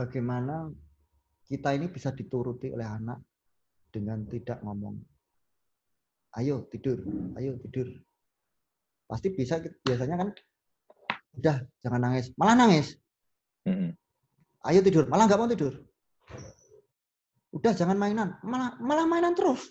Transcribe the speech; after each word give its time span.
bagaimana 0.00 0.72
kita 1.44 1.76
ini 1.76 1.92
bisa 1.92 2.08
dituruti 2.16 2.72
oleh 2.72 2.88
anak 2.88 3.20
dengan 3.92 4.24
tidak 4.24 4.64
ngomong. 4.64 4.96
Ayo 6.40 6.64
tidur, 6.72 7.04
ayo 7.36 7.60
tidur. 7.68 7.92
Pasti 9.04 9.28
bisa 9.34 9.60
biasanya 9.60 10.16
kan 10.24 10.28
udah 11.36 11.56
jangan 11.84 12.00
nangis, 12.00 12.32
malah 12.40 12.56
nangis. 12.56 12.96
Ayo 14.64 14.80
tidur, 14.80 15.04
malah 15.10 15.28
nggak 15.28 15.40
mau 15.40 15.50
tidur. 15.50 15.74
Udah 17.50 17.74
jangan 17.76 17.98
mainan, 17.98 18.40
malah 18.46 18.78
malah 18.80 19.04
mainan 19.04 19.36
terus. 19.36 19.68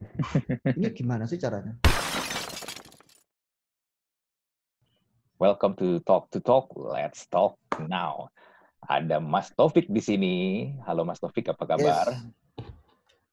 Ini 0.78 0.94
gimana 0.96 1.28
sih 1.28 1.36
caranya? 1.36 1.76
Welcome 5.36 5.76
to 5.82 6.00
Talk 6.06 6.32
to 6.32 6.40
Talk. 6.40 6.72
Let's 6.78 7.28
talk 7.28 7.60
now. 7.76 8.32
Ada 8.86 9.18
Mas 9.18 9.50
Taufik 9.50 9.90
di 9.90 9.98
sini. 9.98 10.34
Halo 10.86 11.02
Mas 11.02 11.18
Taufik, 11.18 11.50
apa 11.50 11.66
kabar? 11.66 12.06
Yes. 12.06 12.22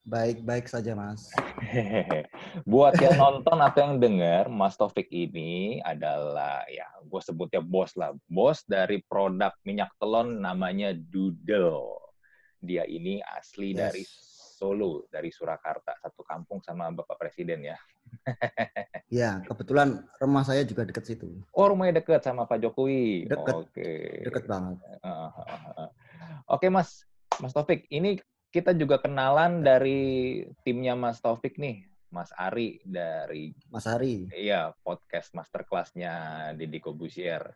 Baik-baik 0.04 0.68
saja, 0.68 0.98
Mas. 0.98 1.30
Buat 2.68 3.00
yang 3.00 3.16
nonton 3.16 3.56
atau 3.62 3.80
yang 3.86 4.02
dengar, 4.02 4.50
Mas 4.50 4.76
Taufik 4.76 5.08
ini 5.14 5.80
adalah 5.86 6.66
ya, 6.68 6.90
gue 7.06 7.22
sebutnya 7.22 7.62
bos 7.64 7.94
lah, 7.96 8.12
bos 8.28 8.66
dari 8.68 9.00
produk 9.06 9.54
minyak 9.64 9.94
telon 10.02 10.42
namanya 10.42 10.92
Doodle. 10.92 12.02
Dia 12.60 12.84
ini 12.90 13.22
asli 13.24 13.72
Yes. 13.72 13.80
dari 13.80 14.04
Solo, 14.64 15.04
dari 15.12 15.28
Surakarta, 15.28 16.00
satu 16.00 16.24
kampung 16.24 16.64
sama 16.64 16.88
Bapak 16.96 17.20
Presiden 17.20 17.68
ya. 17.68 17.76
Ya, 19.14 19.44
kebetulan 19.46 20.10
rumah 20.18 20.42
saya 20.42 20.66
juga 20.66 20.88
dekat 20.90 21.06
situ. 21.06 21.30
Oh, 21.54 21.70
rumahnya 21.70 22.02
deket 22.02 22.26
sama 22.26 22.50
Pak 22.50 22.66
Jokowi. 22.66 23.30
Deket. 23.30 23.54
Oke. 23.54 23.92
Dekat 24.26 24.50
banget. 24.50 24.82
Oke 26.50 26.74
Mas, 26.74 27.06
Mas 27.38 27.54
Taufik, 27.54 27.86
ini 27.94 28.18
kita 28.50 28.74
juga 28.74 28.98
kenalan 28.98 29.62
dari 29.62 30.42
timnya 30.66 30.98
Mas 30.98 31.22
Taufik 31.22 31.62
nih, 31.62 31.86
Mas 32.10 32.34
Ari 32.34 32.82
dari 32.82 33.54
Mas 33.70 33.86
Hari. 33.86 34.34
iya 34.34 34.74
podcast 34.82 35.30
masterclassnya 35.38 36.14
Deddy 36.58 36.82
Kobusier. 36.82 37.54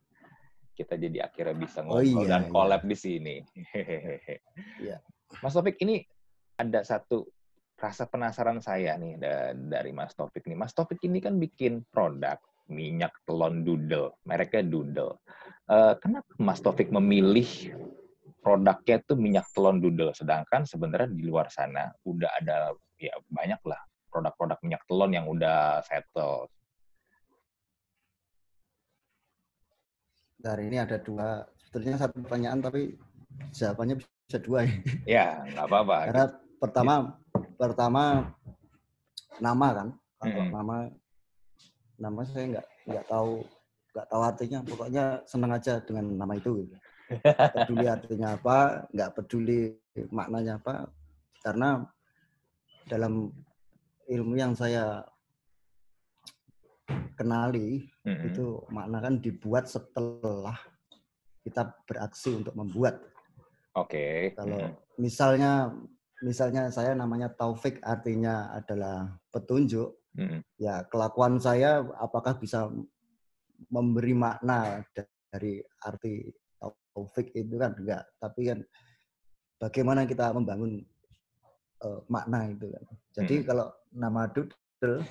Kita 0.77 0.93
jadi 0.93 1.25
akhirnya 1.25 1.57
bisa 1.57 1.81
Oh 1.81 1.97
ngobrol 1.97 2.21
iya, 2.21 2.37
dan 2.37 2.43
iya. 2.45 2.51
collab 2.53 2.81
di 2.85 2.97
sini. 2.99 3.35
Iya. 4.83 5.01
Mas 5.41 5.57
Taufik, 5.57 5.81
ini 5.81 6.05
ada 6.57 6.81
satu 6.81 7.29
rasa 7.77 8.09
penasaran 8.09 8.57
saya 8.57 8.97
nih 8.97 9.21
da- 9.21 9.53
dari 9.53 9.93
Mas 9.93 10.17
Taufik 10.17 10.49
nih. 10.49 10.57
Mas 10.57 10.73
Taufik 10.73 10.97
ini 11.05 11.21
kan 11.21 11.37
bikin 11.37 11.85
produk 11.93 12.41
minyak 12.67 13.13
telon 13.23 13.61
Doodle, 13.61 14.17
mereknya 14.25 14.65
Doodle. 14.65 15.21
Eh, 15.69 15.93
kenapa 16.01 16.27
Mas 16.41 16.59
Taufik 16.59 16.89
memilih 16.89 17.45
produknya 18.41 18.97
itu 18.97 19.13
minyak 19.13 19.45
telon 19.53 19.77
Doodle, 19.77 20.11
sedangkan 20.17 20.65
sebenarnya 20.65 21.13
di 21.13 21.23
luar 21.29 21.53
sana 21.53 21.93
udah 22.03 22.31
ada 22.41 22.73
ya 22.97 23.13
banyak 23.29 23.61
lah 23.61 23.77
produk-produk 24.09 24.57
minyak 24.65 24.81
telon 24.89 25.13
yang 25.13 25.29
udah 25.29 25.85
settle. 25.85 26.49
Dari 30.37 30.69
ini 30.69 30.77
ada 30.81 30.97
dua, 30.97 31.45
sebetulnya 31.61 32.01
satu 32.01 32.25
pertanyaan 32.25 32.61
tapi 32.61 32.97
jawabannya 33.53 33.95
bisa 34.01 34.37
dua 34.41 34.65
ya. 34.65 34.75
Ya 35.05 35.27
nggak 35.45 35.65
apa-apa. 35.69 35.97
Karena 36.09 36.25
pertama 36.57 37.17
pertama 37.57 38.33
nama 39.41 39.67
kan. 39.73 39.87
Kalau 40.17 40.33
Mm-mm. 40.33 40.49
nama 40.49 40.77
nama 41.97 42.19
saya 42.25 42.45
nggak 42.57 42.67
nggak 42.89 43.05
tahu 43.09 43.31
nggak 43.93 44.07
tahu 44.09 44.21
artinya. 44.21 44.59
Pokoknya 44.65 45.03
senang 45.29 45.51
aja 45.53 45.73
dengan 45.81 46.05
nama 46.17 46.33
itu. 46.37 46.65
Gitu. 46.65 46.75
Peduli 47.55 47.85
artinya 47.95 48.27
apa, 48.35 48.57
nggak 48.91 49.11
peduli 49.15 49.59
maknanya 50.09 50.59
apa. 50.59 50.89
Karena 51.41 51.85
dalam 52.87 53.29
ilmu 54.07 54.33
yang 54.35 54.55
saya 54.55 55.03
kenali 57.17 57.83
Mm-mm. 58.05 58.31
itu 58.31 58.61
makna 58.69 59.01
kan 59.01 59.19
dibuat 59.19 59.65
setelah 59.67 60.55
kita 61.43 61.73
beraksi 61.87 62.35
untuk 62.35 62.53
membuat. 62.53 63.01
Oke. 63.77 64.33
Kalau 64.33 64.61
Mm-mm. 64.61 64.99
misalnya 64.99 65.71
misalnya 66.23 66.73
saya 66.73 66.97
namanya 66.97 67.29
Taufik 67.29 67.77
artinya 67.85 68.49
adalah 68.53 69.05
petunjuk, 69.29 69.93
Mm-mm. 70.17 70.41
ya 70.57 70.85
kelakuan 70.89 71.37
saya 71.37 71.85
apakah 72.01 72.37
bisa 72.37 72.69
memberi 73.69 74.13
makna 74.17 74.81
dari 75.29 75.61
arti 75.85 76.29
Taufik 76.93 77.33
itu 77.37 77.55
kan 77.61 77.77
enggak, 77.77 78.03
tapi 78.17 78.49
kan 78.49 78.59
bagaimana 79.61 80.09
kita 80.09 80.33
membangun 80.33 80.81
eh, 81.77 82.01
makna 82.09 82.49
itu 82.49 82.73
kan. 82.73 82.83
Jadi 83.13 83.35
Mm. 83.41 83.45
kalau 83.45 83.67
nama 83.93 84.25
Doodle 84.29 85.05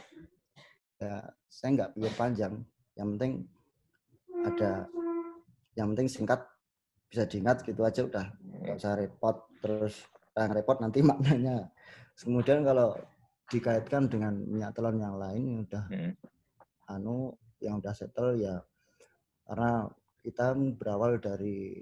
ya 0.99 1.23
saya 1.47 1.69
nggak 1.79 1.91
pikir 1.95 2.13
panjang, 2.19 2.55
yang 2.99 3.15
penting 3.15 3.33
ada 4.43 4.91
yang 5.79 5.93
penting 5.95 6.09
singkat 6.11 6.41
bisa 7.07 7.23
diingat 7.29 7.63
gitu 7.63 7.87
aja 7.87 8.03
udah 8.03 8.27
nggak 8.43 8.77
usah 8.83 8.99
repot 8.99 9.47
terus 9.63 10.03
yang 10.45 10.53
repot 10.53 10.79
nanti 10.81 11.01
maknanya 11.11 11.73
kemudian 12.17 12.61
kalau 12.65 12.93
dikaitkan 13.47 14.11
dengan 14.11 14.35
minyak 14.43 14.75
telon 14.75 14.99
yang 14.99 15.17
lain 15.17 15.45
yang 15.47 15.61
udah 15.65 15.85
Mm-mm. 15.89 16.13
anu 16.91 17.33
yang 17.63 17.79
udah 17.79 17.95
settle 17.95 18.37
ya 18.37 18.59
karena 19.47 19.87
kita 20.21 20.59
berawal 20.75 21.23
dari 21.23 21.79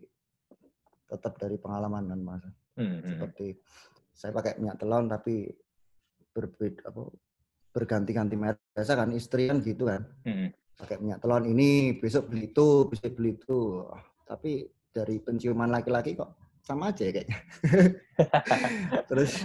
tetap 1.08 1.40
dari 1.40 1.56
pengalaman 1.56 2.12
kan 2.12 2.20
mas 2.20 2.44
Mm-mm. 2.76 3.02
seperti 3.02 3.56
saya 4.14 4.30
pakai 4.36 4.60
minyak 4.60 4.78
telon 4.78 5.08
tapi 5.08 5.48
berbeda 6.34 6.90
apa 6.92 7.02
berganti-ganti 7.74 8.36
merek 8.38 8.62
biasa 8.76 8.92
kan 8.94 9.10
istri 9.16 9.50
kan 9.50 9.64
gitu 9.64 9.88
kan 9.88 10.04
Mm-mm. 10.28 10.52
pakai 10.76 11.00
minyak 11.00 11.24
telon 11.24 11.48
ini 11.48 11.96
besok 11.96 12.28
beli 12.28 12.52
itu 12.52 12.86
besok 12.92 13.12
beli 13.16 13.40
itu 13.40 13.88
tapi 14.28 14.68
dari 14.94 15.16
penciuman 15.18 15.72
laki-laki 15.72 16.14
kok 16.14 16.43
sama 16.64 16.90
aja 16.90 17.02
ya 17.04 17.12
kayaknya 17.12 17.38
terus 19.12 19.44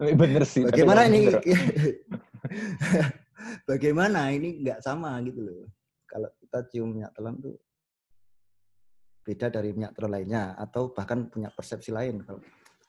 Bener 0.00 0.44
sih. 0.48 0.64
bagaimana 0.64 1.10
ini 1.10 1.28
bagaimana 3.70 4.20
ini 4.32 4.64
nggak 4.64 4.80
sama 4.80 5.18
gitu 5.26 5.44
loh 5.44 5.68
kalau 6.08 6.30
kita 6.40 6.58
cium 6.72 6.94
minyak 6.94 7.12
telon 7.12 7.36
tuh 7.42 7.58
beda 9.26 9.52
dari 9.52 9.76
minyak 9.76 9.92
telon 9.98 10.14
lainnya 10.14 10.56
atau 10.56 10.94
bahkan 10.94 11.28
punya 11.28 11.52
persepsi 11.52 11.92
lain 11.92 12.24
kalau 12.24 12.40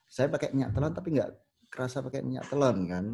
saya 0.08 0.32
pakai 0.32 0.56
minyak 0.56 0.72
telon 0.72 0.94
tapi 0.94 1.18
nggak 1.18 1.32
kerasa 1.68 2.06
pakai 2.06 2.22
minyak 2.24 2.48
telon 2.48 2.88
kan 2.88 3.06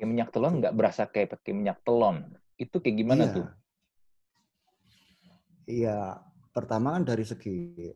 Pakai 0.00 0.16
minyak 0.16 0.32
telon 0.32 0.64
nggak 0.64 0.72
berasa 0.72 1.04
kayak 1.12 1.36
pakai 1.36 1.52
minyak 1.52 1.84
telon. 1.84 2.24
Itu 2.56 2.80
kayak 2.80 3.04
gimana 3.04 3.28
iya. 3.28 3.36
tuh? 3.36 3.46
iya 5.70 6.18
pertama 6.50 6.98
kan 6.98 7.06
dari 7.06 7.22
segi 7.22 7.94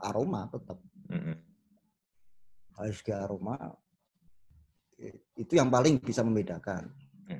aroma 0.00 0.48
tetap 0.48 0.78
dari 2.74 2.92
segi 2.96 3.12
aroma 3.12 3.56
itu 5.36 5.52
yang 5.56 5.68
paling 5.68 6.00
bisa 6.00 6.20
membedakan. 6.20 6.92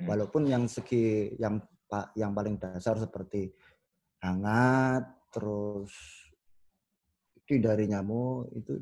Walaupun 0.07 0.47
yang 0.47 0.65
segi 0.65 1.35
yang 1.37 1.61
yang 2.15 2.31
paling 2.31 2.55
dasar 2.57 2.95
seperti 2.97 3.51
hangat 4.23 5.03
terus 5.29 5.91
dari 7.51 7.83
nyamuk 7.83 8.47
itu 8.55 8.79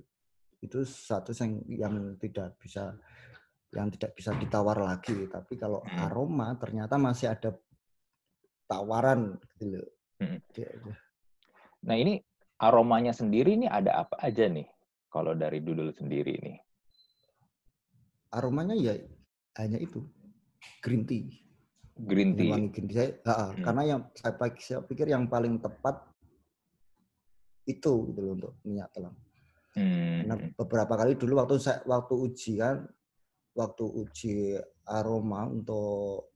itu 0.61 0.85
satu 0.85 1.33
yang 1.33 1.57
yang 1.65 1.95
tidak 2.21 2.53
bisa 2.61 2.93
yang 3.73 3.89
tidak 3.89 4.13
bisa 4.13 4.31
ditawar 4.37 4.77
lagi. 4.77 5.25
Tapi 5.25 5.57
kalau 5.57 5.81
aroma 5.89 6.53
ternyata 6.59 7.01
masih 7.01 7.33
ada 7.33 7.49
tawaran 8.69 9.41
gitu 9.57 9.79
loh. 9.81 9.89
Dia- 10.53 10.77
Nah 11.79 11.95
ini 11.95 12.19
aromanya 12.59 13.15
sendiri 13.15 13.55
ini 13.55 13.67
ada 13.71 14.03
apa 14.05 14.19
aja 14.19 14.45
nih? 14.51 14.67
Kalau 15.09 15.33
dari 15.33 15.63
Doodle 15.63 15.95
sendiri 15.95 16.35
nih. 16.37 16.59
aromanya 18.29 18.77
ya 18.77 18.93
hanya 19.57 19.81
itu 19.81 20.05
green 20.85 21.01
tea 21.01 21.25
Green 21.97 22.37
tea. 22.37 22.45
wangi 22.53 22.69
green 22.69 22.85
tea 22.85 22.95
saya, 22.95 23.09
Hmm. 23.25 23.63
karena 23.65 23.81
yang 23.89 24.01
saya, 24.13 24.33
saya 24.61 24.79
pikir 24.85 25.09
yang 25.09 25.25
paling 25.25 25.57
tepat 25.57 25.97
itu 27.65 28.05
gitu 28.13 28.19
loh 28.21 28.33
untuk 28.37 28.53
minyak 28.61 28.89
telon 28.93 29.17
Karena 30.21 30.35
Hmm. 30.37 30.53
beberapa 30.53 30.93
kali 30.93 31.17
dulu 31.17 31.41
waktu 31.41 31.57
saya 31.57 31.81
waktu 31.89 32.13
ujian 32.21 32.85
waktu 33.57 33.85
uji 33.87 34.33
aroma 34.85 35.49
untuk 35.49 36.29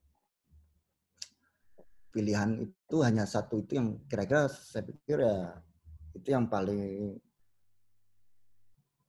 pilihan 2.10 2.58
itu 2.58 2.96
hanya 3.06 3.22
satu 3.22 3.62
itu 3.62 3.78
yang 3.78 4.02
kira-kira 4.10 4.50
saya 4.50 4.82
pikir 4.82 5.22
ya 5.22 5.62
itu 6.14 6.28
yang 6.30 6.46
paling 6.46 7.18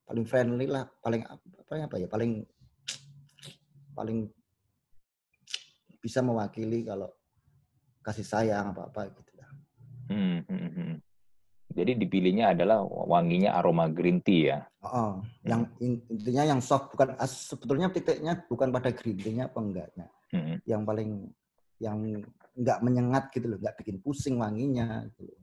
paling 0.06 0.24
friendly 0.26 0.66
lah 0.70 0.86
paling 1.02 1.22
apa 1.26 1.74
apa 1.86 1.96
ya 1.98 2.06
paling 2.06 2.46
paling 3.96 4.30
bisa 5.98 6.22
mewakili 6.22 6.86
kalau 6.86 7.10
kasih 8.06 8.22
sayang 8.22 8.70
apa 8.70 8.86
apa 8.86 9.10
gitu 9.10 9.32
lah. 9.34 9.50
Hmm, 10.06 10.38
hmm, 10.46 10.70
hmm. 10.70 10.94
Jadi 11.76 11.92
dipilihnya 11.98 12.54
adalah 12.54 12.80
wanginya 12.86 13.58
aroma 13.58 13.90
green 13.90 14.22
tea 14.22 14.54
ya. 14.54 14.60
Oh, 14.86 15.20
yang 15.42 15.66
intinya 15.82 16.56
yang 16.56 16.60
soft 16.62 16.94
bukan 16.94 17.18
sebetulnya 17.26 17.90
titiknya 17.90 18.38
bukan 18.46 18.70
pada 18.70 18.94
green 18.94 19.18
tea-nya 19.18 19.50
apa 19.50 19.58
enggaknya. 19.58 20.06
Hmm. 20.30 20.56
Yang 20.62 20.82
paling 20.86 21.10
yang 21.82 21.98
enggak 22.56 22.78
menyengat 22.80 23.24
gitu 23.34 23.46
loh, 23.50 23.58
enggak 23.60 23.76
bikin 23.82 24.00
pusing 24.00 24.40
wanginya 24.40 25.04
gitu. 25.18 25.35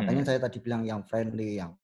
Makanya 0.00 0.22
hmm. 0.24 0.30
saya 0.32 0.38
tadi 0.40 0.58
bilang 0.64 0.82
yang 0.88 1.04
friendly, 1.04 1.60
yang 1.60 1.76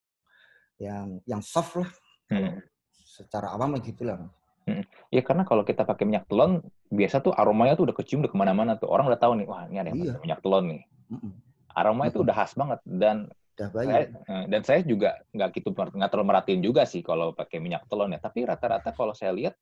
yang 0.81 1.21
yang 1.29 1.41
soft 1.45 1.77
lah. 1.77 1.89
Hmm. 2.33 2.57
Secara 2.91 3.53
awam 3.53 3.77
gitu 3.81 4.05
lah. 4.05 4.25
Hmm. 4.67 4.83
Ya 5.13 5.23
karena 5.23 5.47
kalau 5.47 5.63
kita 5.63 5.87
pakai 5.87 6.03
minyak 6.03 6.27
telon, 6.27 6.59
biasa 6.91 7.23
tuh 7.23 7.31
aromanya 7.31 7.79
tuh 7.79 7.87
udah 7.87 7.95
kecium 7.95 8.25
udah 8.25 8.31
ke 8.31 8.37
mana-mana 8.37 8.75
tuh. 8.75 8.91
Orang 8.91 9.07
udah 9.07 9.17
tahu 9.21 9.39
nih, 9.39 9.47
wah 9.47 9.63
ini 9.69 9.77
ada 9.79 9.89
yang 9.93 9.99
iya. 10.03 10.15
minyak 10.19 10.39
telon 10.41 10.65
nih. 10.75 10.83
Mm 11.13 11.33
Aromanya 11.77 12.09
itu 12.09 12.25
udah 12.25 12.33
khas 12.33 12.57
banget 12.57 12.81
dan 12.89 13.29
saya, 13.53 14.09
eh, 14.09 14.45
dan 14.49 14.61
saya 14.65 14.81
juga 14.81 15.13
nggak 15.29 15.61
gitu 15.61 15.69
nggak 15.77 16.09
terlalu 16.09 16.25
merhatiin 16.33 16.61
juga 16.65 16.89
sih 16.89 17.05
kalau 17.05 17.37
pakai 17.37 17.61
minyak 17.61 17.85
telon 17.85 18.17
ya. 18.17 18.17
Tapi 18.17 18.49
rata-rata 18.49 18.89
kalau 18.97 19.13
saya 19.13 19.29
lihat 19.37 19.53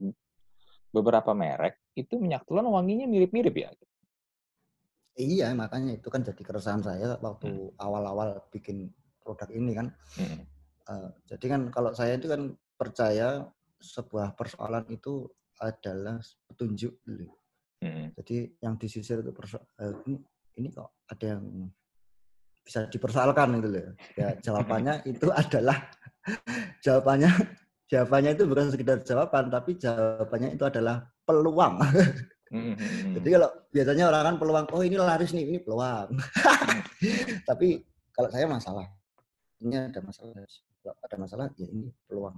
beberapa 0.95 1.35
merek 1.35 1.75
itu 1.91 2.15
minyak 2.15 2.47
telon 2.47 2.71
wanginya 2.71 3.03
mirip-mirip 3.03 3.51
ya. 3.51 3.69
Iya, 5.15 5.55
makanya 5.55 5.95
itu 5.95 6.11
kan 6.11 6.27
jadi 6.27 6.43
keresahan 6.43 6.83
saya 6.83 7.15
waktu 7.23 7.47
hmm. 7.47 7.79
awal-awal 7.79 8.35
hmm. 8.35 8.51
bikin 8.51 8.91
produk 9.23 9.47
ini 9.55 9.71
kan. 9.71 9.87
Hmm. 10.19 10.43
Uh, 10.85 11.09
jadi 11.25 11.55
kan 11.55 11.61
kalau 11.71 11.95
saya 11.95 12.19
itu 12.19 12.27
kan 12.27 12.51
percaya 12.75 13.47
sebuah 13.79 14.35
persoalan 14.35 14.83
itu 14.91 15.23
adalah 15.63 16.19
petunjuk 16.51 16.99
dulu. 17.07 17.31
Hmm. 17.79 18.11
Jadi 18.19 18.59
yang 18.59 18.75
disisir 18.75 19.23
itu 19.23 19.31
persoalan, 19.31 19.67
uh, 19.79 19.95
ini, 20.03 20.19
ini 20.59 20.67
kok 20.67 21.07
ada 21.07 21.25
yang 21.39 21.71
bisa 22.59 22.91
dipersoalkan 22.91 23.55
gitu 23.63 23.69
loh. 23.71 23.95
Ya 24.19 24.35
jawabannya 24.45 25.07
itu 25.07 25.31
adalah 25.31 25.79
jawabannya 26.85 27.31
jawabannya 27.87 28.31
itu 28.35 28.43
bukan 28.49 28.67
sekedar 28.73 28.99
jawaban 29.05 29.47
tapi 29.47 29.79
jawabannya 29.79 30.59
itu 30.59 30.63
adalah 30.67 31.07
peluang. 31.23 31.79
Mm-hmm. 32.53 33.13
Jadi 33.17 33.29
kalau 33.33 33.49
biasanya 33.73 34.03
orang 34.13 34.23
kan 34.23 34.35
peluang 34.37 34.65
oh 34.69 34.83
ini 34.85 34.97
laris 35.01 35.31
nih 35.33 35.45
ini 35.49 35.59
peluang. 35.61 36.13
tapi 37.49 37.81
kalau 38.13 38.29
saya 38.29 38.45
masalah 38.45 38.85
ini 39.65 39.75
ada 39.75 39.99
masalah 40.03 40.31
kalau 40.85 40.95
ada 41.01 41.15
masalah 41.17 41.45
ya 41.57 41.67
ini 41.67 41.89
peluang. 42.05 42.37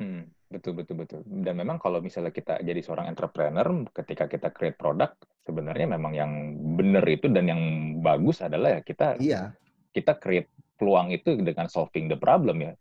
Hmm, 0.00 0.24
betul 0.48 0.72
betul 0.72 1.04
betul. 1.04 1.20
Dan 1.28 1.54
memang 1.60 1.76
kalau 1.76 2.00
misalnya 2.00 2.32
kita 2.32 2.64
jadi 2.64 2.80
seorang 2.80 3.12
entrepreneur, 3.12 3.68
ketika 3.92 4.24
kita 4.24 4.48
create 4.48 4.80
produk, 4.80 5.12
sebenarnya 5.44 5.94
memang 6.00 6.12
yang 6.16 6.32
benar 6.80 7.04
itu 7.04 7.28
dan 7.28 7.44
yang 7.44 7.62
bagus 8.00 8.40
adalah 8.40 8.78
ya 8.78 8.80
kita 8.80 9.20
iya 9.20 9.52
kita 9.92 10.16
create 10.16 10.48
peluang 10.80 11.12
itu 11.12 11.36
dengan 11.38 11.68
solving 11.68 12.08
the 12.08 12.16
problem 12.16 12.64
ya. 12.64 12.72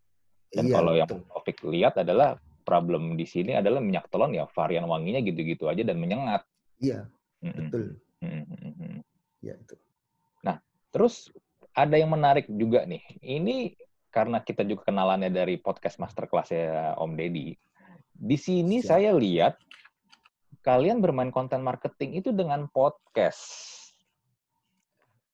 Dan 0.51 0.67
iya, 0.67 0.73
kalau 0.79 0.91
betul. 0.95 0.99
yang 0.99 1.11
Taufik 1.27 1.57
lihat 1.67 1.93
adalah 1.99 2.39
problem 2.63 3.19
di 3.19 3.27
sini 3.27 3.55
adalah 3.55 3.83
minyak 3.83 4.07
telon 4.07 4.31
ya 4.35 4.47
varian 4.51 4.87
wanginya 4.87 5.19
gitu-gitu 5.21 5.67
aja 5.67 5.83
dan 5.83 5.99
menyengat. 5.99 6.47
Iya, 6.81 7.05
mm-hmm. 7.45 7.53
betul. 7.69 7.85
Mm-hmm. 8.25 8.95
Iya 9.45 9.53
itu. 9.61 9.75
Nah, 10.41 10.57
terus 10.89 11.29
ada 11.77 11.95
yang 11.95 12.09
menarik 12.09 12.49
juga 12.49 12.83
nih. 12.89 13.01
Ini 13.21 13.77
karena 14.11 14.43
kita 14.43 14.67
juga 14.67 14.91
kenalannya 14.91 15.31
dari 15.31 15.55
podcast 15.61 16.01
masterclass 16.01 16.51
ya 16.51 16.97
Om 16.97 17.15
Deddy. 17.15 17.55
Di 18.11 18.37
sini 18.37 18.81
Siap. 18.81 18.89
saya 18.97 19.13
lihat 19.15 19.55
kalian 20.61 20.99
bermain 21.01 21.31
konten 21.33 21.61
marketing 21.61 22.21
itu 22.21 22.29
dengan 22.33 22.67
podcast. 22.69 23.79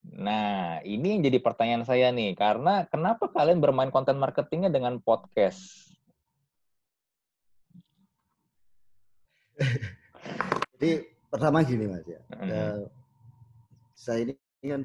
Nah, 0.08 0.80
ini 0.88 1.20
yang 1.20 1.22
jadi 1.28 1.44
pertanyaan 1.44 1.84
saya 1.84 2.16
nih, 2.16 2.32
karena 2.32 2.88
kenapa 2.88 3.28
kalian 3.28 3.60
bermain 3.60 3.92
konten 3.92 4.16
marketingnya 4.16 4.72
dengan 4.72 5.04
podcast? 5.04 5.60
Jadi 10.78 11.17
pertama 11.28 11.64
gini 11.64 11.86
mas 11.92 12.06
ya, 12.08 12.22
mm 12.34 12.48
-hmm. 12.48 12.78
saya 13.96 14.20
ini 14.24 14.34
kan 14.64 14.84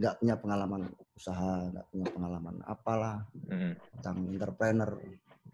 nggak 0.00 0.16
punya 0.16 0.34
pengalaman 0.40 0.82
usaha, 1.12 1.68
nggak 1.68 1.86
punya 1.92 2.06
pengalaman 2.08 2.56
apalah 2.64 3.20
mm 3.36 3.76
tentang 4.00 4.16
entrepreneur. 4.32 4.90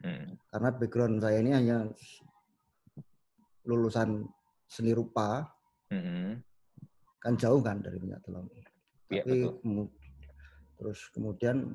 Mm 0.06 0.26
Karena 0.47 0.69
background 0.70 1.17
saya 1.19 1.38
ini 1.43 1.50
hanya 1.50 1.79
lulusan 3.67 4.23
seni 4.70 4.94
rupa. 4.94 5.50
Mm 5.91 6.38
kan 7.26 7.35
jauh 7.35 7.59
kan 7.59 7.82
dari 7.82 7.99
minyak 7.99 8.23
telon. 8.23 8.47
Ya, 9.11 9.26
Tapi 9.26 9.50
betul. 9.50 9.91
terus 10.79 11.11
kemudian 11.11 11.75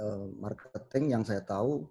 uh, 0.00 0.24
marketing 0.40 1.12
yang 1.12 1.20
saya 1.20 1.44
tahu 1.44 1.84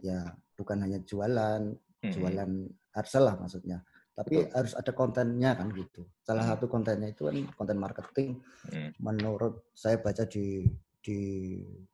ya 0.00 0.32
bukan 0.56 0.80
hanya 0.80 0.96
jualan. 1.04 1.76
Jualan 2.02 2.50
harsel 2.94 3.22
lah 3.28 3.36
maksudnya. 3.38 3.80
Tapi 4.16 4.48
betul. 4.48 4.52
harus 4.56 4.72
ada 4.72 4.92
kontennya 4.96 5.50
kan 5.52 5.68
gitu. 5.76 6.08
Salah 6.24 6.44
hmm. 6.44 6.52
satu 6.56 6.64
kontennya 6.72 7.08
itu 7.12 7.28
kan 7.28 7.36
konten 7.52 7.76
marketing. 7.76 8.40
Hmm. 8.72 8.90
Menurut 8.96 9.68
saya 9.76 10.00
baca 10.00 10.24
di 10.24 10.64
di 11.06 11.20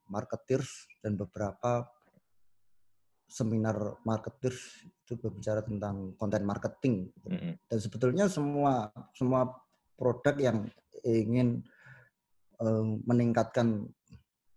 marketers 0.08 0.88
dan 1.04 1.20
beberapa 1.20 1.84
seminar 3.32 4.00
marketer 4.08 4.52
itu 5.04 5.16
berbicara 5.16 5.60
tentang 5.64 6.16
konten 6.20 6.44
marketing 6.44 7.08
mm-hmm. 7.24 7.52
dan 7.68 7.78
sebetulnya 7.80 8.24
semua 8.28 8.92
semua 9.16 9.48
produk 9.96 10.36
yang 10.36 10.58
ingin 11.00 11.64
um, 12.60 13.00
meningkatkan 13.08 13.88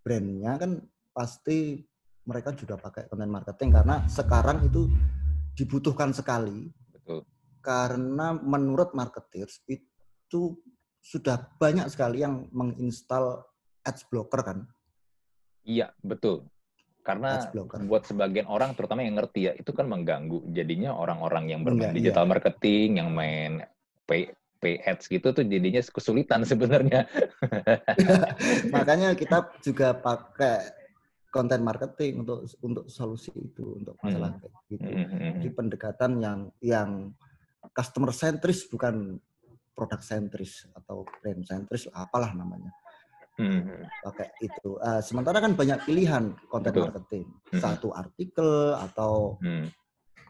brandnya 0.03 0.59
kan 0.59 0.83
pasti 1.15 1.87
mereka 2.27 2.51
juga 2.51 2.75
pakai 2.75 3.07
konten 3.07 3.31
marketing 3.31 3.75
karena 3.75 4.03
sekarang 4.11 4.67
itu 4.67 4.91
dibutuhkan 5.55 6.11
sekali. 6.11 6.69
Betul. 6.91 7.21
karena 7.65 8.37
menurut 8.37 8.93
marketers 8.93 9.65
itu 9.65 10.53
sudah 11.01 11.49
banyak 11.57 11.89
sekali 11.89 12.21
yang 12.21 12.45
menginstal 12.53 13.45
ads 13.85 14.05
blocker 14.09 14.41
kan? 14.41 14.57
Iya 15.65 15.93
betul. 16.01 16.45
Karena 17.05 17.37
buat 17.85 18.09
sebagian 18.09 18.49
orang 18.49 18.73
terutama 18.73 19.05
yang 19.05 19.21
ngerti 19.21 19.49
ya 19.49 19.53
itu 19.53 19.69
kan 19.69 19.85
mengganggu 19.85 20.41
jadinya 20.49 20.97
orang-orang 20.97 21.53
yang 21.53 21.61
bermain 21.61 21.93
Enggak, 21.93 22.01
digital 22.01 22.25
iya. 22.25 22.31
marketing 22.33 22.89
yang 22.97 23.09
main 23.13 23.51
pay 24.09 24.33
pay 24.57 24.81
ads 24.81 25.05
gitu 25.05 25.29
tuh 25.29 25.45
jadinya 25.45 25.81
kesulitan 25.85 26.41
sebenarnya. 26.49 27.05
Makanya 28.75 29.13
kita 29.13 29.53
juga 29.61 29.93
pakai 29.93 30.84
konten 31.35 31.59
marketing 31.67 32.23
untuk 32.23 32.47
untuk 32.63 32.87
solusi 32.87 33.35
itu 33.35 33.83
untuk 33.83 33.99
masalah 33.99 34.31
hmm. 34.31 34.39
kayak 34.39 34.55
gitu 34.71 34.87
hmm. 34.87 35.05
hmm 35.11 35.31
jadi 35.35 35.49
pendekatan 35.51 36.11
yang 36.23 36.39
yang 36.63 36.89
customer 37.75 38.15
sentris 38.15 38.63
bukan 38.71 39.19
produk 39.75 39.99
sentris 39.99 40.63
atau 40.71 41.03
brand 41.19 41.43
sentris 41.43 41.91
apalah 41.91 42.31
namanya 42.31 42.71
Hmm. 43.35 43.83
pakai 43.99 44.31
itu. 44.39 44.79
Uh, 44.79 45.03
sementara 45.03 45.43
kan 45.43 45.59
banyak 45.59 45.83
pilihan 45.83 46.31
konten 46.47 46.71
Betul. 46.71 46.87
marketing. 46.87 47.27
Hmm. 47.51 47.59
Satu 47.59 47.91
artikel 47.91 48.71
atau 48.79 49.35
hmm. 49.43 49.67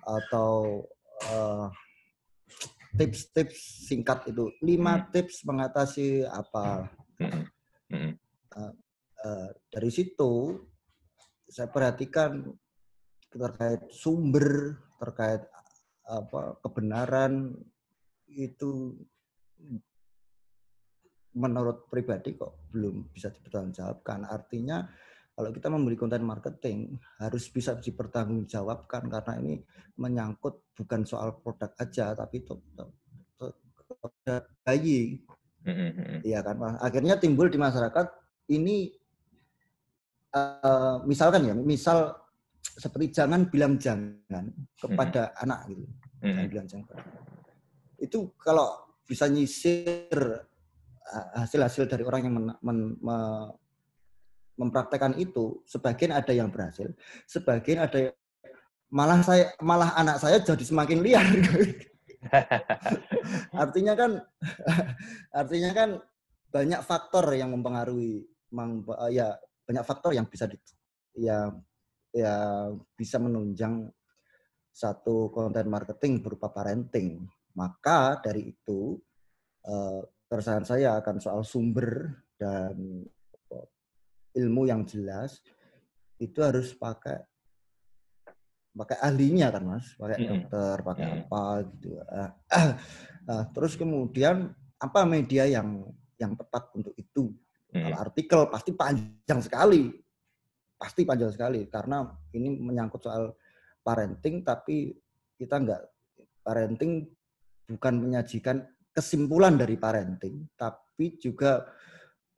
atau 0.02 0.82
uh, 1.30 1.70
tips-tips 2.98 3.86
singkat 3.86 4.26
itu. 4.26 4.50
Lima 4.66 4.98
hmm. 4.98 5.06
tips 5.14 5.46
mengatasi 5.46 6.26
apa. 6.26 6.90
Hmm. 7.22 7.46
Hmm. 7.94 8.12
Uh, 8.58 8.74
uh, 9.22 9.50
dari 9.70 9.94
situ 9.94 10.66
saya 11.50 11.70
perhatikan 11.70 12.54
terkait 13.30 13.82
sumber, 13.92 14.80
terkait 14.98 15.44
apa 16.06 16.58
kebenaran 16.62 17.54
itu 18.30 18.94
menurut 21.36 21.92
pribadi 21.92 22.38
kok 22.40 22.72
belum 22.72 23.12
bisa 23.12 23.28
dipertanggungjawabkan. 23.34 24.24
Artinya 24.24 24.88
kalau 25.36 25.52
kita 25.52 25.68
memberi 25.68 26.00
konten 26.00 26.24
marketing 26.24 26.96
harus 27.20 27.52
bisa 27.52 27.76
dipertanggungjawabkan 27.76 29.12
karena 29.12 29.34
ini 29.44 29.56
menyangkut 30.00 30.72
bukan 30.80 31.04
soal 31.04 31.36
produk 31.44 31.76
aja 31.76 32.16
tapi 32.16 32.40
itu 32.40 32.56
bayi. 34.64 35.20
Mm-hmm. 35.66 36.22
Iya 36.22 36.46
kan, 36.46 36.78
akhirnya 36.78 37.18
timbul 37.18 37.50
di 37.50 37.58
masyarakat 37.58 38.08
ini 38.54 38.94
uh, 40.36 41.02
misalkan 41.08 41.48
ya, 41.48 41.56
misal 41.56 42.14
seperti 42.62 43.16
jangan 43.16 43.48
bilang 43.48 43.80
jangan 43.80 44.52
kepada 44.76 45.32
mm-hmm. 45.32 45.44
anak 45.48 45.60
gitu, 45.72 45.84
mm-hmm. 45.88 46.28
jangan 46.28 46.48
bilang 46.52 46.68
jangan. 46.68 46.88
Itu 47.96 48.20
kalau 48.38 48.68
bisa 49.08 49.30
nyisir 49.32 50.44
hasil-hasil 51.38 51.86
dari 51.86 52.04
orang 52.04 52.22
yang 52.26 52.34
men, 52.34 52.48
men, 52.66 52.80
me, 52.98 53.18
mempraktekkan 54.58 55.14
itu 55.20 55.62
sebagian 55.68 56.16
ada 56.16 56.32
yang 56.32 56.50
berhasil 56.50 56.90
sebagian 57.28 57.86
ada 57.86 58.10
malah 58.90 59.20
saya 59.22 59.52
malah 59.60 59.92
anak 60.00 60.18
saya 60.18 60.40
jadi 60.42 60.64
semakin 60.64 61.04
liar 61.04 61.28
artinya 63.64 63.94
kan 63.94 64.12
artinya 65.30 65.72
kan 65.76 65.90
banyak 66.50 66.82
faktor 66.88 67.28
yang 67.36 67.52
mempengaruhi 67.52 68.24
mang, 68.56 68.82
ya 69.12 69.36
banyak 69.66 69.84
faktor 69.84 70.14
yang 70.14 70.30
bisa 70.30 70.46
di, 70.46 70.58
ya 71.18 71.50
ya 72.16 72.70
bisa 72.96 73.18
menunjang 73.20 73.90
satu 74.72 75.34
konten 75.34 75.68
marketing 75.68 76.22
berupa 76.22 76.54
parenting. 76.54 77.26
Maka 77.56 78.20
dari 78.20 78.52
itu 78.52 79.00
uh, 79.68 80.02
keresahan 80.28 80.68
saya 80.68 81.00
akan 81.00 81.18
soal 81.20 81.42
sumber 81.48 82.12
dan 82.36 83.08
ilmu 84.36 84.68
yang 84.68 84.84
jelas 84.84 85.40
itu 86.20 86.36
harus 86.44 86.76
pakai 86.76 87.24
pakai 88.76 89.00
ahlinya 89.00 89.48
kan 89.56 89.64
mas, 89.64 89.96
pakai 89.96 90.20
mm 90.20 90.24
-hmm. 90.24 90.32
dokter, 90.36 90.76
pakai 90.84 91.06
mm 91.08 91.12
-hmm. 91.12 91.24
apa 91.32 91.44
gitu. 91.72 91.90
Uh, 91.96 92.32
uh, 93.32 93.44
terus 93.56 93.74
kemudian 93.80 94.52
apa 94.76 95.08
media 95.08 95.48
yang 95.48 95.88
yang 96.20 96.36
tepat 96.36 96.76
untuk 96.76 96.92
itu? 97.00 97.32
Mm 97.76 97.84
-hmm. 97.84 97.92
Kalau 97.92 97.98
artikel 98.00 98.40
pasti 98.48 98.72
panjang 98.72 99.40
sekali, 99.44 99.92
pasti 100.80 101.02
panjang 101.04 101.32
sekali 101.36 101.68
karena 101.68 102.08
ini 102.32 102.56
menyangkut 102.56 103.04
soal 103.04 103.36
parenting, 103.84 104.48
tapi 104.48 104.96
kita 105.36 105.60
nggak 105.60 105.82
parenting 106.40 107.04
bukan 107.68 107.94
menyajikan 108.00 108.64
kesimpulan 108.96 109.60
dari 109.60 109.76
parenting, 109.76 110.48
tapi 110.56 111.20
juga 111.20 111.68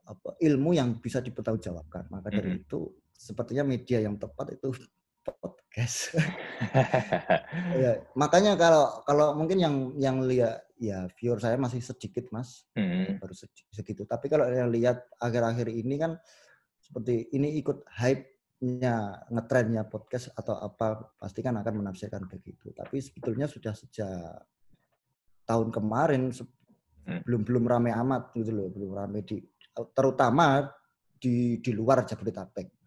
apa, 0.10 0.42
ilmu 0.42 0.74
yang 0.74 0.98
bisa 0.98 1.22
dipertanggungjawabkan. 1.22 2.10
Maka 2.10 2.34
dari 2.34 2.58
mm 2.58 2.58
-hmm. 2.58 2.66
itu 2.66 2.80
sepertinya 3.14 3.78
media 3.78 4.02
yang 4.02 4.18
tepat 4.18 4.58
itu 4.58 4.74
podcast. 5.26 6.18
ya, 7.84 8.02
makanya 8.18 8.58
kalau 8.58 9.06
kalau 9.06 9.38
mungkin 9.38 9.62
yang 9.62 9.76
yang 10.02 10.26
lihat 10.26 10.67
ya 10.78 11.10
viewer 11.18 11.42
saya 11.42 11.58
masih 11.58 11.82
sedikit 11.82 12.30
mas, 12.30 12.66
hmm. 12.78 13.18
baru 13.22 13.34
segitu. 13.74 14.06
Tapi 14.06 14.26
kalau 14.30 14.48
yang 14.50 14.70
lihat 14.70 15.04
akhir-akhir 15.18 15.68
ini 15.74 15.96
kan 15.98 16.16
seperti 16.78 17.34
ini 17.34 17.58
ikut 17.60 17.84
hype-nya 17.98 19.26
ngetrennya 19.34 19.90
podcast 19.90 20.32
atau 20.38 20.58
apa 20.62 21.18
pasti 21.18 21.42
kan 21.42 21.58
akan 21.60 21.84
menafsirkan 21.84 22.30
begitu. 22.30 22.72
Tapi 22.72 23.02
sebetulnya 23.02 23.50
sudah 23.50 23.74
sejak 23.74 24.46
tahun 25.44 25.70
kemarin 25.74 26.30
hmm. 26.32 27.22
belum 27.26 27.42
belum 27.44 27.64
ramai 27.66 27.92
amat 27.92 28.34
gitu 28.38 28.52
loh, 28.54 28.70
belum 28.72 28.92
ramai 28.94 29.26
di 29.26 29.42
terutama 29.94 30.66
di 31.18 31.58
di 31.62 31.72
luar 31.74 32.06
Jabodetabek 32.06 32.78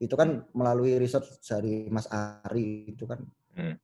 itu 0.00 0.14
kan 0.16 0.48
melalui 0.56 0.96
riset 0.96 1.22
dari 1.44 1.86
Mas 1.92 2.08
Ari 2.08 2.96
itu 2.96 3.04
kan 3.04 3.20
hmm. 3.60 3.74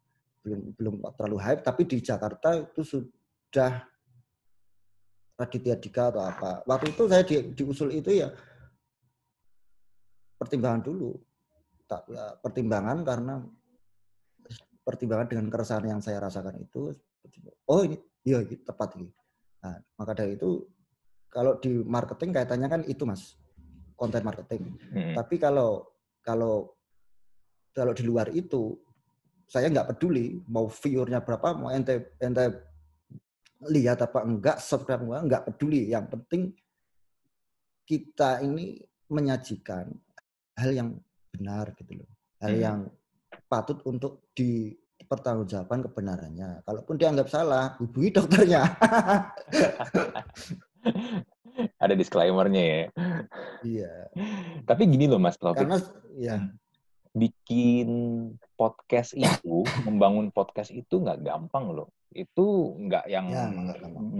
Belum 0.46 0.60
belum 0.78 0.94
terlalu 1.18 1.38
hype 1.42 1.66
tapi 1.66 1.82
di 1.90 1.98
Jakarta 1.98 2.54
itu 2.54 2.86
sudah 2.86 3.82
Raditya 5.36 5.76
Dika 5.76 6.08
atau 6.08 6.24
apa. 6.24 6.64
Waktu 6.64 6.96
itu 6.96 7.02
saya 7.12 7.22
di, 7.26 7.52
diusul 7.52 7.92
itu 7.92 8.08
ya 8.08 8.32
pertimbangan 10.40 10.80
dulu. 10.80 11.12
Tak 11.86 12.08
ya, 12.08 12.38
pertimbangan 12.40 13.04
karena 13.04 13.34
pertimbangan 14.80 15.26
dengan 15.28 15.46
keresahan 15.50 15.86
yang 15.86 16.00
saya 16.00 16.22
rasakan 16.22 16.62
itu 16.62 16.94
oh 17.68 17.82
ini 17.84 17.98
iya 18.24 18.40
tepat 18.42 18.96
ini. 18.96 19.10
Nah, 19.60 19.76
maka 19.98 20.14
dari 20.14 20.38
itu 20.38 20.64
kalau 21.28 21.58
di 21.60 21.84
marketing 21.84 22.30
kaitannya 22.32 22.68
kan 22.70 22.82
itu 22.88 23.02
mas 23.04 23.36
konten 23.98 24.24
marketing. 24.24 24.72
Hmm. 24.94 25.14
tapi 25.18 25.36
kalau 25.36 25.84
kalau 26.24 26.72
kalau 27.76 27.92
di 27.92 28.04
luar 28.08 28.32
itu 28.32 28.78
saya 29.46 29.70
nggak 29.70 29.94
peduli 29.94 30.42
mau 30.50 30.66
viewernya 30.66 31.22
berapa, 31.22 31.54
mau 31.54 31.70
ente 31.70 32.18
ente 32.18 32.44
lihat 33.70 34.02
apa 34.02 34.26
enggak, 34.26 34.58
subscribe 34.58 35.06
enggak, 35.06 35.22
nggak 35.30 35.44
peduli. 35.50 35.86
Yang 35.90 36.06
penting 36.18 36.42
kita 37.86 38.42
ini 38.42 38.82
menyajikan 39.06 39.86
hal 40.58 40.70
yang 40.74 40.88
benar 41.30 41.70
gitu 41.78 42.02
loh, 42.02 42.10
hal 42.42 42.52
hmm. 42.52 42.62
yang 42.62 42.78
patut 43.46 43.78
untuk 43.86 44.26
dipertanggungjawabkan 44.34 45.86
kebenarannya. 45.86 46.66
Kalaupun 46.66 46.98
dianggap 46.98 47.30
salah, 47.30 47.78
hubungi 47.78 48.10
dokternya. 48.10 48.66
ada 51.84 51.94
disclaimernya 51.94 52.62
ya. 52.62 52.82
Iya. 53.62 53.92
Tapi 54.66 54.82
gini 54.90 55.06
loh 55.06 55.22
Mas 55.22 55.38
Taufik. 55.38 55.64
Karena 55.64 55.78
ya 56.18 56.36
bikin 57.46 57.90
podcast 58.58 59.14
itu, 59.14 59.62
membangun 59.86 60.34
podcast 60.34 60.74
itu 60.74 60.98
nggak 60.98 61.22
gampang 61.22 61.70
loh. 61.70 61.94
Itu 62.10 62.74
nggak 62.74 63.06
yang 63.06 63.30
ya, 63.30 63.46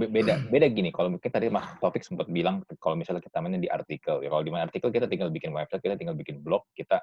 beda 0.07 0.47
beda 0.47 0.67
gini. 0.71 0.95
Kalau 0.95 1.11
mungkin 1.11 1.27
tadi 1.27 1.51
Mas 1.51 1.67
Taufik 1.83 2.07
sempat 2.07 2.31
bilang 2.31 2.63
kalau 2.79 2.95
misalnya 2.95 3.19
kita 3.19 3.43
mainnya 3.43 3.59
di 3.59 3.67
artikel, 3.67 4.23
ya 4.23 4.31
kalau 4.31 4.47
di 4.47 4.55
artikel 4.55 4.95
kita 4.95 5.11
tinggal 5.11 5.35
bikin 5.35 5.51
website, 5.51 5.83
kita 5.83 5.99
tinggal 5.99 6.15
bikin 6.15 6.39
blog, 6.39 6.63
kita 6.79 7.03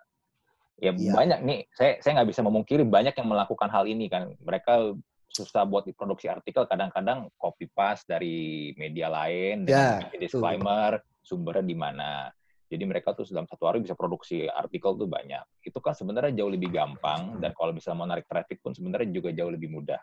ya, 0.80 0.96
ya. 0.96 1.12
banyak 1.12 1.44
nih. 1.44 1.60
Saya 1.76 2.00
saya 2.00 2.24
nggak 2.24 2.30
bisa 2.32 2.42
memungkiri 2.48 2.88
banyak 2.88 3.20
yang 3.20 3.28
melakukan 3.28 3.68
hal 3.68 3.84
ini 3.84 4.08
kan. 4.08 4.32
Mereka 4.40 4.96
susah 5.28 5.68
buat 5.68 5.84
diproduksi 5.84 6.32
artikel 6.32 6.64
kadang-kadang 6.72 7.28
copy 7.36 7.68
paste 7.68 8.08
dari 8.08 8.72
media 8.80 9.12
lain 9.12 9.68
dengan 9.68 10.08
ya, 10.08 10.16
disclaimer 10.16 11.04
sumbernya 11.20 11.68
di 11.68 11.76
mana. 11.76 12.32
Jadi 12.74 12.90
mereka 12.90 13.14
tuh 13.14 13.30
dalam 13.30 13.46
satu 13.46 13.70
hari 13.70 13.86
bisa 13.86 13.94
produksi 13.94 14.50
artikel 14.50 14.98
tuh 14.98 15.06
banyak. 15.06 15.46
Itu 15.62 15.78
kan 15.78 15.94
sebenarnya 15.94 16.34
jauh 16.34 16.50
lebih 16.50 16.74
gampang 16.74 17.38
dan 17.38 17.54
kalau 17.54 17.70
bisa 17.70 17.94
mau 17.94 18.10
narik 18.10 18.26
traffic 18.26 18.66
pun 18.66 18.74
sebenarnya 18.74 19.14
juga 19.14 19.30
jauh 19.30 19.54
lebih 19.54 19.70
mudah. 19.70 20.02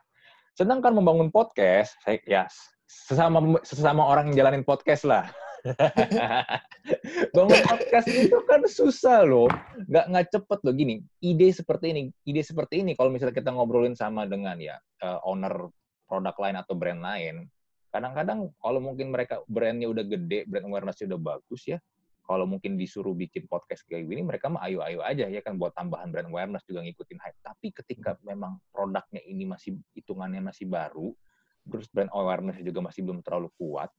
Sedangkan 0.54 0.94
membangun 0.94 1.34
podcast, 1.34 1.98
saya 2.06 2.22
ya 2.22 2.46
sesama 2.86 3.58
sesama 3.66 4.06
orang 4.06 4.30
yang 4.30 4.46
jalanin 4.46 4.62
podcast 4.62 5.02
lah. 5.02 5.26
Bangun 7.34 7.60
podcast 7.66 8.06
itu 8.06 8.38
kan 8.46 8.62
susah 8.70 9.26
loh. 9.26 9.50
Nggak, 9.90 10.04
nggak 10.14 10.26
cepet 10.30 10.58
loh. 10.62 10.74
Gini, 10.78 10.94
ide 11.26 11.50
seperti 11.50 11.86
ini, 11.90 12.02
ide 12.22 12.42
seperti 12.46 12.86
ini 12.86 12.94
kalau 12.94 13.10
misalnya 13.10 13.34
kita 13.34 13.50
ngobrolin 13.50 13.98
sama 13.98 14.30
dengan 14.30 14.56
ya 14.62 14.78
uh, 15.02 15.18
owner 15.26 15.68
produk 16.06 16.38
lain 16.38 16.56
atau 16.58 16.74
brand 16.78 17.02
lain, 17.02 17.50
kadang-kadang 17.90 18.54
kalau 18.62 18.78
mungkin 18.78 19.10
mereka 19.10 19.42
brandnya 19.50 19.90
udah 19.90 20.04
gede, 20.06 20.46
brand 20.46 20.66
awarenessnya 20.70 21.10
udah 21.14 21.20
bagus 21.34 21.62
ya, 21.66 21.78
kalau 22.30 22.46
mungkin 22.46 22.78
disuruh 22.78 23.10
bikin 23.10 23.50
podcast 23.50 23.82
kayak 23.90 24.06
gini, 24.06 24.22
mereka 24.22 24.46
mah 24.46 24.62
ayo-ayo 24.70 25.02
aja 25.02 25.26
ya 25.26 25.42
kan 25.42 25.58
buat 25.58 25.74
tambahan 25.74 26.14
brand 26.14 26.30
awareness 26.30 26.62
juga 26.62 26.86
ngikutin 26.86 27.18
hype. 27.18 27.38
Tapi 27.42 27.74
ketika 27.74 28.14
memang 28.22 28.62
produknya 28.70 29.18
ini 29.26 29.50
masih 29.50 29.74
hitungannya 29.98 30.38
masih 30.38 30.70
baru, 30.70 31.10
terus 31.66 31.90
brand 31.90 32.14
awareness 32.14 32.62
juga 32.62 32.86
masih 32.86 33.02
belum 33.02 33.26
terlalu 33.26 33.50
kuat, 33.58 33.90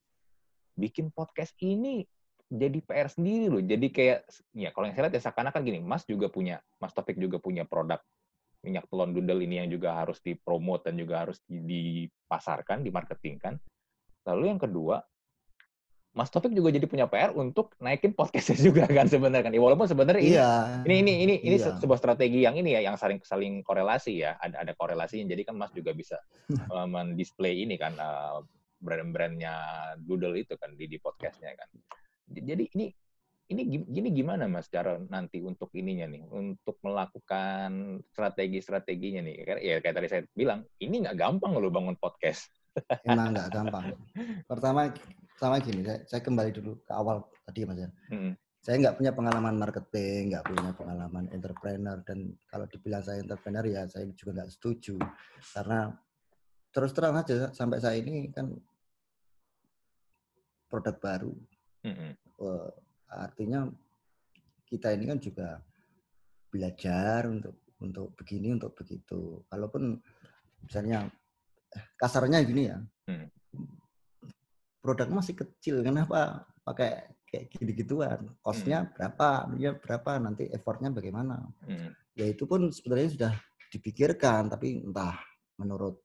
bikin 0.80 1.12
podcast 1.12 1.52
ini 1.60 2.08
jadi 2.48 2.80
PR 2.80 3.12
sendiri 3.12 3.52
loh. 3.52 3.60
Jadi 3.60 3.92
kayak 3.92 4.24
ya 4.56 4.72
kalau 4.72 4.88
yang 4.88 4.96
saya 4.96 5.12
lihat 5.12 5.20
ya 5.20 5.24
seakan-akan 5.28 5.62
gini, 5.68 5.80
Mas 5.84 6.08
juga 6.08 6.32
punya, 6.32 6.64
Mas 6.80 6.96
Topik 6.96 7.20
juga 7.20 7.36
punya 7.36 7.68
produk 7.68 8.00
minyak 8.64 8.88
telon 8.88 9.12
dudel 9.12 9.44
ini 9.44 9.60
yang 9.60 9.70
juga 9.74 9.98
harus 9.98 10.24
dipromot 10.24 10.86
dan 10.88 10.96
juga 10.96 11.28
harus 11.28 11.42
dipasarkan, 11.52 12.86
dimarketingkan. 12.86 13.60
Lalu 14.24 14.56
yang 14.56 14.62
kedua, 14.62 15.04
Mas 16.12 16.28
Topik 16.28 16.52
juga 16.52 16.76
jadi 16.76 16.84
punya 16.92 17.08
PR 17.08 17.32
untuk 17.32 17.72
naikin 17.80 18.12
podcastnya 18.12 18.60
juga 18.68 18.84
kan 18.88 19.08
sebenarnya 19.08 19.48
kan. 19.48 19.54
Ya, 19.56 19.62
walaupun 19.64 19.88
sebenarnya 19.88 20.22
ini, 20.22 20.36
iya. 20.36 20.52
ini 20.84 20.96
ini 21.00 21.14
ini 21.24 21.36
ini 21.40 21.56
iya. 21.56 21.80
sebuah 21.80 22.00
strategi 22.00 22.44
yang 22.44 22.60
ini 22.60 22.76
ya 22.76 22.84
yang 22.84 23.00
saling 23.00 23.24
saling 23.24 23.64
korelasi 23.64 24.20
ya. 24.20 24.36
Ada 24.44 24.68
ada 24.68 24.74
korelasinya. 24.76 25.32
Jadi 25.32 25.48
kan 25.48 25.56
Mas 25.56 25.72
juga 25.72 25.96
bisa 25.96 26.20
uh, 26.76 26.88
mendisplay 26.88 27.64
ini 27.64 27.80
kan 27.80 27.96
uh, 27.96 28.44
brand-brandnya 28.84 29.56
Doodle 30.04 30.44
itu 30.44 30.60
kan 30.60 30.76
di, 30.76 30.92
di 30.92 31.00
podcastnya 31.00 31.56
kan. 31.56 31.70
Jadi 32.28 32.68
ini 32.76 32.92
ini 33.52 33.84
gini 33.84 34.10
gimana 34.16 34.48
mas 34.48 34.72
cara 34.72 34.96
nanti 35.12 35.44
untuk 35.44 35.68
ininya 35.76 36.08
nih 36.08 36.24
untuk 36.32 36.80
melakukan 36.88 38.00
strategi-strateginya 38.16 39.22
nih 39.28 39.36
ya 39.60 39.76
kayak 39.84 39.96
tadi 40.00 40.08
saya 40.08 40.24
bilang 40.32 40.64
ini 40.80 41.04
nggak 41.04 41.20
gampang 41.20 41.60
loh 41.60 41.68
bangun 41.68 42.00
podcast 42.00 42.48
emang 43.08 43.36
nggak 43.36 43.50
gampang 43.52 43.86
pertama 44.50 44.92
sama 45.36 45.58
gini 45.58 45.82
saya, 45.82 46.00
saya 46.06 46.22
kembali 46.22 46.52
dulu 46.54 46.72
ke 46.86 46.92
awal 46.94 47.26
tadi 47.48 47.66
mas 47.66 47.80
ya 47.82 47.90
hmm. 48.14 48.32
saya 48.62 48.76
nggak 48.82 48.96
punya 49.02 49.12
pengalaman 49.12 49.56
marketing 49.58 50.36
nggak 50.36 50.46
punya 50.48 50.72
pengalaman 50.78 51.26
entrepreneur 51.34 51.98
dan 52.06 52.32
kalau 52.48 52.66
dibilang 52.70 53.04
saya 53.04 53.20
entrepreneur 53.20 53.66
ya 53.66 53.84
saya 53.90 54.06
juga 54.14 54.42
nggak 54.42 54.52
setuju 54.54 54.96
karena 55.54 55.92
terus 56.72 56.96
terang 56.96 57.20
aja 57.20 57.52
sampai 57.52 57.84
saya 57.84 58.00
ini 58.00 58.32
kan 58.32 58.48
produk 60.72 60.96
baru. 61.04 61.34
Mm-hmm. 61.84 62.12
Uh, 62.40 62.72
artinya 63.12 63.68
kita 64.64 64.96
ini 64.96 65.12
kan 65.12 65.20
juga 65.20 65.60
belajar 66.48 67.28
untuk 67.28 67.60
untuk 67.84 68.16
begini 68.16 68.56
untuk 68.56 68.72
begitu. 68.72 69.44
Kalaupun 69.52 70.00
misalnya 70.64 71.12
kasarnya 71.96 72.44
gini 72.44 72.72
ya, 72.72 72.78
mm. 73.08 73.28
produk 74.84 75.08
masih 75.12 75.36
kecil, 75.38 75.84
kenapa 75.86 76.46
pakai 76.68 77.12
kayak 77.32 77.48
gitu-gituan? 77.56 78.28
Costnya 78.44 78.86
mm. 78.86 78.90
berapa? 78.96 79.30
Ya 79.56 79.72
berapa? 79.76 80.12
Nanti 80.20 80.52
effortnya 80.52 80.92
bagaimana? 80.92 81.48
Mm. 81.64 81.96
Ya 82.20 82.26
itu 82.28 82.44
pun 82.44 82.68
sebenarnya 82.70 83.10
sudah 83.16 83.34
dipikirkan, 83.72 84.52
tapi 84.52 84.84
entah 84.84 85.16
menurut 85.56 86.04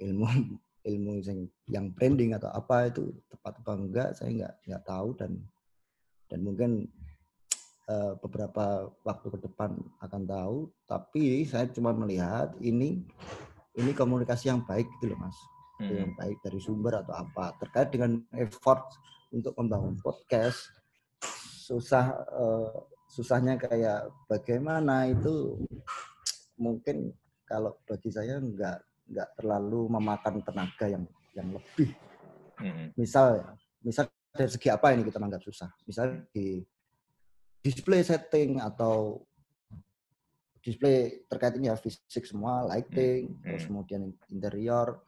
ilmu 0.00 0.24
ilmu 0.88 1.12
yang 1.66 1.90
branding 1.92 2.38
atau 2.38 2.48
apa 2.54 2.88
itu 2.88 3.10
tepat 3.26 3.58
apa 3.58 3.72
enggak 3.74 4.08
saya 4.14 4.30
enggak 4.30 4.54
enggak 4.62 4.82
tahu 4.86 5.08
dan 5.18 5.32
dan 6.30 6.38
mungkin 6.46 6.70
uh, 7.90 8.14
beberapa 8.22 8.90
waktu 9.06 9.26
ke 9.34 9.38
depan 9.46 9.78
akan 10.02 10.22
tahu. 10.26 10.56
Tapi 10.86 11.46
saya 11.46 11.66
cuma 11.70 11.94
melihat 11.94 12.54
ini 12.62 13.02
ini 13.76 13.92
komunikasi 13.92 14.48
yang 14.48 14.64
baik 14.64 14.88
gitu 14.98 15.12
loh 15.12 15.18
mas, 15.20 15.36
hmm. 15.80 15.92
yang 15.92 16.12
baik 16.16 16.40
dari 16.40 16.58
sumber 16.60 17.04
atau 17.04 17.14
apa 17.16 17.52
terkait 17.60 17.92
dengan 17.92 18.20
effort 18.36 18.84
untuk 19.32 19.52
membangun 19.60 19.96
podcast 20.00 20.72
susah 21.66 22.14
uh, 22.30 22.70
susahnya 23.10 23.58
kayak 23.58 24.06
bagaimana 24.30 25.10
itu 25.10 25.58
mungkin 26.56 27.10
kalau 27.46 27.74
bagi 27.86 28.10
saya 28.10 28.38
nggak 28.38 28.78
nggak 29.06 29.28
terlalu 29.38 29.86
memakan 29.90 30.42
tenaga 30.42 30.86
yang 30.90 31.04
yang 31.34 31.48
lebih. 31.52 31.90
Hmm. 32.58 32.90
Misal 32.96 33.44
misal 33.82 34.08
dari 34.34 34.50
segi 34.50 34.68
apa 34.72 34.94
ini 34.94 35.06
kita 35.06 35.20
menganggap 35.20 35.44
susah? 35.46 35.70
Misal 35.86 36.26
di 36.30 36.62
display 37.62 38.02
setting 38.06 38.62
atau 38.62 39.25
display 40.66 41.22
terkait 41.30 41.54
ini 41.54 41.70
ya 41.70 41.78
fisik 41.78 42.26
semua, 42.26 42.66
lighting, 42.66 43.38
hmm. 43.38 43.54
terus 43.54 43.64
kemudian 43.70 44.10
interior, 44.34 44.98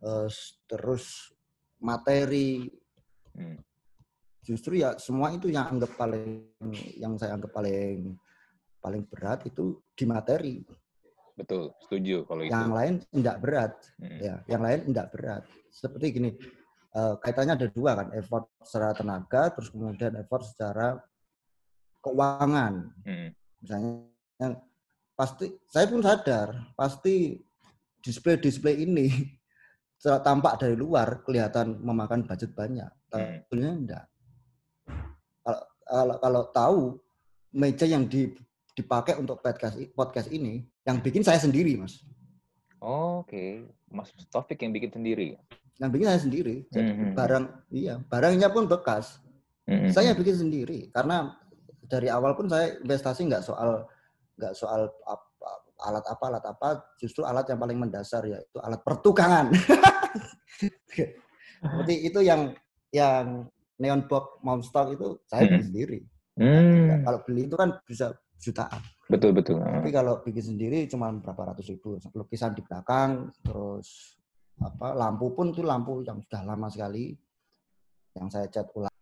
uh, 0.00 0.24
terus 0.64 1.36
materi. 1.76 2.72
Hmm. 3.36 3.60
Justru 4.40 4.80
ya 4.80 4.96
semua 4.96 5.36
itu 5.36 5.52
yang 5.52 5.76
anggap 5.76 5.92
paling 6.00 6.48
yang 6.96 7.20
saya 7.20 7.36
anggap 7.36 7.52
paling 7.52 8.16
paling 8.80 9.04
berat 9.04 9.44
itu 9.44 9.84
di 9.92 10.04
materi. 10.08 10.64
Betul, 11.36 11.76
setuju 11.84 12.24
kalau 12.24 12.48
itu. 12.48 12.56
Yang 12.56 12.72
lain 12.72 12.94
tidak 13.12 13.36
berat, 13.44 13.72
hmm. 14.00 14.18
ya. 14.24 14.34
Yang 14.48 14.62
lain 14.64 14.80
tidak 14.88 15.08
berat. 15.12 15.42
Seperti 15.68 16.06
gini, 16.16 16.30
uh, 16.96 17.20
kaitannya 17.20 17.60
ada 17.60 17.68
dua 17.68 17.92
kan, 18.00 18.08
effort 18.16 18.48
secara 18.64 18.96
tenaga, 18.96 19.52
terus 19.52 19.68
kemudian 19.68 20.16
effort 20.16 20.48
secara 20.48 20.96
keuangan. 22.00 22.88
Hmm. 23.04 23.28
Misalnya, 23.60 23.92
yang 24.40 24.54
pasti 25.16 25.48
saya 25.72 25.88
pun 25.88 26.04
sadar, 26.04 26.76
pasti 26.76 27.40
display-display 28.04 28.84
ini 28.84 29.08
tampak 30.28 30.60
dari 30.60 30.76
luar 30.76 31.24
kelihatan 31.24 31.80
memakan 31.80 32.28
budget 32.28 32.52
banyak. 32.52 32.92
Tapi 33.08 33.42
hmm. 33.50 33.80
enggak. 33.82 34.04
Kalau, 35.42 35.62
kalau 35.88 36.16
kalau 36.20 36.42
tahu 36.52 36.80
meja 37.56 37.88
yang 37.88 38.04
di 38.04 38.30
dipakai 38.76 39.16
untuk 39.16 39.40
podcast 39.40 39.80
podcast 39.96 40.28
ini 40.28 40.68
yang 40.84 41.00
bikin 41.00 41.24
saya 41.24 41.40
sendiri, 41.40 41.80
Mas. 41.80 42.04
Oh, 42.76 43.24
Oke, 43.24 43.32
okay. 43.32 43.50
Mas 43.88 44.12
Taufik 44.28 44.60
yang 44.60 44.76
bikin 44.76 44.92
sendiri. 44.92 45.40
Yang 45.80 45.90
bikin 45.96 46.06
saya 46.12 46.20
sendiri. 46.20 46.56
Jadi 46.68 46.90
mm 46.92 46.96
-hmm. 47.00 47.12
barang 47.16 47.44
iya, 47.72 47.94
barangnya 48.04 48.52
pun 48.52 48.68
bekas. 48.68 49.16
Mm 49.64 49.88
-hmm. 49.88 49.90
Saya 49.96 50.12
bikin 50.12 50.36
sendiri 50.36 50.92
karena 50.92 51.40
dari 51.88 52.12
awal 52.12 52.36
pun 52.36 52.52
saya 52.52 52.76
investasi 52.84 53.24
nggak 53.32 53.48
soal 53.48 53.88
nggak 54.36 54.52
soal 54.52 54.88
apa, 55.08 55.50
alat 55.88 56.04
apa 56.04 56.24
alat 56.28 56.44
apa, 56.44 56.68
justru 57.00 57.24
alat 57.24 57.48
yang 57.48 57.60
paling 57.60 57.78
mendasar 57.80 58.22
yaitu 58.28 58.60
alat 58.60 58.80
pertukangan. 58.84 59.52
Seperti 61.56 61.94
itu 62.04 62.20
yang 62.20 62.52
yang 62.92 63.48
neon 63.80 64.08
box 64.08 64.40
monster 64.40 64.92
itu 64.92 65.20
saya 65.28 65.48
bikin 65.48 65.66
sendiri. 65.72 65.98
Mm. 66.36 67.04
Kalau 67.04 67.18
beli 67.24 67.48
itu 67.48 67.56
kan 67.56 67.76
bisa 67.88 68.12
jutaan. 68.40 68.80
Betul 69.08 69.32
betul. 69.32 69.60
Tapi 69.60 69.90
kalau 69.92 70.20
bikin 70.20 70.56
sendiri 70.56 70.84
cuma 70.88 71.12
berapa 71.16 71.52
ratus 71.54 71.72
ribu. 71.72 71.96
Lukisan 72.12 72.52
di 72.52 72.62
belakang, 72.64 73.32
terus 73.40 74.18
apa 74.60 74.96
lampu 74.96 75.32
pun 75.36 75.52
itu 75.52 75.60
lampu 75.60 76.00
yang 76.04 76.20
sudah 76.24 76.42
lama 76.44 76.68
sekali 76.72 77.12
yang 78.16 78.28
saya 78.32 78.48
cat 78.48 78.68
ulang. 78.72 78.92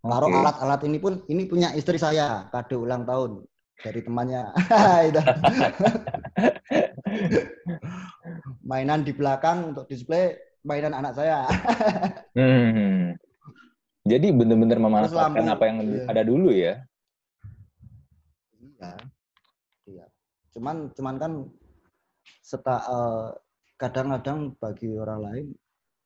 Okay. 0.00 0.32
alat-alat 0.32 0.80
ini 0.88 0.96
pun 0.96 1.20
ini 1.28 1.44
punya 1.44 1.76
istri 1.76 2.00
saya 2.00 2.48
kado 2.48 2.88
ulang 2.88 3.04
tahun 3.04 3.44
dari 3.80 4.04
temannya. 4.04 4.52
mainan 8.70 9.02
di 9.02 9.10
belakang 9.12 9.74
untuk 9.74 9.88
display 9.90 10.38
mainan 10.62 10.94
anak 10.94 11.14
saya. 11.16 11.48
hmm. 12.38 13.18
Jadi 14.08 14.32
benar-benar 14.32 14.78
memanfaatkan 14.80 15.48
apa 15.48 15.64
yang 15.68 15.78
iya. 15.84 16.04
ada 16.08 16.22
dulu 16.24 16.50
ya? 16.50 16.80
ya 18.80 18.96
iya 19.84 20.06
cuman 20.56 20.88
cuman 20.96 21.14
kan 21.20 21.32
seta 22.40 22.76
uh, 22.88 23.28
kadang-kadang 23.76 24.56
bagi 24.56 24.96
orang 24.96 25.20
lain 25.20 25.46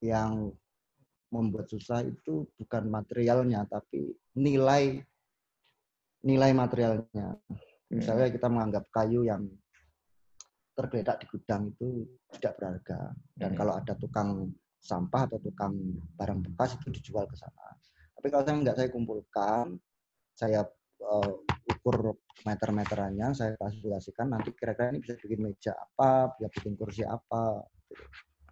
yang 0.02 0.50
membuat 1.30 1.70
susah 1.70 2.02
itu 2.02 2.46
bukan 2.58 2.90
materialnya 2.90 3.66
tapi 3.66 4.14
nilai 4.38 5.02
nilai 6.22 6.50
materialnya 6.54 7.38
misalnya 7.90 8.32
kita 8.32 8.46
menganggap 8.48 8.84
kayu 8.92 9.26
yang 9.26 9.44
tergeletak 10.74 11.22
di 11.22 11.26
gudang 11.30 11.70
itu 11.70 12.08
tidak 12.38 12.52
berharga 12.58 13.00
dan 13.38 13.50
hmm. 13.54 13.58
kalau 13.58 13.72
ada 13.78 13.94
tukang 13.94 14.50
sampah 14.80 15.28
atau 15.30 15.38
tukang 15.40 15.74
barang 16.18 16.40
bekas 16.50 16.76
itu 16.76 16.88
dijual 16.92 17.24
ke 17.28 17.36
sana 17.38 17.76
tapi 18.18 18.26
kalau 18.32 18.42
saya 18.42 18.56
nggak 18.58 18.76
saya 18.76 18.88
kumpulkan 18.90 19.78
saya 20.34 20.66
uh, 21.04 21.32
ukur 21.70 22.18
meter-meterannya 22.44 23.32
saya 23.32 23.56
kalkulasikan 23.56 24.34
nanti 24.34 24.52
kira-kira 24.52 24.92
ini 24.92 25.00
bisa 25.00 25.16
bikin 25.16 25.40
meja 25.40 25.72
apa, 25.72 26.34
bisa 26.36 26.48
bikin 26.52 26.72
kursi 26.76 27.02
apa. 27.06 27.64
Gitu. 27.88 28.04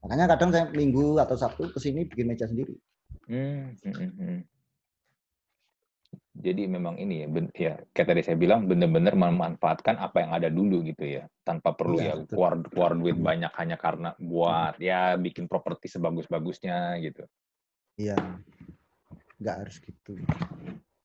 Makanya 0.02 0.26
kadang 0.34 0.50
saya 0.50 0.64
minggu 0.72 1.20
atau 1.20 1.36
Sabtu 1.36 1.70
ke 1.70 1.78
sini 1.78 2.08
bikin 2.08 2.26
meja 2.26 2.48
sendiri. 2.48 2.74
Hmm, 3.28 3.76
hmm, 3.84 3.94
hmm, 3.94 4.12
hmm. 4.18 4.40
Jadi 6.32 6.66
memang 6.66 6.98
ini 6.98 7.22
ya, 7.22 7.28
ben, 7.30 7.46
ya 7.54 7.78
kayak 7.94 8.08
tadi 8.08 8.20
saya 8.24 8.36
bilang 8.40 8.66
benar-benar 8.66 9.14
memanfaatkan 9.14 10.00
apa 10.00 10.26
yang 10.26 10.32
ada 10.34 10.48
dulu 10.50 10.82
gitu 10.82 11.20
ya, 11.20 11.28
tanpa 11.46 11.76
perlu 11.76 12.02
ya, 12.02 12.18
ya 12.18 12.26
keluar 12.26 12.58
keluar 12.66 12.92
duit 12.98 13.14
banyak 13.14 13.52
hanya 13.54 13.76
karena 13.78 14.10
buat 14.18 14.80
ya 14.82 15.14
bikin 15.20 15.46
properti 15.46 15.92
sebagus-bagusnya 15.92 16.98
gitu. 17.04 17.22
Iya, 18.00 18.18
nggak 19.38 19.56
harus 19.60 19.76
gitu. 19.84 20.18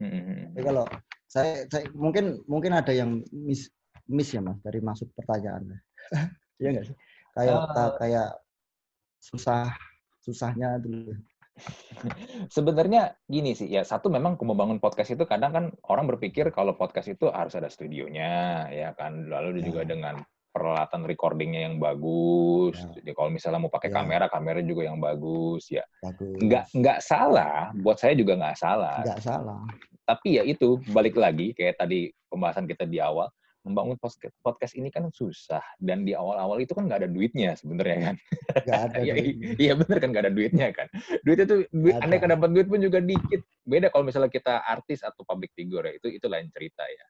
Hmm. 0.01 0.55
Tapi 0.55 0.63
kalau 0.63 0.85
saya, 1.27 1.67
saya 1.69 1.85
mungkin 1.93 2.41
mungkin 2.47 2.71
ada 2.73 2.95
yang 2.95 3.21
miss 3.29 3.67
miss 4.07 4.31
ya 4.31 4.39
mas 4.39 4.57
dari 4.63 4.79
masuk 4.79 5.11
pertanyaan 5.13 5.75
Iya 6.63 6.69
nggak 6.73 6.85
sih? 6.89 6.97
Kayak 7.37 7.57
uh, 7.77 7.91
kayak 8.01 8.29
susah 9.21 9.69
susahnya 10.25 10.81
dulu 10.81 11.13
Sebenarnya 12.55 13.17
gini 13.25 13.57
sih, 13.57 13.67
ya 13.67 13.81
satu 13.81 14.07
memang 14.13 14.37
membangun 14.37 14.77
podcast 14.77 15.17
itu 15.17 15.25
kadang 15.25 15.51
kan 15.51 15.65
orang 15.89 16.05
berpikir 16.15 16.49
kalau 16.53 16.77
podcast 16.77 17.09
itu 17.09 17.27
harus 17.33 17.57
ada 17.57 17.67
studionya, 17.67 18.67
ya 18.69 18.93
kan. 18.93 19.27
Lalu 19.27 19.61
ya. 19.61 19.73
juga 19.73 19.81
dengan 19.85 20.21
peralatan 20.53 21.05
recordingnya 21.05 21.69
yang 21.69 21.77
bagus. 21.77 22.77
Ya. 22.81 23.01
Jadi 23.01 23.11
kalau 23.17 23.29
misalnya 23.29 23.59
mau 23.61 23.73
pakai 23.73 23.89
ya. 23.89 24.01
kamera, 24.01 24.25
kamera 24.29 24.61
juga 24.61 24.85
yang 24.85 25.01
bagus, 25.01 25.69
ya. 25.69 25.85
Bagus. 26.05 26.37
Nggak 26.41 26.63
nggak 26.73 26.99
salah, 27.01 27.73
buat 27.81 27.97
saya 27.97 28.13
juga 28.13 28.37
nggak 28.37 28.57
salah. 28.57 29.01
Nggak 29.01 29.21
salah 29.21 29.61
tapi 30.07 30.39
ya 30.39 30.43
itu 30.47 30.79
balik 30.95 31.19
lagi 31.19 31.51
kayak 31.51 31.83
tadi 31.83 32.07
pembahasan 32.31 32.63
kita 32.63 32.87
di 32.87 33.03
awal 33.03 33.27
membangun 33.67 33.99
podcast 34.41 34.73
ini 34.73 34.87
kan 34.87 35.11
susah 35.11 35.61
dan 35.77 36.07
di 36.07 36.15
awal-awal 36.15 36.63
itu 36.63 36.71
kan 36.71 36.87
nggak 36.87 37.05
ada 37.05 37.09
duitnya 37.11 37.53
sebenarnya 37.59 37.97
kan. 38.11 38.15
Gak 38.63 38.81
ada. 38.91 38.95
Iya, 39.07 39.13
iya 39.59 39.73
bener 39.77 39.97
kan 40.01 40.09
nggak 40.09 40.25
ada 40.27 40.33
duitnya 40.33 40.67
kan. 40.73 40.87
Duit 41.21 41.39
itu 41.43 41.67
duit 41.69 41.95
andai 41.99 42.17
kan 42.17 42.33
dapat 42.33 42.49
duit 42.55 42.67
pun 42.67 42.79
juga 42.79 43.03
dikit. 43.03 43.43
Beda 43.67 43.91
kalau 43.91 44.07
misalnya 44.07 44.31
kita 44.31 44.63
artis 44.63 45.03
atau 45.03 45.21
public 45.27 45.53
figure 45.53 45.85
ya 45.85 45.93
itu 45.99 46.07
itu 46.17 46.27
lain 46.31 46.47
cerita 46.49 46.87
ya. 46.87 47.05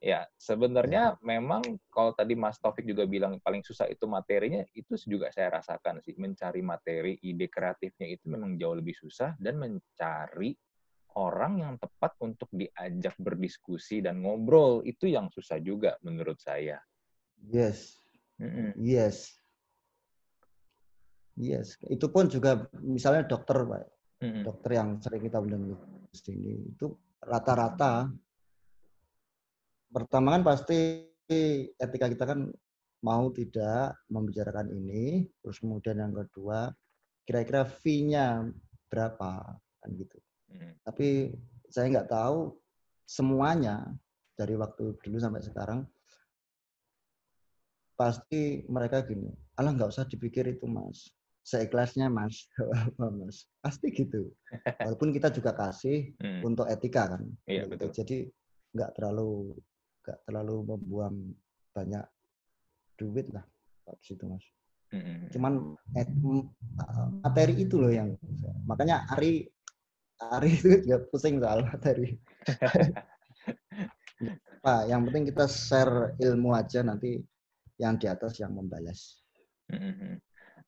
Ya 0.00 0.20
sebenarnya 0.40 1.12
ya. 1.12 1.20
memang 1.20 1.60
kalau 1.92 2.16
tadi 2.16 2.32
Mas 2.32 2.56
Taufik 2.56 2.88
juga 2.88 3.04
bilang 3.04 3.36
paling 3.44 3.60
susah 3.60 3.84
itu 3.92 4.08
materinya 4.08 4.64
itu 4.72 4.96
juga 5.04 5.28
saya 5.28 5.60
rasakan 5.60 6.00
sih 6.00 6.16
mencari 6.16 6.64
materi 6.64 7.20
ide 7.20 7.52
kreatifnya 7.52 8.08
itu 8.08 8.24
memang 8.32 8.56
jauh 8.56 8.80
lebih 8.80 8.96
susah 8.96 9.36
dan 9.36 9.60
mencari 9.60 10.56
orang 11.20 11.60
yang 11.60 11.74
tepat 11.76 12.16
untuk 12.24 12.48
diajak 12.56 13.12
berdiskusi 13.20 14.00
dan 14.00 14.24
ngobrol 14.24 14.80
itu 14.88 15.12
yang 15.12 15.28
susah 15.28 15.60
juga 15.60 16.00
menurut 16.00 16.40
saya. 16.40 16.80
Yes, 17.44 18.00
mm-hmm. 18.40 18.80
yes, 18.80 19.36
yes. 21.36 21.76
Itu 21.84 22.08
pun 22.08 22.32
juga 22.32 22.64
misalnya 22.80 23.28
dokter, 23.28 23.60
pak, 23.68 23.84
mm-hmm. 24.24 24.42
dokter 24.48 24.70
yang 24.72 24.96
sering 25.04 25.22
kita 25.28 25.38
undang 25.40 25.76
di 26.10 26.16
sini 26.16 26.74
itu 26.74 26.90
rata-rata 27.20 28.08
pertama 29.90 30.38
kan 30.38 30.42
pasti 30.46 31.06
etika 31.78 32.06
kita 32.10 32.24
kan 32.26 32.50
mau 33.00 33.32
tidak 33.32 33.96
membicarakan 34.12 34.70
ini, 34.70 35.24
terus 35.40 35.58
kemudian 35.58 35.98
yang 35.98 36.12
kedua 36.12 36.68
kira-kira 37.24 37.64
fee-nya 37.64 38.44
berapa 38.90 39.56
kan 39.80 39.90
gitu. 39.96 40.18
Hmm. 40.50 40.74
Tapi 40.82 41.30
saya 41.66 41.86
nggak 41.88 42.10
tahu 42.10 42.58
semuanya 43.04 43.86
dari 44.34 44.54
waktu 44.54 44.98
dulu 44.98 45.16
sampai 45.16 45.40
sekarang 45.40 45.80
pasti 47.94 48.64
mereka 48.66 49.04
gini, 49.04 49.28
alah 49.54 49.70
nggak 49.70 49.92
usah 49.92 50.04
dipikir 50.04 50.48
itu 50.48 50.64
mas. 50.64 51.12
seikhlasnya 51.40 52.12
mas 52.12 52.46
apa 52.84 53.08
mas 53.08 53.48
pasti 53.60 53.88
gitu 53.90 54.28
walaupun 54.84 55.08
kita 55.08 55.32
juga 55.32 55.56
kasih 55.56 56.12
Hmm. 56.20 56.44
untuk 56.44 56.68
etika 56.68 57.16
kan 57.16 57.24
Iya, 57.44 57.64
Gitu. 57.64 57.70
betul. 57.72 57.90
jadi 57.96 58.16
nggak 58.70 58.90
terlalu 58.92 59.56
nggak 60.04 60.18
terlalu 60.24 60.56
membuang 60.68 61.16
banyak 61.72 62.04
duit 62.94 63.32
lah 63.32 63.40
di 63.88 64.04
situ 64.04 64.28
mas 64.28 64.44
Mm-mm. 64.92 65.32
cuman 65.32 65.52
et- 65.96 66.12
m- 66.12 66.52
materi 67.20 67.56
itu 67.58 67.80
loh 67.80 67.88
yang 67.88 68.12
makanya 68.64 69.08
Ari 69.08 69.48
Ari 70.20 70.50
itu 70.56 70.68
juga 70.84 70.98
pusing 71.10 71.36
soal 71.42 71.60
materi 71.66 72.20
Pak, 74.64 74.80
yang 74.92 75.00
penting 75.08 75.24
kita 75.32 75.48
share 75.48 76.12
ilmu 76.20 76.52
aja 76.52 76.84
nanti 76.84 77.16
yang 77.80 77.96
di 77.96 78.04
atas 78.04 78.36
yang 78.40 78.52
membalas. 78.52 79.24
Mm-mm. 79.72 80.18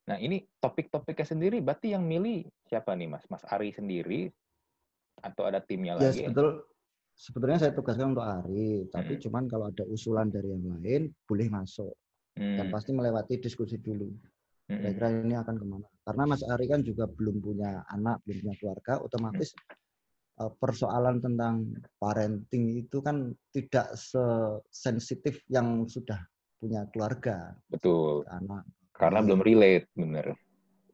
Nah, 0.09 0.19
ini 0.19 0.47
topik-topiknya 0.62 1.27
sendiri, 1.27 1.59
berarti 1.62 1.95
yang 1.95 2.03
milih 2.07 2.47
siapa 2.67 2.95
nih, 2.99 3.09
Mas? 3.11 3.25
Mas 3.31 3.45
Ari 3.47 3.71
sendiri 3.75 4.31
atau 5.23 5.43
ada 5.47 5.61
timnya 5.62 5.95
Ya 6.01 6.09
lagi? 6.09 6.25
sebetul 6.25 6.65
sebetulnya 7.12 7.59
saya 7.61 7.73
tugaskan 7.77 8.17
untuk 8.17 8.25
Ari, 8.25 8.88
tapi 8.88 9.12
Mm. 9.12 9.21
cuman 9.21 9.45
kalau 9.47 9.69
ada 9.69 9.85
usulan 9.87 10.33
dari 10.33 10.49
yang 10.51 10.65
lain 10.81 11.03
boleh 11.29 11.49
masuk 11.53 11.93
dan 12.57 12.67
Hmm, 12.67 12.73
pasti 12.73 12.91
melewati 12.97 13.38
diskusi 13.41 13.77
dulu. 13.79 14.09
Kira-kira 14.66 15.09
ini 15.22 15.35
akan 15.37 15.55
ke 15.59 15.64
mana? 15.66 15.87
Karena 16.03 16.22
Mas 16.27 16.42
Ari 16.46 16.66
kan 16.70 16.81
juga 16.83 17.05
belum 17.11 17.42
punya 17.42 17.83
anak, 17.90 18.22
belum 18.25 18.38
punya 18.46 18.57
keluarga, 18.59 18.92
otomatis 19.03 19.53
eh, 20.40 20.53
persoalan 20.57 21.20
tentang 21.20 21.77
parenting 22.01 22.81
itu 22.81 22.98
kan 23.05 23.31
tidak 23.53 23.92
sesensitif 23.94 25.42
yang 25.53 25.85
sudah 25.87 26.18
punya 26.62 26.87
keluarga, 26.94 27.59
Betul, 27.66 28.22
anak. 28.31 28.62
karena 28.94 29.18
belum 29.18 29.42
relate, 29.42 29.90
bener. 29.98 30.31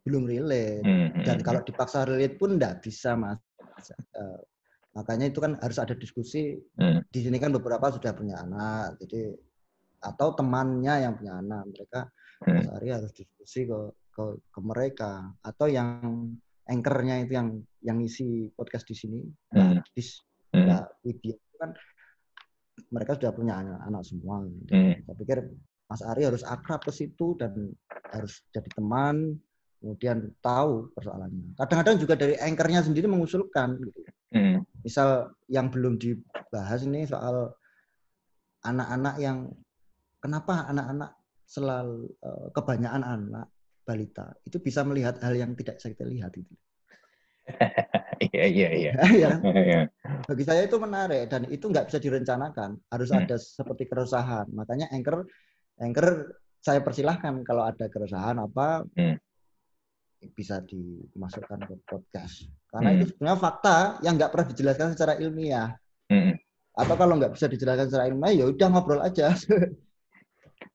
belum 0.08 0.24
relate. 0.24 0.80
Hmm, 0.80 1.20
Dan 1.20 1.44
kalau 1.44 1.60
dipaksa 1.60 2.08
relate 2.08 2.40
pun 2.40 2.56
enggak 2.56 2.80
bisa, 2.80 3.12
Mas. 3.12 3.36
Eh, 3.92 4.40
makanya 4.96 5.28
itu 5.28 5.44
kan 5.44 5.60
harus 5.60 5.76
ada 5.76 5.92
diskusi. 5.92 6.56
Hmm. 6.80 7.04
Di 7.12 7.20
sini 7.20 7.36
kan 7.36 7.52
beberapa 7.52 7.92
sudah 7.92 8.16
punya 8.16 8.40
anak, 8.40 8.96
jadi 9.04 9.36
atau 10.00 10.32
temannya 10.32 11.04
yang 11.04 11.12
punya 11.20 11.36
anak, 11.44 11.68
mereka. 11.68 12.08
Mas 12.46 12.70
Ari 12.70 12.88
harus 12.94 13.10
diskusi 13.14 13.66
ke 13.66 13.78
ke, 14.18 14.24
ke 14.50 14.60
mereka 14.62 15.30
atau 15.46 15.70
yang 15.70 16.34
anchornya 16.66 17.22
itu 17.22 17.32
yang 17.38 17.48
yang 17.86 17.98
isi 18.02 18.50
podcast 18.52 18.84
di 18.90 18.94
sini, 18.98 19.20
Hmm. 19.54 19.78
Mbak 19.78 19.86
Dis, 19.94 20.20
hmm, 20.52 20.66
Mbak 20.66 20.84
Widya 21.06 21.34
itu 21.38 21.56
kan 21.56 21.70
mereka 22.90 23.10
sudah 23.16 23.32
punya 23.32 23.54
anak-anak 23.62 24.02
semua. 24.04 24.36
Hmm. 24.44 24.94
Saya 25.06 25.16
pikir 25.16 25.38
Mas 25.88 26.02
Ari 26.04 26.22
harus 26.28 26.42
akrab 26.44 26.84
ke 26.84 26.92
situ 26.92 27.38
dan 27.40 27.72
harus 28.12 28.44
jadi 28.52 28.68
teman, 28.76 29.40
kemudian 29.80 30.34
tahu 30.44 30.92
persoalannya. 30.92 31.56
Kadang-kadang 31.56 31.96
juga 31.96 32.14
dari 32.18 32.34
anchornya 32.36 32.84
sendiri 32.84 33.06
mengusulkan. 33.08 33.78
Gitu. 33.80 34.00
hmm, 34.36 34.58
Misal 34.84 35.32
yang 35.48 35.72
belum 35.72 35.96
dibahas 35.96 36.84
ini 36.84 37.08
soal 37.08 37.54
anak-anak 38.66 39.16
yang 39.22 39.48
kenapa 40.20 40.66
anak-anak 40.68 41.17
selalu 41.48 42.12
eh, 42.20 42.48
kebanyakan 42.52 43.02
anak 43.02 43.46
balita 43.82 44.36
itu 44.44 44.60
bisa 44.60 44.84
melihat 44.84 45.16
hal 45.24 45.32
yang 45.32 45.56
tidak 45.56 45.80
bisa 45.80 45.88
kita 45.88 46.04
lihat 46.04 46.32
itu. 46.36 46.52
Iya, 48.18 48.44
iya, 48.50 48.68
iya. 48.74 48.92
ya, 49.14 49.30
Iya. 49.46 49.80
bagi 50.26 50.42
saya 50.42 50.66
itu 50.66 50.74
menarik 50.76 51.30
dan 51.30 51.46
itu 51.46 51.70
nggak 51.70 51.86
bisa 51.86 51.96
direncanakan 51.96 52.76
harus 52.90 53.08
Hmm. 53.08 53.22
ada 53.22 53.38
seperti 53.38 53.86
keresahan 53.86 54.50
makanya 54.52 54.90
anchor 54.90 55.22
anchor 55.78 56.34
saya 56.58 56.82
persilahkan 56.82 57.46
kalau 57.46 57.62
ada 57.62 57.86
keresahan 57.86 58.42
apa 58.42 58.82
Hmm. 58.98 59.16
bisa 60.34 60.58
dimasukkan 60.66 61.62
ke 61.62 61.74
podcast 61.86 62.50
karena 62.68 62.90
Hmm. 62.90 62.96
itu 62.98 63.04
sebenarnya 63.14 63.38
fakta 63.38 63.76
yang 64.02 64.18
nggak 64.18 64.30
pernah 64.34 64.46
dijelaskan 64.50 64.88
secara 64.98 65.12
ilmiah 65.16 65.68
Hmm, 66.10 66.34
atau 66.74 66.94
kalau 66.98 67.14
nggak 67.22 67.32
bisa 67.38 67.46
dijelaskan 67.46 67.86
secara 67.86 68.10
ilmiah 68.10 68.34
ya 68.34 68.44
udah 68.50 68.66
ngobrol 68.68 68.98
aja 69.00 69.30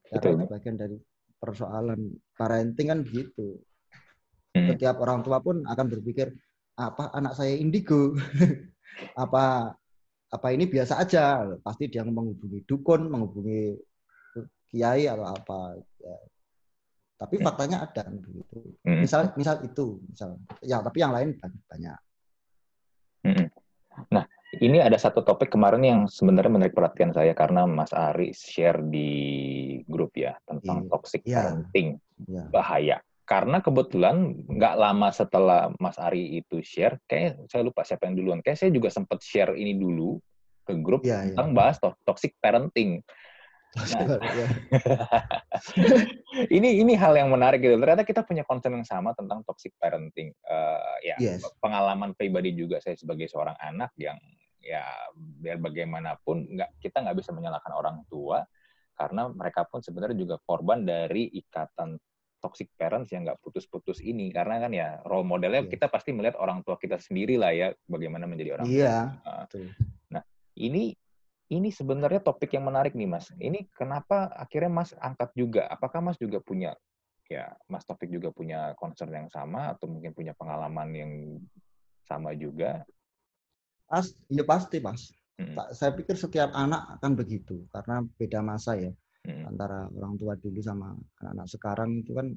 karena 0.09 0.19
Betul. 0.19 0.33
itu 0.35 0.45
bagian 0.51 0.77
dari 0.79 0.97
persoalan 1.39 1.99
parenting 2.39 2.87
kan 2.87 2.99
begitu 3.03 3.59
hmm, 4.55 4.67
setiap 4.73 4.99
orang 5.03 5.19
tua 5.23 5.43
pun 5.43 5.63
akan 5.67 5.85
berpikir 5.91 6.31
apa 6.79 7.13
anak 7.13 7.37
saya 7.37 7.53
indigo 7.53 8.15
apa 9.23 9.75
apa 10.33 10.47
ini 10.49 10.65
biasa 10.65 10.97
aja 10.97 11.45
pasti 11.61 11.91
dia 11.91 12.01
menghubungi 12.01 12.65
dukun 12.65 13.05
menghubungi 13.05 13.77
kiai 14.73 15.05
atau 15.05 15.29
apa 15.29 15.77
ya. 16.01 16.17
tapi 17.21 17.35
Hmm. 17.37 17.45
faktanya 17.45 17.77
ada 17.85 18.01
kan 18.09 18.17
begitu 18.17 18.73
hmm, 18.81 19.05
misal 19.05 19.29
misal 19.37 19.61
itu 19.61 20.01
misal 20.09 20.41
ya 20.65 20.81
tapi 20.81 20.97
yang 20.97 21.13
lain 21.13 21.37
banyak, 21.37 21.61
banyak. 21.69 21.99
hmm. 23.29 23.45
Nah, 24.09 24.25
ini 24.61 24.77
ada 24.77 24.93
satu 24.99 25.25
topik 25.25 25.49
kemarin 25.49 25.81
yang 25.81 25.99
sebenarnya 26.05 26.51
menarik 26.51 26.75
perhatian 26.77 27.09
saya 27.09 27.33
karena 27.33 27.65
Mas 27.65 27.89
Ari 27.89 28.35
share 28.35 28.85
di 28.85 29.09
grup 29.89 30.13
ya 30.13 30.37
tentang 30.45 30.85
Iya. 30.85 30.89
toxic 30.93 31.21
Iya. 31.25 31.35
parenting 31.41 31.87
ya 32.29 32.43
bahaya. 32.53 32.97
Karena 33.23 33.63
kebetulan 33.63 34.45
nggak 34.45 34.75
lama 34.75 35.07
setelah 35.09 35.71
Mas 35.79 35.95
Ari 35.97 36.43
itu 36.43 36.59
share, 36.61 36.99
kayak 37.07 37.47
saya 37.47 37.63
lupa 37.63 37.81
siapa 37.87 38.05
yang 38.05 38.19
duluan. 38.19 38.39
Kayak 38.43 38.59
saya 38.61 38.69
juga 38.69 38.91
sempat 38.91 39.23
share 39.23 39.55
ini 39.55 39.73
dulu 39.73 40.19
ke 40.67 40.75
grup 40.77 41.01
Iya, 41.01 41.23
iya. 41.23 41.33
tentang 41.33 41.55
bahas 41.55 41.79
to- 41.79 41.95
toxic 42.03 42.35
parenting. 42.37 42.99
Nah. 43.73 44.21
Ya. 44.21 44.47
ini 46.53 46.77
ini 46.77 46.93
hal 46.93 47.17
yang 47.17 47.33
menarik 47.33 47.57
gitu. 47.57 47.73
Ternyata 47.73 48.05
kita 48.05 48.21
punya 48.21 48.45
concern 48.45 48.77
yang 48.77 48.85
sama 48.85 49.17
tentang 49.17 49.41
toxic 49.47 49.73
parenting. 49.81 50.29
Eh, 50.29 50.93
ya 51.09 51.15
Yes. 51.17 51.41
pengalaman 51.57 52.13
pribadi 52.13 52.53
juga 52.53 52.77
saya 52.77 52.93
sebagai 52.93 53.25
seorang 53.25 53.57
anak 53.57 53.89
yang 53.97 54.19
ya 54.63 54.87
biar 55.13 55.59
bagaimanapun 55.59 56.55
nggak 56.55 56.79
kita 56.79 57.03
nggak 57.03 57.19
bisa 57.19 57.35
menyalahkan 57.35 57.73
orang 57.75 57.99
tua 58.07 58.47
karena 58.95 59.27
mereka 59.27 59.67
pun 59.67 59.83
sebenarnya 59.83 60.15
juga 60.15 60.39
korban 60.39 60.87
dari 60.87 61.27
ikatan 61.27 61.99
toxic 62.39 62.71
parents 62.75 63.11
yang 63.11 63.23
nggak 63.27 63.39
putus-putus 63.39 63.99
ini 63.99 64.31
karena 64.31 64.59
kan 64.59 64.71
ya 64.71 64.99
role 65.03 65.27
modelnya 65.27 65.67
Yes. 65.67 65.71
kita 65.75 65.87
pasti 65.87 66.15
melihat 66.15 66.39
orang 66.39 66.63
tua 66.63 66.75
kita 66.75 66.99
sendiri 66.99 67.35
lah 67.35 67.51
ya 67.51 67.67
bagaimana 67.87 68.23
menjadi 68.23 68.55
orang 68.59 68.67
tua. 68.67 68.75
iya 68.75 68.95
Ah. 69.23 69.43
betul. 69.47 69.67
Ini 70.53 70.93
ini 71.49 71.69
sebenarnya 71.69 72.21
topik 72.21 72.53
yang 72.53 72.69
menarik 72.69 72.93
nih 72.93 73.09
Mas. 73.09 73.33
Ini 73.33 73.67
kenapa 73.73 74.29
akhirnya 74.31 74.69
Mas 74.69 74.93
angkat 74.93 75.33
juga? 75.33 75.65
Apakah 75.65 75.97
Mas 76.01 76.17
juga 76.21 76.37
punya 76.39 76.77
ya 77.25 77.57
Mas 77.65 77.81
Topik 77.89 78.13
juga 78.13 78.29
punya 78.29 78.77
concern 78.77 79.09
yang 79.09 79.29
sama 79.33 79.73
atau 79.73 79.89
mungkin 79.89 80.13
punya 80.13 80.37
pengalaman 80.37 80.93
yang 80.93 81.11
sama 82.05 82.37
juga? 82.37 82.85
Pas, 83.93 84.09
ya 84.25 84.41
pasti 84.41 84.81
mas. 84.81 85.13
Mm, 85.37 85.53
Tak- 85.53 85.71
saya 85.77 85.93
pikir 85.93 86.17
setiap 86.17 86.49
anak 86.57 86.97
akan 86.97 87.13
begitu 87.13 87.61
karena 87.69 88.01
beda 88.17 88.41
masa 88.41 88.73
ya 88.73 88.89
mm, 89.29 89.45
antara 89.45 89.85
orang 89.93 90.17
tua 90.17 90.33
dulu 90.33 90.57
sama 90.65 90.97
anak-anak 91.21 91.45
sekarang 91.45 91.89
itu 92.01 92.09
kan 92.17 92.33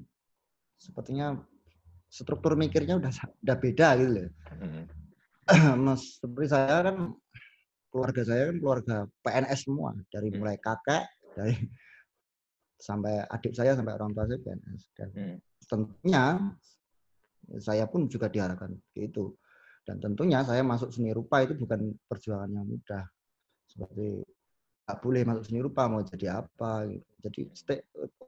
sepertinya 0.76 1.32
struktur 2.12 2.60
mikirnya 2.60 3.00
udah 3.00 3.08
udah 3.40 3.56
beda 3.56 3.88
gitu 3.96 4.10
loh. 4.20 4.28
mm, 4.52 4.84
Mas 5.88 6.20
seperti 6.20 6.52
saya 6.52 6.92
kan 6.92 7.16
keluarga 7.88 8.22
saya 8.28 8.42
kan 8.52 8.56
keluarga 8.60 8.96
PNS 9.24 9.60
semua 9.64 9.96
dari 10.12 10.28
Hmm. 10.28 10.36
mulai 10.36 10.56
kakek 10.60 11.04
dari 11.32 11.56
sampai 12.88 13.24
adik 13.32 13.56
saya 13.56 13.72
sampai 13.72 13.96
orang 13.96 14.12
tua 14.12 14.28
saya 14.28 14.40
PNS 14.44 14.82
dan 14.92 15.08
mm, 15.16 15.36
tentunya 15.64 16.24
saya 17.64 17.88
pun 17.88 18.04
juga 18.12 18.28
diharapkan 18.28 18.76
itu 18.92 19.32
dan 19.86 20.02
tentunya 20.02 20.42
saya 20.42 20.66
masuk 20.66 20.90
seni 20.90 21.14
rupa 21.14 21.46
itu 21.46 21.54
bukan 21.54 21.94
perjuangan 22.10 22.50
yang 22.50 22.66
mudah. 22.66 23.06
Seperti 23.70 24.26
nggak 24.86 24.98
boleh 24.98 25.22
masuk 25.22 25.44
seni 25.46 25.60
rupa 25.62 25.86
mau 25.86 26.02
jadi 26.02 26.42
apa 26.42 26.86
gitu. 26.90 27.06
jadi 27.26 27.40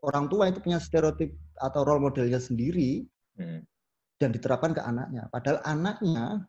orang 0.03 0.27
tua 0.27 0.51
itu 0.51 0.59
punya 0.59 0.83
stereotip 0.83 1.31
atau 1.55 1.87
role 1.87 2.03
modelnya 2.03 2.43
sendiri 2.43 3.07
mm, 3.39 3.63
dan 4.23 4.31
diterapkan 4.31 4.75
ke 4.75 4.83
anaknya. 4.83 5.27
Padahal 5.35 5.59
anaknya 5.67 6.47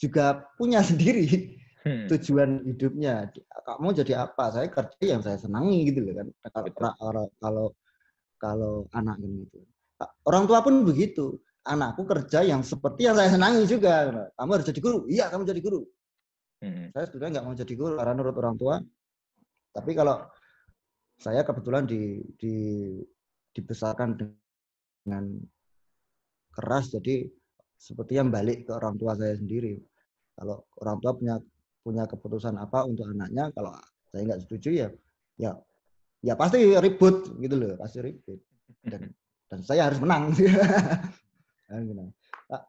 juga 0.00 0.48
punya 0.56 0.80
sendiri 0.90 1.60
mm, 1.84 2.08
tujuan 2.08 2.64
hidupnya. 2.64 3.28
Kamu 3.68 3.92
jadi 4.00 4.24
apa? 4.24 4.48
Saya 4.48 4.72
kerja 4.72 5.04
yang 5.04 5.20
saya 5.20 5.36
senangi 5.36 5.92
gitu 5.92 6.08
loh 6.08 6.24
kan. 6.24 6.26
Kalau 6.48 6.72
kalau 6.96 7.24
kalau, 7.36 7.66
kalau 8.40 8.74
anak 8.96 9.20
gitu. 9.20 9.60
Orang 10.24 10.48
tua 10.48 10.64
pun 10.64 10.80
begitu 10.88 11.36
anakku 11.70 12.02
kerja 12.02 12.42
yang 12.42 12.66
seperti 12.66 13.06
yang 13.06 13.14
saya 13.14 13.30
senangi 13.30 13.62
juga. 13.70 14.26
Kamu 14.34 14.50
harus 14.58 14.66
jadi 14.66 14.80
guru. 14.82 14.98
Iya 15.06 15.30
kamu 15.30 15.42
jadi 15.46 15.60
guru. 15.62 15.80
Mm, 16.60 16.92
saya 16.92 17.04
sebetulnya 17.08 17.30
nggak 17.38 17.46
mau 17.46 17.54
jadi 17.56 17.74
guru 17.78 17.94
karena 17.96 18.12
nurut 18.18 18.36
orang 18.36 18.56
tua. 18.58 18.76
Tapi 19.70 19.90
kalau 19.94 20.16
saya 21.20 21.46
kebetulan 21.46 21.86
di, 21.86 22.20
di 22.36 22.54
dibesarkan 23.54 24.18
dengan 24.18 25.24
keras 26.50 26.90
jadi 26.90 27.26
seperti 27.80 28.20
yang 28.20 28.28
balik 28.28 28.68
ke 28.68 28.72
orang 28.74 28.98
tua 28.98 29.14
saya 29.14 29.38
sendiri. 29.38 29.78
Kalau 30.36 30.66
orang 30.82 30.98
tua 31.00 31.12
punya 31.16 31.36
punya 31.80 32.04
keputusan 32.04 32.60
apa 32.60 32.84
untuk 32.84 33.08
anaknya 33.08 33.48
kalau 33.56 33.72
saya 34.12 34.22
nggak 34.28 34.42
setuju 34.44 34.68
ya 34.84 34.88
ya 35.40 35.56
ya 36.20 36.36
pasti 36.36 36.60
ribut 36.76 37.40
gitu 37.40 37.54
loh 37.56 37.78
pasti 37.80 38.04
ribut. 38.04 38.40
Dan 38.84 39.08
dan 39.48 39.60
saya 39.64 39.88
harus 39.88 39.98
menang. 40.02 40.34
Nah, 41.70 42.62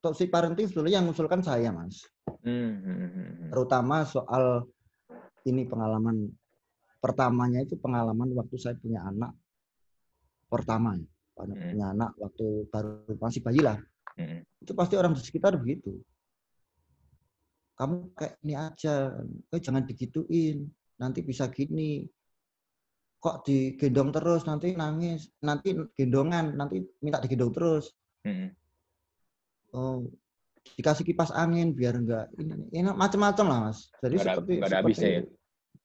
toxic 0.00 0.28
parenting 0.28 0.68
sebetulnya 0.68 1.00
yang 1.00 1.08
mengusulkan 1.08 1.40
saya, 1.40 1.72
Mas. 1.72 2.04
Hmm, 2.44 2.80
hmm, 2.84 2.96
hmm, 2.96 3.10
hmm. 3.12 3.50
Terutama 3.50 4.04
soal 4.04 4.68
ini 5.48 5.64
pengalaman 5.66 6.28
pertamanya 7.02 7.64
itu 7.64 7.74
pengalaman 7.80 8.30
waktu 8.36 8.56
saya 8.60 8.78
punya 8.78 9.02
anak 9.02 9.34
pertama 10.46 10.94
ya. 10.94 11.08
Hmm. 11.32 11.58
punya 11.58 11.86
anak 11.96 12.10
waktu 12.20 12.46
baru 12.68 13.18
masih 13.18 13.40
bayi 13.42 13.60
lah. 13.64 13.80
Hmm. 14.14 14.44
Itu 14.60 14.76
pasti 14.76 14.94
orang 15.00 15.16
di 15.16 15.24
sekitar 15.24 15.56
begitu. 15.56 15.96
Kamu 17.72 18.12
kayak 18.14 18.36
ini 18.44 18.54
aja, 18.54 19.16
eh, 19.48 19.60
jangan 19.60 19.82
digituin, 19.88 20.68
nanti 21.00 21.24
bisa 21.24 21.48
gini. 21.48 22.04
Kok 23.22 23.48
digendong 23.48 24.12
terus, 24.12 24.44
nanti 24.44 24.76
nangis, 24.76 25.32
nanti 25.42 25.72
gendongan, 25.96 26.54
nanti 26.54 26.84
minta 27.00 27.18
digendong 27.18 27.54
terus. 27.54 27.90
Hmm. 28.22 28.48
Oh, 29.72 30.06
dikasih 30.78 31.02
kipas 31.02 31.34
angin 31.34 31.74
biar 31.74 31.98
enggak 31.98 32.30
ini, 32.38 32.54
ini 32.70 32.88
macam-macam 32.94 33.46
lah 33.50 33.58
mas. 33.68 33.90
Jadi 33.98 34.14
ada- 34.20 34.24
seperti, 34.38 34.52
nggak 34.60 34.70
ada 34.70 34.78
habisnya 34.78 35.08
ya? 35.10 35.22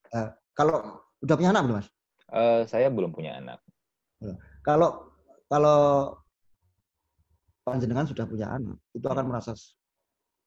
Eh, 0.08 0.30
kalau 0.54 0.78
udah 1.24 1.36
punya 1.36 1.50
anak 1.56 1.62
belum 1.66 1.78
mas? 1.82 1.90
Eh, 2.28 2.62
saya 2.70 2.88
belum 2.94 3.12
punya 3.16 3.42
anak. 3.42 3.60
Kalau 4.62 5.16
kalau 5.48 6.14
panjenengan 7.64 8.08
sudah 8.08 8.28
punya 8.28 8.52
anak, 8.52 8.78
itu 8.92 9.08
akan 9.08 9.26
merasa 9.28 9.56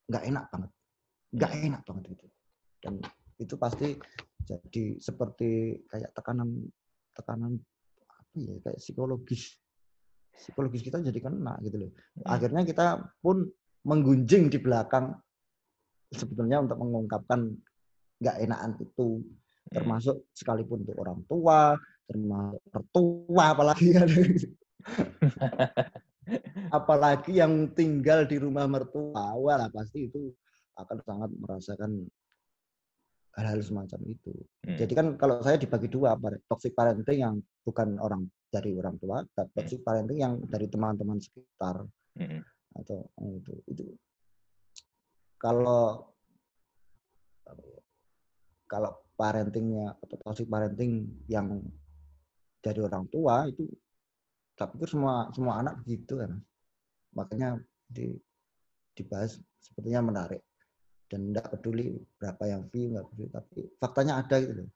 nggak 0.07 0.23
enak 0.29 0.45
banget, 0.53 0.71
nggak 1.33 1.51
enak 1.65 1.81
banget 1.85 2.03
itu. 2.13 2.27
Dan 2.81 2.93
itu 3.41 3.55
pasti 3.57 3.97
jadi 4.45 4.83
seperti 5.01 5.81
kayak 5.89 6.13
tekanan 6.13 6.69
tekanan 7.13 7.57
apa 8.09 8.35
ya 8.37 8.55
kayak 8.63 8.79
psikologis 8.81 9.57
psikologis 10.35 10.83
kita 10.83 11.03
jadi 11.03 11.19
kena 11.19 11.59
gitu 11.63 11.87
loh. 11.87 11.91
Hmm. 11.91 12.37
Akhirnya 12.37 12.61
kita 12.63 12.85
pun 13.19 13.47
menggunjing 13.87 14.51
di 14.51 14.57
belakang 14.61 15.15
sebetulnya 16.11 16.61
untuk 16.61 16.77
mengungkapkan 16.77 17.55
nggak 18.21 18.37
enakan 18.45 18.71
itu 18.77 19.23
Hmm. 19.71 19.77
termasuk 19.77 20.15
sekalipun 20.35 20.83
untuk 20.83 20.97
orang 20.99 21.19
tua, 21.29 21.79
termasuk 22.09 22.59
mertua 22.75 23.45
apalagi 23.55 23.87
ada 24.03 24.15
apalagi 26.77 27.31
yang 27.39 27.71
tinggal 27.71 28.27
di 28.27 28.35
rumah 28.41 28.65
mertua, 28.65 29.37
wah 29.37 29.69
pasti 29.71 30.11
itu 30.11 30.33
akan 30.75 30.97
sangat 31.07 31.29
merasakan 31.37 31.91
hal-hal 33.39 33.61
semacam 33.63 33.99
itu. 34.11 34.33
Hmm. 34.67 34.75
Jadi 34.75 34.91
kan 34.91 35.07
kalau 35.15 35.39
saya 35.39 35.55
dibagi 35.55 35.87
dua, 35.87 36.19
toxic 36.51 36.75
parenting 36.75 37.19
yang 37.23 37.35
bukan 37.63 37.95
orang 38.01 38.27
dari 38.51 38.75
orang 38.75 38.99
tua, 38.99 39.23
dan 39.31 39.47
toxic 39.55 39.79
parenting 39.81 40.19
yang 40.19 40.33
dari 40.45 40.67
teman-teman 40.67 41.17
sekitar. 41.23 41.87
Hmm. 42.11 42.43
atau 42.71 43.03
oh, 43.19 43.35
itu 43.35 43.51
itu. 43.67 43.83
Kalau 45.39 46.11
kalau 48.67 48.91
parentingnya 49.15 49.95
atau 49.99 50.15
toxic 50.23 50.47
parenting 50.47 51.07
yang 51.27 51.59
dari 52.63 52.79
orang 52.79 53.07
tua 53.11 53.47
itu 53.47 53.67
saya 54.55 54.71
pikir 54.71 54.87
semua 54.91 55.31
semua 55.31 55.63
anak 55.63 55.83
begitu 55.83 56.19
kan. 56.19 56.39
Makanya 57.15 57.59
di, 57.91 58.15
dibahas 58.95 59.39
sepertinya 59.59 60.11
menarik. 60.11 60.43
Dan 61.11 61.31
tidak 61.31 61.59
peduli 61.59 61.99
berapa 62.15 62.43
yang 62.47 62.71
view 62.71 62.95
nggak 62.95 63.07
peduli 63.11 63.27
tapi 63.35 63.59
faktanya 63.83 64.23
ada 64.23 64.35
gitu 64.39 64.63
loh 64.63 64.69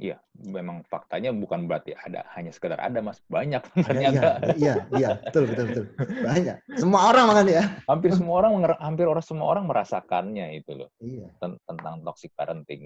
Iya, 0.00 0.16
memang 0.34 0.82
faktanya 0.88 1.30
bukan 1.36 1.68
berarti 1.68 1.92
ada 1.92 2.24
hanya 2.32 2.48
sekedar 2.48 2.80
ada 2.80 2.98
mas. 3.04 3.20
Banyak 3.28 3.60
Ada, 3.60 3.84
ternyata. 3.84 4.28
iya 4.56 4.74
iya. 4.90 4.98
Iya 4.98 5.08
betul 5.20 5.44
betul 5.52 5.64
betul. 5.68 5.84
Banyak. 6.24 6.56
Semua 6.80 7.00
orang 7.12 7.24
makan 7.28 7.46
ya? 7.52 7.64
Hampir 7.86 8.10
semua 8.16 8.34
orang 8.40 8.52
hampir 8.80 9.06
orang 9.06 9.24
semua 9.24 9.46
orang 9.52 9.64
merasakannya 9.68 10.58
itu 10.58 10.72
loh. 10.74 10.90
Iya. 10.98 11.28
Ten- 11.38 11.60
tentang 11.68 12.00
toxic 12.02 12.32
parenting 12.32 12.82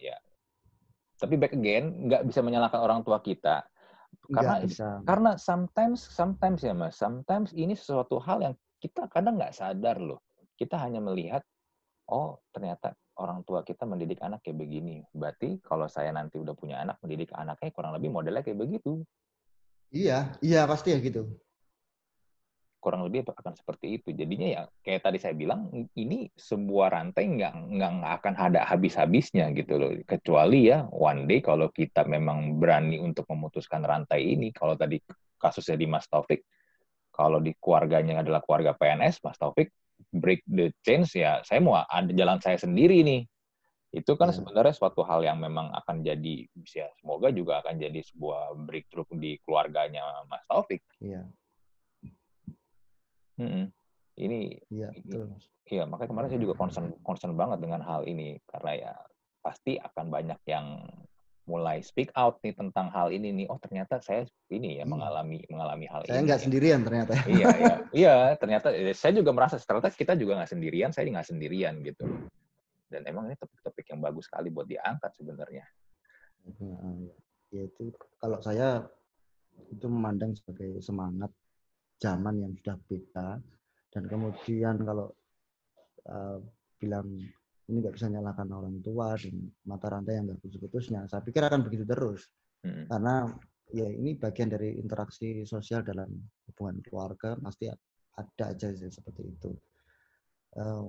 ya. 0.00 0.16
Tapi 1.20 1.34
back 1.36 1.52
again 1.52 2.08
nggak 2.08 2.24
bisa 2.26 2.40
menyalahkan 2.40 2.80
orang 2.80 3.04
tua 3.04 3.20
kita. 3.20 3.62
Karena 4.28 4.60
bisa. 4.64 5.04
karena 5.04 5.36
sometimes 5.36 6.00
sometimes 6.00 6.64
ya 6.64 6.72
mas. 6.72 6.96
Sometimes 6.96 7.52
ini 7.52 7.76
sesuatu 7.76 8.16
hal 8.24 8.40
yang 8.40 8.54
kita 8.80 9.04
kadang 9.12 9.36
nggak 9.36 9.52
sadar 9.52 10.00
loh. 10.00 10.24
Kita 10.56 10.80
hanya 10.80 10.98
melihat 11.04 11.44
oh 12.08 12.40
ternyata 12.50 12.96
orang 13.18 13.42
tua 13.42 13.66
kita 13.66 13.84
mendidik 13.84 14.22
anak 14.22 14.40
kayak 14.46 14.58
begini. 14.62 15.02
Berarti 15.10 15.58
kalau 15.60 15.90
saya 15.90 16.14
nanti 16.14 16.38
udah 16.38 16.54
punya 16.54 16.80
anak 16.80 17.02
mendidik 17.02 17.34
anaknya 17.34 17.70
kurang 17.74 17.92
lebih 17.94 18.14
modelnya 18.14 18.46
kayak 18.46 18.58
begitu. 18.58 19.02
Iya 19.90 20.38
iya 20.40 20.64
pasti 20.64 20.94
ya 20.94 20.98
gitu. 21.02 21.26
Kurang 22.78 23.02
lebih 23.02 23.26
akan 23.26 23.58
seperti 23.58 23.98
itu. 23.98 24.14
Jadinya 24.14 24.46
ya 24.46 24.62
kayak 24.86 25.02
tadi 25.02 25.18
saya 25.18 25.34
bilang 25.34 25.66
ini 25.98 26.30
sebuah 26.38 26.94
rantai 26.94 27.26
nggak 27.26 27.52
nggak 27.74 28.12
akan 28.22 28.34
ada 28.38 28.60
habis-habisnya 28.64 29.50
gitu 29.58 29.74
loh. 29.76 29.90
Kecuali 30.06 30.70
ya 30.70 30.86
one 30.86 31.26
day 31.26 31.42
kalau 31.42 31.68
kita 31.74 32.06
memang 32.06 32.56
berani 32.62 33.02
untuk 33.02 33.26
memutuskan 33.26 33.82
rantai 33.82 34.38
ini 34.38 34.54
kalau 34.54 34.78
tadi 34.78 35.02
kasusnya 35.38 35.74
di 35.74 35.86
Mas 35.90 36.06
Taufik 36.06 36.46
kalau 37.18 37.42
di 37.42 37.50
keluarganya 37.58 38.22
adalah 38.22 38.38
keluarga 38.46 38.78
PNS 38.78 39.26
Mas 39.26 39.34
Taufik 39.34 39.74
break 40.12 40.40
the 40.48 40.72
chains 40.84 41.12
ya 41.12 41.44
saya 41.44 41.60
mau 41.60 41.76
ada 41.76 42.10
jalan 42.12 42.38
saya 42.40 42.56
sendiri 42.56 43.04
nih. 43.04 43.22
Itu 43.88 44.20
kan 44.20 44.28
Ya. 44.28 44.36
sebenarnya 44.36 44.76
suatu 44.76 45.00
hal 45.00 45.24
yang 45.24 45.40
memang 45.40 45.72
akan 45.72 46.04
jadi 46.04 46.44
ya 46.68 46.92
semoga 47.00 47.32
juga 47.32 47.64
akan 47.64 47.80
jadi 47.80 48.00
sebuah 48.04 48.52
breakthrough 48.68 49.08
di 49.16 49.40
keluarganya 49.40 50.04
Mas 50.28 50.44
Taufik. 50.44 50.84
Iya. 51.00 51.24
Mm-mm. 53.38 53.70
Ini, 54.18 54.58
iya 54.74 54.90
iya 55.70 55.86
makanya 55.86 56.10
kemarin 56.10 56.28
saya 56.28 56.42
juga 56.42 56.58
concern 56.58 56.90
concern 57.06 57.38
banget 57.38 57.62
dengan 57.62 57.80
hal 57.86 58.02
ini. 58.04 58.36
Karena 58.50 58.72
ya 58.74 58.92
pasti 59.40 59.78
akan 59.78 60.06
banyak 60.10 60.40
yang 60.50 60.82
mulai 61.48 61.80
speak 61.80 62.12
out 62.14 62.36
nih 62.44 62.52
tentang 62.52 62.92
hal 62.92 63.08
ini 63.08 63.32
nih. 63.32 63.46
Oh 63.48 63.56
ternyata 63.56 63.98
saya 64.04 64.28
ini 64.52 64.78
ya 64.78 64.84
Iya. 64.84 64.84
mengalami 64.84 65.40
mengalami 65.48 65.86
hal 65.88 66.04
saya 66.04 66.20
ini. 66.20 66.28
nggak 66.28 66.40
ya. 66.40 66.44
sendirian 66.44 66.80
ternyata 66.84 67.12
ya. 67.16 67.24
Iya 67.24 67.48
iya 67.60 67.74
iya 67.96 68.14
ternyata 68.36 68.68
eh, 68.70 68.92
saya 68.92 69.16
juga 69.16 69.32
merasa 69.32 69.56
ternyata 69.56 69.88
kita 69.90 70.12
juga 70.14 70.38
nggak 70.38 70.50
sendirian. 70.52 70.90
Saya 70.92 71.08
nggak 71.08 71.28
sendirian 71.32 71.74
gitu. 71.82 72.04
Dan 72.88 73.04
emang 73.08 73.28
ini 73.28 73.36
topik-topik 73.36 73.88
yang 73.88 74.00
bagus 74.04 74.28
sekali 74.28 74.48
buat 74.52 74.68
diangkat 74.68 75.12
sebenarnya. 75.16 75.64
Nah, 76.60 77.08
ya 77.52 77.62
itu 77.64 77.92
kalau 78.20 78.40
saya 78.40 78.84
itu 79.68 79.86
memandang 79.90 80.32
sebagai 80.36 80.80
semangat 80.80 81.28
zaman 81.98 82.40
yang 82.40 82.52
sudah 82.62 82.76
beda 82.88 83.28
dan 83.92 84.02
kemudian 84.06 84.76
kalau 84.86 85.10
uh, 86.06 86.38
bilang 86.78 87.08
ini 87.68 87.84
nggak 87.84 87.94
bisa 88.00 88.08
nyalakan 88.08 88.48
orang 88.48 88.76
tua 88.80 89.12
dan 89.20 89.34
mata 89.68 89.86
rantai 89.92 90.16
yang 90.16 90.24
nggak 90.32 90.40
putus-putusnya. 90.40 91.04
Saya 91.04 91.20
pikir 91.20 91.44
akan 91.44 91.60
begitu 91.64 91.84
terus. 91.84 92.24
Mm-mm. 92.58 92.90
karena 92.90 93.30
ya 93.70 93.86
ini 93.86 94.18
bagian 94.18 94.50
dari 94.50 94.82
interaksi 94.82 95.46
sosial 95.46 95.86
dalam 95.86 96.10
hubungan 96.50 96.82
keluarga 96.82 97.38
pasti 97.38 97.70
ada 98.18 98.44
aja 98.50 98.68
seperti 98.74 99.22
itu. 99.22 99.50
Eh, 100.58 100.86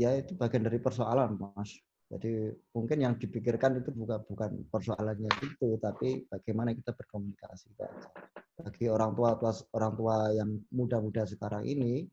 ya 0.00 0.16
itu 0.16 0.32
bagian 0.38 0.64
dari 0.64 0.78
persoalan 0.80 1.36
mas. 1.36 1.76
Jadi 2.12 2.52
mungkin 2.76 2.98
yang 3.00 3.14
dipikirkan 3.16 3.80
itu 3.80 3.88
bukan 3.92 4.20
bukan 4.28 4.50
persoalannya 4.68 5.32
itu 5.48 5.80
tapi 5.80 6.28
bagaimana 6.28 6.76
kita 6.76 6.92
berkomunikasi 6.92 7.72
bagi 7.72 8.84
orang 8.88 9.16
tua 9.16 9.36
tua 9.40 9.52
orang 9.72 9.92
tua 9.96 10.16
yang 10.36 10.60
muda-muda 10.76 11.24
sekarang 11.24 11.64
ini 11.64 12.04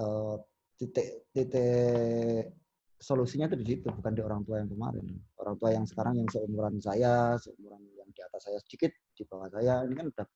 eh, 0.00 0.36
titik 0.78 1.28
titik 1.34 2.54
solusinya 2.98 3.50
itu 3.50 3.56
di 3.58 3.66
situ 3.66 3.88
bukan 3.90 4.12
di 4.14 4.22
orang 4.22 4.42
tua 4.46 4.62
yang 4.62 4.70
kemarin. 4.70 5.06
Orang 5.38 5.54
tua 5.58 5.70
yang 5.74 5.86
sekarang 5.86 6.14
yang 6.18 6.28
seumuran 6.30 6.78
saya 6.78 7.34
seumuran 7.38 7.82
yang 7.98 8.08
di 8.10 8.20
atas 8.22 8.46
saya 8.46 8.58
sedikit 8.62 8.94
di 9.14 9.22
bawah 9.26 9.50
saya 9.50 9.82
ini 9.86 9.94
kan 9.98 10.06
udah 10.10 10.26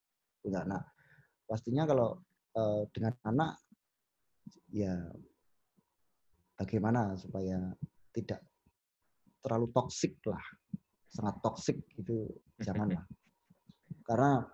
punya 0.43 0.59
anak. 0.67 0.83
Pastinya 1.47 1.85
kalau 1.87 2.19
eh, 2.59 2.83
dengan 2.91 3.15
anak 3.27 3.53
ya 4.73 4.95
bagaimana 6.59 7.15
supaya 7.19 7.59
tidak 8.15 8.41
terlalu 9.43 9.69
toksik 9.75 10.23
lah 10.25 10.41
sangat 11.13 11.37
toksik 11.45 11.77
itu 11.99 12.25
janganlah 12.63 13.05
karena 14.09 14.47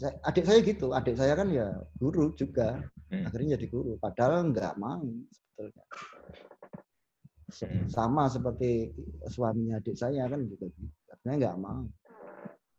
saya- 0.00 0.18
adik 0.24 0.44
saya 0.48 0.58
gitu 0.64 0.86
adik 0.90 1.16
saya 1.16 1.32
kan 1.36 1.48
ya 1.52 1.68
guru 2.00 2.32
juga 2.34 2.80
Hmm. 3.12 3.28
akhirnya 3.28 3.60
jadi 3.60 3.66
guru 3.68 3.92
padahal 4.00 4.48
nggak 4.50 4.74
mau 4.80 5.04
sebetulnya 5.30 5.84
Hmm. 7.54 7.86
sama 7.86 8.26
seperti 8.26 8.90
suaminya 9.30 9.78
adik 9.78 9.94
saya 9.94 10.26
kan 10.26 10.42
juga 10.42 10.66
gitu. 10.74 10.90
Akhirnya 11.06 11.34
nggak 11.38 11.58
mau. 11.62 11.86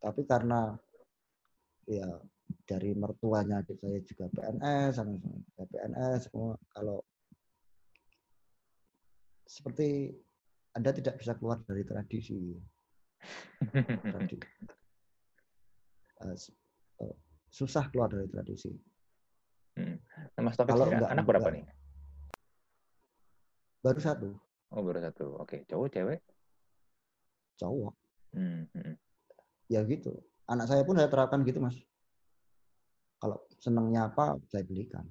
Tapi 0.04 0.22
karena 0.28 0.76
ya 1.88 2.10
dari 2.68 2.92
mertuanya 2.92 3.64
adik 3.64 3.80
saya 3.80 4.02
juga 4.04 4.26
PNS, 4.36 5.00
sama 5.00 5.16
sama 5.24 5.66
PNS 5.72 6.20
semua. 6.28 6.60
Kalau 6.76 7.00
seperti 9.48 10.12
Anda 10.76 10.92
tidak 10.92 11.24
bisa 11.24 11.38
keluar 11.40 11.64
dari 11.64 11.88
tradisi. 11.88 12.36
Tradi- 14.12 14.44
uh, 16.20 16.36
susah 17.56 17.88
keluar 17.88 18.12
dari 18.12 18.28
tradisi. 18.28 18.68
Hmm. 19.80 19.96
Nah, 20.36 20.42
Mas 20.44 20.60
Taufik 20.60 20.76
Kalau 20.76 20.92
enggak, 20.92 21.08
anak 21.08 21.24
berapa 21.24 21.48
enggak. 21.48 21.64
nih? 21.64 21.66
Baru 23.80 24.00
satu. 24.04 24.30
Oh, 24.76 24.82
baru 24.84 25.00
satu. 25.04 25.26
Oke, 25.40 25.64
cowok, 25.68 25.88
cewek? 25.92 26.20
Cowok. 27.56 27.94
Hmm, 28.36 28.68
hmm. 28.76 28.96
Ya 29.72 29.88
gitu. 29.88 30.20
Anak 30.52 30.68
saya 30.68 30.84
pun 30.84 31.00
saya 31.00 31.08
terapkan 31.08 31.48
gitu, 31.48 31.64
Mas. 31.64 31.80
Kalau 33.24 33.40
senangnya 33.64 34.12
apa, 34.12 34.36
saya 34.52 34.68
belikan. 34.68 35.08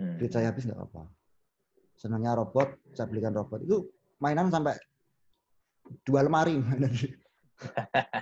Hmm. 0.00 0.16
Duit 0.16 0.32
saya 0.32 0.48
habis 0.48 0.64
nggak 0.64 0.80
apa-apa. 0.80 1.12
Senangnya 2.00 2.32
robot, 2.40 2.72
saya 2.96 3.04
belikan 3.04 3.36
robot. 3.36 3.60
Itu 3.60 3.92
mainan 4.16 4.48
sampai 4.48 4.80
dua 6.08 6.24
lemari 6.24 6.56
mainan. 6.56 6.92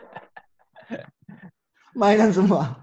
mainan 1.99 2.31
semua. 2.31 2.79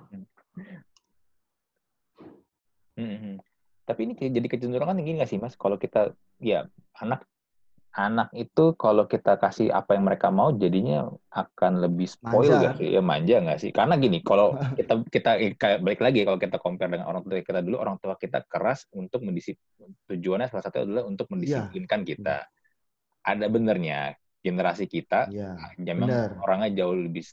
Hmm, 2.99 3.15
hmm. 3.15 3.35
Tapi 3.87 3.99
ini 4.03 4.13
jadi 4.19 4.47
kecenderungan 4.51 4.99
tinggi 4.99 5.15
nggak 5.15 5.29
sih 5.31 5.39
mas? 5.39 5.55
Kalau 5.55 5.79
kita 5.79 6.11
ya 6.43 6.67
anak 6.99 7.23
anak 7.95 8.27
itu 8.35 8.75
kalau 8.75 9.07
kita 9.07 9.39
kasih 9.39 9.71
apa 9.71 9.95
yang 9.95 10.03
mereka 10.03 10.27
mau 10.27 10.51
jadinya 10.51 11.07
akan 11.31 11.79
lebih 11.79 12.11
spoil 12.11 12.51
manja. 12.51 12.67
gak 12.67 12.75
sih 12.75 12.89
ya 12.91 12.99
manja 13.01 13.35
nggak 13.39 13.59
sih 13.63 13.71
karena 13.71 13.95
gini 13.95 14.19
kalau 14.19 14.51
kita 14.77 14.99
kita 15.07 15.31
kayak 15.55 15.79
balik 15.79 16.03
lagi 16.03 16.27
kalau 16.27 16.35
kita 16.35 16.59
compare 16.59 16.91
dengan 16.91 17.07
orang 17.07 17.23
tua 17.23 17.39
kita 17.39 17.63
dulu 17.63 17.79
orang 17.79 17.95
tua 18.03 18.19
kita 18.19 18.43
keras 18.51 18.83
untuk 18.91 19.23
mendisiplin 19.23 19.95
tujuannya 20.11 20.51
salah 20.51 20.63
satu 20.67 20.83
adalah 20.83 21.07
untuk 21.07 21.31
mendisiplinkan 21.31 22.03
ya. 22.03 22.07
kita 22.11 22.37
ada 23.23 23.45
benernya 23.47 24.11
generasi 24.45 24.85
kita 24.85 25.25
ya, 25.33 25.57
memang 25.81 26.37
orangnya 26.45 26.85
jauh 26.85 26.93
lebih 26.93 27.25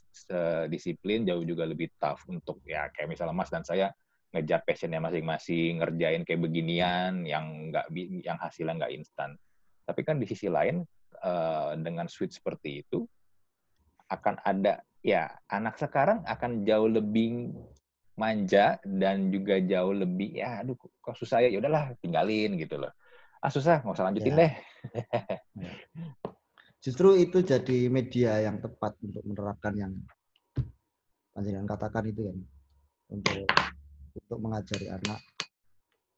disiplin 0.65 1.21
jauh 1.29 1.45
juga 1.45 1.69
lebih 1.69 1.93
tough 2.01 2.25
untuk 2.25 2.65
ya 2.65 2.89
kayak 2.89 3.13
misalnya 3.13 3.37
mas 3.37 3.53
dan 3.53 3.61
saya 3.61 3.93
ngejar 4.33 4.65
passionnya 4.65 4.97
masing-masing, 4.97 5.77
ngerjain 5.77 6.25
kayak 6.25 6.41
beginian 6.41 7.21
yang 7.21 7.69
nggak 7.69 7.85
yang 8.25 8.37
hasilnya 8.41 8.81
nggak 8.81 8.93
instan. 8.97 9.37
Tapi 9.85 10.01
kan 10.01 10.17
di 10.17 10.25
sisi 10.25 10.49
lain 10.49 10.81
uh, 11.21 11.77
dengan 11.77 12.09
switch 12.09 12.41
seperti 12.41 12.81
itu 12.81 13.05
akan 14.09 14.41
ada 14.41 14.81
ya 15.05 15.29
anak 15.53 15.77
sekarang 15.77 16.25
akan 16.25 16.65
jauh 16.65 16.89
lebih 16.89 17.53
manja 18.17 18.81
dan 18.81 19.29
juga 19.29 19.61
jauh 19.61 19.93
lebih 19.93 20.37
ya 20.37 20.61
aduh 20.61 20.77
kok 20.77 21.17
susah 21.17 21.45
ya, 21.45 21.49
ya 21.53 21.61
udahlah 21.61 21.93
tinggalin 22.01 22.57
gitu 22.57 22.81
loh. 22.81 22.89
Ah 23.37 23.53
susah 23.53 23.85
nggak 23.85 23.93
usah 23.93 24.05
lanjutin 24.09 24.33
ya. 24.33 24.39
deh. 24.41 24.53
Justru 26.83 27.15
itu 27.15 27.39
jadi 27.39 27.87
media 27.87 28.43
yang 28.43 28.59
tepat 28.59 28.99
untuk 28.99 29.23
menerapkan 29.23 29.71
yang 29.71 29.95
panjenengan 31.31 31.71
katakan 31.71 32.11
itu 32.11 32.27
kan 32.27 32.37
untuk 33.15 33.47
untuk 34.19 34.39
mengajari 34.43 34.91
anak. 34.91 35.19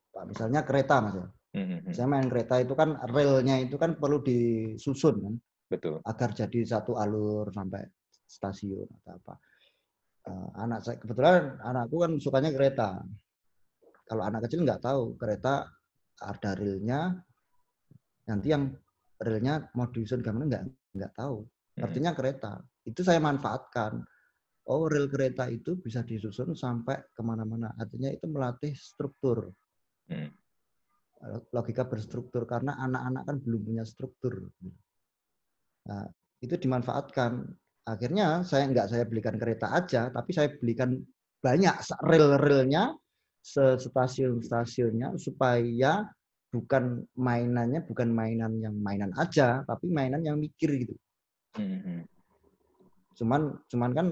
Pak, 0.10 0.25
misalnya 0.25 0.65
kereta 0.65 1.06
mas 1.06 1.15
ya. 1.21 1.28
Mm-hmm. 1.56 1.93
Saya 1.93 2.08
main 2.10 2.28
kereta 2.28 2.60
itu 2.60 2.73
kan 2.73 2.97
relnya 3.13 3.62
itu 3.62 3.78
kan 3.78 3.93
perlu 3.93 4.25
disusun 4.25 5.15
kan. 5.21 5.36
Betul. 5.69 6.01
Agar 6.01 6.34
jadi 6.34 6.60
satu 6.65 6.97
alur 6.97 7.54
sampai 7.54 7.86
stasiun 8.25 8.89
atau 8.89 9.21
apa. 9.21 9.34
Uh, 10.25 10.49
anak 10.58 10.82
saya 10.82 10.97
kebetulan 10.97 11.62
anakku 11.62 12.01
kan 12.01 12.12
sukanya 12.17 12.49
kereta. 12.49 13.06
Kalau 14.10 14.25
anak 14.25 14.49
kecil 14.49 14.65
nggak 14.65 14.82
tahu 14.82 15.13
kereta 15.13 15.69
ada 16.25 16.51
relnya. 16.58 17.21
Nanti 18.25 18.49
yang 18.49 18.73
relnya 19.21 19.69
mau 19.75 19.88
disusun 19.88 20.23
gimana 20.23 20.45
nggak 20.47 20.63
nggak 20.95 21.13
tahu. 21.15 21.45
Artinya 21.75 22.15
kereta. 22.15 22.60
Itu 22.88 23.04
saya 23.04 23.19
manfaatkan 23.19 23.99
oh 24.65 24.89
rel 24.89 25.06
kereta 25.06 25.45
itu 25.49 25.78
bisa 25.78 26.01
disusun 26.01 26.58
sampai 26.58 27.13
ke 27.13 27.21
mana-mana. 27.21 27.73
Artinya 27.78 28.10
itu 28.10 28.25
melatih 28.25 28.73
struktur. 28.73 29.54
Hmm. 30.10 30.30
Logika 31.54 31.86
berstruktur 31.89 32.45
karena 32.45 32.78
anak-anak 32.78 33.23
kan 33.25 33.38
belum 33.41 33.62
punya 33.65 33.84
struktur. 33.86 34.49
Nah, 35.89 36.06
itu 36.41 36.56
dimanfaatkan. 36.58 37.45
Akhirnya 37.86 38.41
saya 38.41 38.65
nggak 38.65 38.89
saya 38.89 39.06
belikan 39.06 39.38
kereta 39.38 39.69
aja, 39.69 40.10
tapi 40.10 40.34
saya 40.34 40.49
belikan 40.58 40.97
banyak 41.38 41.75
rel-relnya, 42.01 42.97
stasiun-stasiunnya 43.45 45.21
supaya 45.21 46.10
bukan 46.55 47.03
mainannya 47.19 47.83
bukan 47.83 48.07
mainan 48.07 48.63
yang 48.63 48.75
mainan 48.79 49.11
aja, 49.19 49.67
tapi 49.67 49.91
mainan 49.91 50.23
yang 50.23 50.39
mikir 50.39 50.71
gitu. 50.79 50.95
Hmm. 51.59 52.07
Cuman 53.19 53.59
cuman 53.67 53.91
kan 53.91 54.07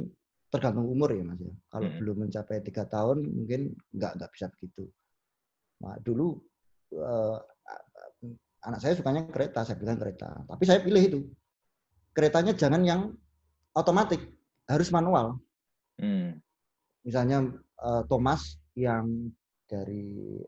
tergantung 0.51 0.91
umur 0.91 1.15
ya 1.15 1.23
mas 1.23 1.39
ya. 1.39 1.55
Kalau 1.71 1.87
hmm. 1.87 1.97
belum 2.03 2.15
mencapai 2.27 2.59
tiga 2.67 2.83
tahun 2.83 3.23
mungkin 3.23 3.71
nggak 3.95 4.11
nggak 4.19 4.31
bisa 4.35 4.51
begitu. 4.51 4.83
Nah, 5.79 5.95
dulu 6.03 6.35
uh, 6.99 7.39
anak 8.67 8.79
saya 8.83 8.93
sukanya 8.99 9.23
kereta, 9.31 9.63
saya 9.63 9.79
bilang 9.79 9.95
kereta. 9.95 10.43
Tapi 10.43 10.63
saya 10.67 10.83
pilih 10.83 11.03
itu 11.03 11.19
keretanya 12.11 12.53
jangan 12.53 12.83
yang 12.83 13.01
otomatis, 13.71 14.19
harus 14.67 14.91
manual. 14.91 15.39
Hmm. 15.97 16.37
Misalnya 17.07 17.47
uh, 17.79 18.03
Thomas 18.07 18.59
yang 18.75 19.31
dari 19.67 20.39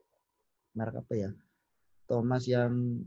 merek 0.76 1.02
apa 1.02 1.14
ya? 1.16 1.32
Thomas 2.06 2.44
yang 2.46 3.02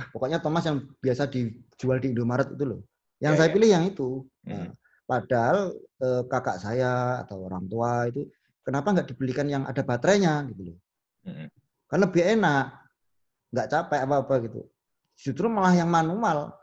ah, 0.00 0.06
pokoknya 0.10 0.38
Thomas 0.40 0.64
yang 0.64 0.86
biasa 1.02 1.28
dijual 1.28 1.98
di 2.00 2.14
Indomaret 2.14 2.54
itu 2.54 2.64
loh. 2.64 2.80
Yang 3.20 3.34
ya, 3.34 3.38
saya 3.38 3.48
ya. 3.50 3.54
pilih 3.54 3.70
yang 3.70 3.84
itu. 3.90 4.08
Nah, 4.48 4.72
Padahal 5.10 5.74
eh, 5.98 6.22
kakak 6.30 6.62
saya 6.62 7.18
atau 7.26 7.42
orang 7.50 7.66
tua 7.66 8.06
itu 8.06 8.30
kenapa 8.62 8.94
nggak 8.94 9.10
dibelikan 9.10 9.50
yang 9.50 9.66
ada 9.66 9.82
baterainya 9.82 10.46
gitu 10.54 10.70
loh. 10.70 10.78
Hmm. 11.26 11.50
Kan 11.90 11.98
lebih 12.06 12.22
enak, 12.22 12.78
nggak 13.50 13.68
capek 13.74 14.00
apa-apa 14.06 14.34
gitu. 14.46 14.62
Justru 15.18 15.50
malah 15.50 15.74
yang 15.74 15.90
manual 15.90 16.54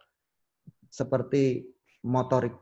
seperti 0.88 1.68
motorik 2.08 2.56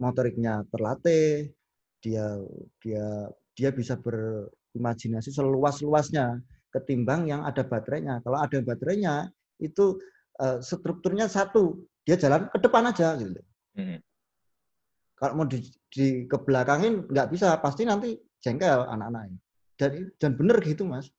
motoriknya 0.00 0.64
terlatih, 0.72 1.52
dia 2.00 2.40
dia 2.80 3.28
dia 3.52 3.68
bisa 3.68 4.00
berimajinasi 4.00 5.28
seluas-luasnya 5.28 6.40
ketimbang 6.72 7.28
yang 7.28 7.44
ada 7.44 7.64
baterainya. 7.64 8.20
Kalau 8.24 8.38
ada 8.38 8.58
baterainya 8.60 9.28
itu 9.58 9.98
uh, 10.40 10.60
strukturnya 10.60 11.26
satu, 11.26 11.80
dia 12.04 12.16
jalan 12.16 12.48
ke 12.48 12.58
depan 12.60 12.88
aja 12.88 13.16
gitu. 13.18 13.40
Hmm. 13.76 13.98
Kalau 15.18 15.32
mau 15.34 15.46
di, 15.50 15.64
di 15.90 16.24
kebelakangin 16.30 17.10
nggak 17.10 17.28
bisa, 17.34 17.58
pasti 17.58 17.82
nanti 17.82 18.14
jengkel 18.38 18.86
anak-anak 18.86 19.22
ini. 19.34 19.38
Dan 19.78 19.90
dan 20.18 20.30
benar 20.34 20.58
gitu 20.62 20.86
mas. 20.86 21.10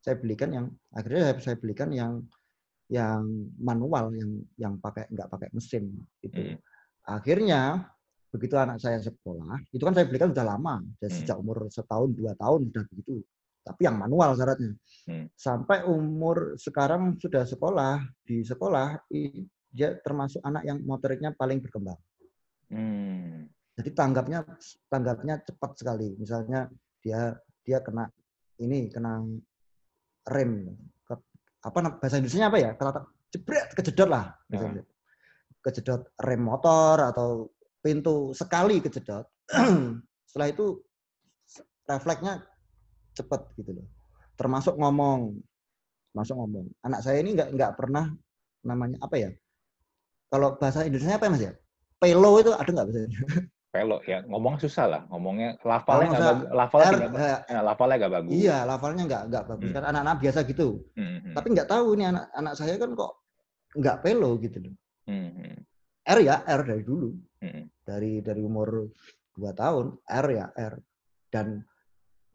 Saya 0.00 0.16
belikan 0.20 0.54
yang 0.54 0.66
akhirnya 0.94 1.32
saya, 1.32 1.34
saya 1.42 1.56
belikan 1.58 1.90
yang 1.90 2.22
yang 2.86 3.26
manual 3.58 4.14
yang 4.14 4.30
yang 4.54 4.74
pakai 4.78 5.10
nggak 5.10 5.28
pakai 5.28 5.48
mesin 5.50 5.90
itu. 6.22 6.54
Hmm. 6.54 6.58
Akhirnya 7.06 7.90
begitu 8.30 8.54
anak 8.58 8.82
saya 8.82 9.00
sekolah, 9.00 9.56
itu 9.72 9.80
kan 9.80 9.96
saya 9.96 10.04
belikan 10.04 10.30
sudah 10.30 10.46
lama, 10.46 10.84
hmm. 10.84 11.08
sejak 11.08 11.36
umur 11.40 11.66
setahun 11.72 12.12
dua 12.12 12.36
tahun 12.36 12.68
sudah 12.70 12.84
begitu. 12.92 13.24
Tapi 13.66 13.82
yang 13.82 13.98
manual 13.98 14.38
syaratnya. 14.38 14.78
Hmm. 15.10 15.26
Sampai 15.34 15.82
umur 15.82 16.54
sekarang 16.54 17.18
sudah 17.18 17.42
sekolah 17.42 17.98
di 18.22 18.46
sekolah 18.46 19.10
dia 19.74 19.98
termasuk 19.98 20.38
anak 20.46 20.62
yang 20.62 20.78
motoriknya 20.86 21.34
paling 21.34 21.58
berkembang. 21.58 21.98
Hmm. 22.70 23.50
Jadi 23.74 23.90
tanggapnya 23.90 24.46
tanggapnya 24.86 25.42
cepat 25.42 25.82
sekali. 25.82 26.14
Misalnya 26.14 26.70
dia 27.02 27.34
dia 27.66 27.82
kena 27.82 28.06
ini 28.62 28.86
kena 28.86 29.20
rem 30.30 30.70
ke, 31.02 31.14
apa 31.66 31.98
bahasa 31.98 32.22
Indonesia 32.22 32.46
apa 32.46 32.58
ya? 32.62 32.70
Kata 32.78 33.02
jebret 33.34 33.74
kejedot 33.74 34.06
lah 34.06 34.30
misalnya. 34.46 34.86
Hmm. 34.86 34.94
Kejedot 35.66 36.14
rem 36.22 36.42
motor 36.46 37.02
atau 37.02 37.50
pintu 37.82 38.30
sekali 38.30 38.78
kejedot. 38.78 39.26
Setelah 40.30 40.48
itu 40.54 40.86
refleksnya 41.86 42.42
cepat 43.16 43.40
gitu 43.56 43.72
loh. 43.72 43.86
Termasuk 44.36 44.76
ngomong. 44.76 45.40
Termasuk 46.12 46.36
ngomong. 46.36 46.68
Anak 46.84 47.00
saya 47.00 47.24
ini 47.24 47.32
nggak 47.32 47.56
nggak 47.56 47.72
pernah 47.74 48.12
namanya 48.62 49.00
apa 49.00 49.16
ya? 49.16 49.30
Kalau 50.28 50.60
bahasa 50.60 50.84
Indonesia 50.84 51.16
apa 51.16 51.26
ya 51.26 51.32
Mas 51.32 51.44
ya? 51.48 51.54
pelo 51.96 52.30
itu 52.40 52.52
ada 52.52 52.70
nggak 52.70 52.86
biasanya? 52.88 53.10
Pelo 53.74 54.00
ya 54.08 54.24
ngomong 54.24 54.56
susah 54.56 54.88
lah, 54.88 55.02
ngomongnya 55.12 55.60
lafalnya 55.60 56.08
nggak 56.08 56.24
bagus, 56.24 56.48
lafalnya 56.48 56.88
R, 56.88 56.96
gak, 56.96 57.40
ya, 57.44 57.60
lafalnya 57.60 57.96
nggak 58.00 58.14
bagus. 58.16 58.32
Iya, 58.32 58.56
lafalnya 58.64 59.02
nggak 59.04 59.22
nggak 59.28 59.44
bagus 59.52 59.68
hmm. 59.68 59.76
kan 59.76 59.84
anak-anak 59.84 60.16
biasa 60.24 60.38
gitu. 60.48 60.68
Hmm, 60.96 61.18
hmm. 61.20 61.34
Tapi 61.36 61.46
nggak 61.52 61.68
tahu 61.68 61.88
nih 61.92 62.06
anak 62.08 62.24
anak 62.32 62.54
saya 62.56 62.74
kan 62.80 62.90
kok 62.96 63.12
nggak 63.76 63.96
pelo 64.00 64.30
gitu 64.40 64.58
loh. 64.64 64.74
Hmm, 65.04 65.28
hmm. 65.28 65.56
R 66.08 66.18
ya 66.24 66.36
R 66.48 66.60
dari 66.64 66.82
dulu, 66.88 67.08
hmm. 67.44 67.62
dari 67.84 68.12
dari 68.24 68.40
umur 68.40 68.88
dua 69.36 69.52
tahun 69.52 69.86
R 70.08 70.26
ya 70.32 70.46
R 70.56 70.74
dan 71.28 71.60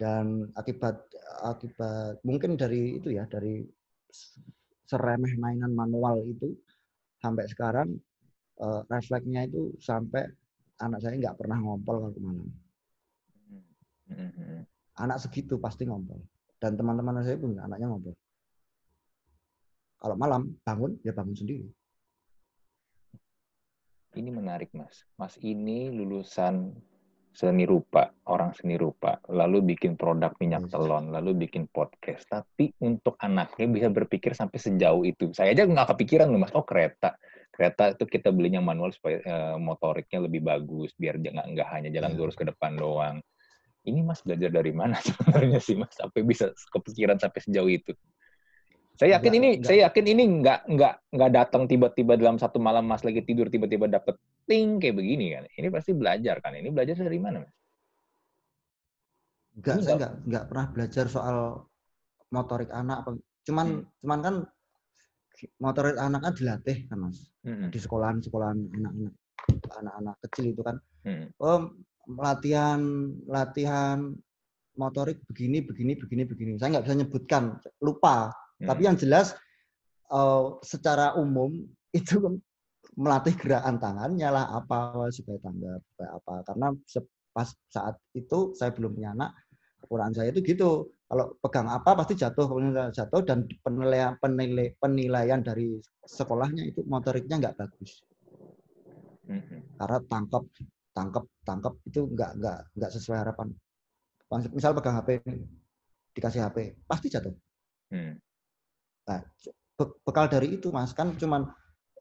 dan 0.02 0.50
akibat 0.58 0.98
akibat 1.46 2.18
mungkin 2.26 2.58
dari 2.58 2.98
itu 2.98 3.14
ya 3.14 3.30
dari 3.30 3.62
seremeh 4.90 5.38
mainan 5.38 5.78
manual 5.78 6.26
itu 6.26 6.58
sampai 7.22 7.46
sekarang 7.46 8.02
uh, 8.58 8.82
refleksnya 8.90 9.46
itu 9.46 9.78
sampai 9.78 10.26
anak 10.82 11.06
saya 11.06 11.22
nggak 11.22 11.38
pernah 11.38 11.62
ngompol 11.62 11.96
kalau 12.02 12.14
ke 12.18 12.22
mana. 12.22 12.44
Mhm. 14.12 14.66
Anak 15.00 15.18
segitu 15.22 15.62
pasti 15.62 15.86
ngompol. 15.86 16.20
Dan 16.58 16.76
teman-teman 16.78 17.22
saya 17.22 17.38
pun 17.38 17.58
anaknya 17.58 17.88
ngompol. 17.90 18.14
Kalau 20.02 20.16
malam 20.18 20.58
bangun, 20.66 20.98
ya 21.06 21.14
bangun 21.14 21.38
sendiri. 21.38 21.70
Ini 24.18 24.30
menarik, 24.34 24.74
Mas. 24.74 25.06
Mas 25.16 25.38
ini 25.40 25.94
lulusan 25.94 26.76
seni 27.32 27.64
rupa, 27.64 28.11
orang 28.30 28.54
seni 28.54 28.78
rupa, 28.78 29.18
lalu 29.28 29.74
bikin 29.74 29.98
produk 29.98 30.30
minyak 30.38 30.70
telon, 30.70 31.10
lalu 31.10 31.34
bikin 31.46 31.66
podcast. 31.66 32.28
Tapi 32.28 32.70
untuk 32.80 33.18
anaknya 33.18 33.66
bisa 33.66 33.88
berpikir 33.90 34.38
sampai 34.38 34.58
sejauh 34.58 35.02
itu. 35.02 35.34
Saya 35.34 35.52
aja 35.52 35.66
nggak 35.66 35.98
kepikiran 35.98 36.30
loh, 36.30 36.38
Mas. 36.38 36.54
Oh, 36.54 36.62
kereta. 36.62 37.18
Kereta 37.50 37.94
itu 37.94 38.06
kita 38.06 38.30
belinya 38.30 38.62
manual 38.62 38.94
supaya 38.94 39.20
eh, 39.20 39.56
motoriknya 39.58 40.22
lebih 40.24 40.42
bagus, 40.42 40.94
biar 40.96 41.18
jangan 41.18 41.50
nggak 41.50 41.68
hanya 41.68 41.90
jalan 41.90 42.14
Iya. 42.14 42.20
lurus 42.22 42.36
ke 42.38 42.46
depan 42.46 42.78
doang. 42.78 43.18
Ini 43.82 44.06
Mas 44.06 44.22
belajar 44.22 44.54
dari 44.54 44.70
mana 44.72 45.02
sebenarnya 45.08 45.58
sih, 45.58 45.74
Mas? 45.74 45.90
Sampai 45.92 46.22
bisa 46.22 46.54
kepikiran 46.70 47.18
sampai 47.18 47.40
sejauh 47.42 47.68
itu? 47.68 47.98
Saya 48.96 49.18
yakin 49.18 49.28
Nggak- 49.28 49.40
ini, 49.42 49.48
nggak. 49.58 49.66
saya 49.66 49.80
yakin 49.90 50.06
ini 50.06 50.24
nggak 50.40 50.60
nggak 50.70 50.94
nggak 51.10 51.32
datang 51.34 51.64
tiba-tiba 51.66 52.14
dalam 52.16 52.38
satu 52.38 52.62
malam 52.62 52.86
Mas 52.86 53.02
lagi 53.02 53.26
tidur 53.26 53.50
tiba-tiba 53.50 53.90
dapet 53.90 54.14
ting 54.46 54.78
kayak 54.78 54.94
begini 54.94 55.26
kan. 55.34 55.44
Ini 55.50 55.68
pasti 55.74 55.92
belajar 55.92 56.38
kan. 56.38 56.54
Ini 56.54 56.70
belajar 56.70 56.94
dari 56.96 57.18
mana, 57.18 57.42
Mas? 57.42 57.54
Enggak, 59.58 59.76
saya 59.84 59.84
nggak- 59.84 59.96
enggak 59.96 60.12
enggak 60.28 60.44
pernah 60.48 60.66
belajar 60.72 61.06
soal 61.12 61.38
motorik 62.32 62.72
anak 62.72 62.98
apa. 63.04 63.10
Cuman 63.44 63.68
Hmm. 63.68 63.84
cuman 64.00 64.20
kan 64.24 64.36
motorik 65.60 65.98
anak 65.98 66.22
kan 66.24 66.34
dilatih 66.38 66.78
kan 66.88 66.98
Mas. 67.02 67.20
Mm-mm. 67.44 67.68
Di 67.74 67.80
sekolahan-sekolahan 67.82 68.60
anak-anak 68.72 69.14
anak-anak 69.76 70.16
kecil 70.30 70.46
itu 70.56 70.62
kan. 70.64 70.78
Mm-mm. 71.04 71.28
Oh, 71.42 71.74
latihan 72.20 72.80
latihan 73.28 74.16
motorik 74.80 75.20
begini 75.28 75.60
begini 75.66 76.00
begini 76.00 76.24
begini. 76.24 76.52
Saya 76.56 76.80
nggak 76.80 76.86
bisa 76.88 76.96
nyebutkan, 76.96 77.44
lupa. 77.84 78.32
Tapi 78.62 78.82
yang 78.86 78.96
jelas 78.96 79.34
eh, 80.12 80.46
secara 80.62 81.18
umum 81.18 81.52
itu 82.00 82.40
melatih 82.96 83.34
gerakan 83.40 83.80
tangannya 83.80 84.30
lah 84.32 84.46
apa 84.52 85.08
supaya 85.16 85.40
tanggap 85.40 85.80
supaya 85.92 86.10
apa 86.20 86.34
karena 86.44 86.68
pas 87.32 87.48
saat 87.72 87.96
itu 88.14 88.52
saya 88.54 88.72
belum 88.76 88.92
punya 88.96 89.16
anak 89.16 89.32
kekurangan 89.82 90.14
saya 90.14 90.28
itu 90.36 90.40
gitu 90.46 90.92
kalau 91.08 91.36
pegang 91.44 91.68
apa 91.68 91.92
pasti 91.98 92.14
jatuh 92.16 92.48
jatuh 92.96 93.22
dan 93.28 93.44
penilaian 93.64 94.16
penilai, 94.22 94.72
penilaian 94.80 95.44
dari 95.44 95.80
sekolahnya 96.08 96.64
itu 96.72 96.84
motoriknya 96.88 97.40
nggak 97.42 97.56
bagus 97.60 98.04
Mm-mm. 99.28 99.60
karena 99.80 100.00
tangkap 100.08 100.44
tangkap 100.92 101.26
tangkap 101.48 101.74
itu 101.88 102.04
nggak 102.04 102.32
nggak 102.40 102.58
nggak 102.76 102.92
sesuai 102.92 103.18
harapan 103.24 103.48
misal 104.56 104.72
pegang 104.72 104.96
HP 105.00 105.10
dikasih 106.16 106.42
HP 106.48 106.58
pasti 106.88 107.08
jatuh 107.12 107.36
Mm. 107.92 108.16
Nah, 109.04 109.20
be- 109.76 109.96
bekal 110.08 110.32
dari 110.32 110.56
itu 110.56 110.72
mas 110.72 110.96
kan 110.96 111.12
cuman 111.20 111.44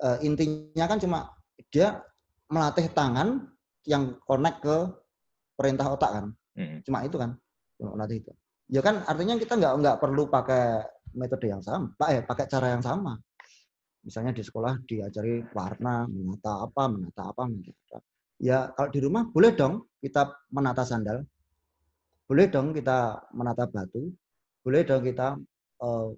eh, 0.07 0.19
intinya 0.23 0.87
kan 0.87 1.03
cuma 1.03 1.35
dia 1.75 1.99
melatih 2.47 2.87
tangan 2.95 3.51
yang 3.91 4.15
connect 4.23 4.63
ke 4.63 4.77
perintah 5.61 5.93
otak 5.93 6.11
kan 6.17 6.27
Mm-mm. 6.57 6.81
cuma 6.81 7.05
itu 7.05 7.21
kan 7.21 7.37
cuma 7.77 7.89
melatih 7.93 8.25
itu 8.25 8.33
ya 8.73 8.81
kan 8.81 9.05
artinya 9.05 9.37
kita 9.37 9.61
nggak 9.61 9.75
nggak 9.85 9.97
perlu 10.01 10.33
pakai 10.33 10.81
metode 11.21 11.47
yang 11.53 11.61
sama 11.61 11.93
pak 12.01 12.09
eh 12.09 12.23
pakai 12.25 12.47
cara 12.49 12.73
yang 12.73 12.81
sama 12.81 13.13
misalnya 14.01 14.33
di 14.33 14.41
sekolah 14.41 14.81
diajari 14.89 15.45
warna 15.53 16.09
menata 16.09 16.65
apa 16.65 16.89
menata 16.89 17.23
apa 17.29 17.43
menata 17.45 17.73
apa. 17.93 17.99
ya 18.41 18.73
kalau 18.73 18.89
di 18.89 19.01
rumah 19.05 19.29
boleh 19.29 19.53
dong 19.53 19.85
kita 20.01 20.49
menata 20.57 20.89
sandal 20.89 21.21
boleh 22.25 22.49
dong 22.49 22.73
kita 22.73 23.29
menata 23.37 23.69
batu 23.69 24.09
boleh 24.65 24.81
dong 24.89 25.05
kita 25.05 25.37
eh, 25.85 26.09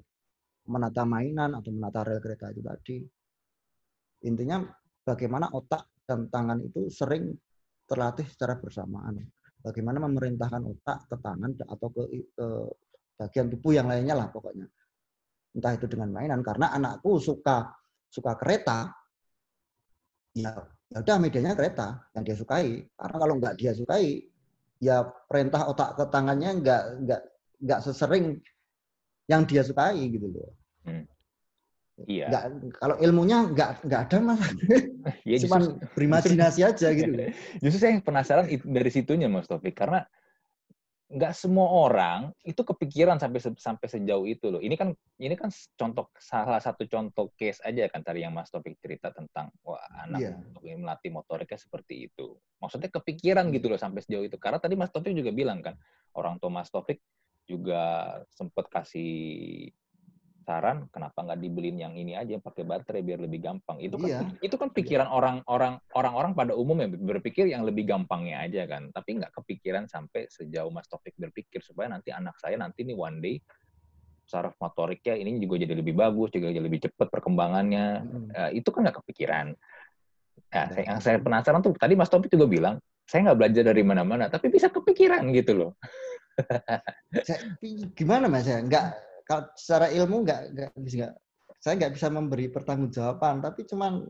menata 0.68 1.02
mainan 1.02 1.58
atau 1.58 1.70
menata 1.74 2.06
rel 2.06 2.22
kereta 2.22 2.54
itu 2.54 2.62
tadi. 2.62 2.96
Intinya 4.30 4.62
bagaimana 5.02 5.50
otak 5.50 5.90
dan 6.06 6.30
tangan 6.30 6.62
itu 6.62 6.86
sering 6.92 7.34
terlatih 7.92 8.24
secara 8.24 8.56
bersamaan. 8.56 9.20
Bagaimana 9.60 10.00
memerintahkan 10.08 10.64
otak 10.64 11.12
ke 11.12 11.16
tangan 11.20 11.52
atau 11.68 11.88
ke, 11.92 12.02
ke 12.32 12.46
bagian 13.20 13.46
tubuh 13.52 13.76
yang 13.76 13.86
lainnya 13.86 14.16
lah 14.16 14.32
pokoknya. 14.32 14.64
Entah 15.52 15.76
itu 15.76 15.84
dengan 15.84 16.08
mainan 16.16 16.40
karena 16.40 16.72
anakku 16.72 17.20
suka 17.20 17.68
suka 18.08 18.32
kereta, 18.40 18.88
ya 20.32 20.56
ya 20.88 20.98
udah 21.04 21.16
medianya 21.20 21.52
kereta 21.52 22.08
yang 22.16 22.24
dia 22.24 22.36
sukai. 22.40 22.88
Karena 22.96 23.16
kalau 23.20 23.34
nggak 23.36 23.54
dia 23.60 23.72
sukai, 23.76 24.24
ya 24.80 25.04
perintah 25.04 25.68
otak 25.68 26.00
ke 26.00 26.04
tangannya 26.08 26.50
nggak 26.58 26.82
nggak 27.04 27.22
nggak 27.62 27.80
sesering 27.84 28.40
yang 29.28 29.44
dia 29.44 29.62
sukai 29.62 30.08
gitu 30.08 30.26
loh. 30.32 30.52
Iya. 32.08 32.26
Nggak, 32.32 32.42
kalau 32.80 32.96
ilmunya 32.98 33.46
nggak 33.52 33.86
nggak 33.86 34.00
ada 34.08 34.18
mas, 34.24 34.40
Ya, 35.28 35.36
justru- 35.38 35.48
cuman 35.50 35.62
berimajinasi 35.94 36.60
aja 36.62 36.88
gitu. 36.94 37.12
Justru 37.62 37.78
saya 37.78 37.98
penasaran 37.98 38.46
dari 38.48 38.90
situnya 38.90 39.26
Mas 39.26 39.46
Taufik 39.50 39.74
karena 39.74 40.06
nggak 41.12 41.36
semua 41.36 41.68
orang 41.68 42.32
itu 42.40 42.64
kepikiran 42.64 43.20
sampai 43.20 43.36
sampai 43.60 43.84
sejauh 43.84 44.24
itu 44.24 44.48
loh. 44.48 44.64
Ini 44.64 44.80
kan 44.80 44.96
ini 45.20 45.36
kan 45.36 45.52
contoh 45.76 46.08
salah 46.16 46.56
satu 46.56 46.88
contoh 46.88 47.28
case 47.36 47.60
aja 47.68 47.84
kan 47.92 48.00
tadi 48.00 48.24
yang 48.24 48.32
Mas 48.32 48.48
Taufik 48.48 48.80
cerita 48.80 49.12
tentang 49.12 49.52
wah 49.60 49.76
anak 50.08 50.24
Iya. 50.24 50.40
untuk 50.40 50.64
melatih 50.64 51.12
motoriknya 51.12 51.60
seperti 51.60 52.08
itu. 52.08 52.32
Maksudnya 52.64 52.88
kepikiran 52.88 53.52
gitu 53.52 53.68
loh 53.68 53.76
sampai 53.76 54.00
sejauh 54.00 54.24
itu. 54.24 54.40
Karena 54.40 54.56
tadi 54.56 54.72
Mas 54.72 54.88
Taufik 54.88 55.12
juga 55.12 55.36
bilang 55.36 55.60
kan 55.60 55.76
orang 56.16 56.40
tua 56.40 56.48
Mas 56.48 56.72
Taufik 56.72 57.04
juga 57.44 58.16
sempat 58.32 58.72
kasih 58.72 59.68
saran 60.42 60.90
kenapa 60.90 61.22
nggak 61.22 61.38
dibeliin 61.38 61.78
yang 61.78 61.94
ini 61.94 62.18
aja 62.18 62.36
yang 62.36 62.44
pakai 62.44 62.66
baterai 62.66 63.02
biar 63.02 63.22
lebih 63.22 63.40
gampang. 63.42 63.78
Itu 63.78 63.96
kan 63.96 64.08
Iya. 64.10 64.20
itu 64.42 64.54
kan 64.58 64.68
pikiran 64.74 65.08
orang-orang 65.08 65.78
orang-orang 65.94 66.32
pada 66.34 66.52
umumnya 66.58 66.90
berpikir 66.90 67.48
yang 67.48 67.62
lebih 67.62 67.86
gampangnya 67.86 68.42
aja 68.42 68.66
kan. 68.66 68.90
Tapi 68.90 69.22
nggak 69.22 69.32
kepikiran 69.32 69.86
sampai 69.86 70.26
sejauh 70.28 70.70
Mas 70.74 70.90
Taufik 70.90 71.14
berpikir 71.16 71.62
supaya 71.62 71.90
nanti 71.90 72.10
anak 72.10 72.36
saya 72.42 72.58
nanti 72.58 72.82
nih 72.82 72.98
one 72.98 73.18
day 73.22 73.36
saraf 74.22 74.54
motoriknya 74.58 75.18
ini 75.18 75.42
juga 75.42 75.60
jadi 75.60 75.74
lebih 75.76 75.94
bagus 75.98 76.30
juga 76.30 76.50
jadi 76.50 76.62
lebih 76.62 76.86
cepat 76.90 77.08
perkembangannya. 77.10 77.86
Mm. 78.02 78.28
Eh, 78.32 78.50
itu 78.62 78.68
kan 78.70 78.86
nggak 78.86 79.02
kepikiran. 79.02 79.54
Nah 80.52 80.66
saya, 80.68 80.84
yang 80.84 81.00
saya 81.00 81.16
penasaran 81.20 81.60
tuh 81.64 81.72
tadi 81.76 81.94
Mas 81.96 82.08
Taufik 82.12 82.32
juga 82.32 82.48
bilang 82.48 82.74
saya 83.06 83.28
nggak 83.30 83.38
belajar 83.38 83.62
dari 83.66 83.82
mana-mana 83.84 84.30
tapi 84.30 84.48
bisa 84.48 84.72
kepikiran 84.72 85.26
gitu 85.34 85.52
loh. 85.58 85.70
Saya- 87.28 87.44
gimana 87.92 88.24
mas 88.24 88.48
ya? 88.48 88.56
Nggak 88.64 89.11
kalau 89.26 89.48
secara 89.54 89.90
ilmu 89.90 90.26
nggak 90.26 90.40
nggak 90.54 90.70
bisa 90.82 91.14
saya 91.62 91.74
nggak 91.78 91.94
bisa 91.94 92.08
memberi 92.10 92.50
pertanggungjawaban 92.50 93.42
tapi 93.42 93.66
cuman 93.66 94.06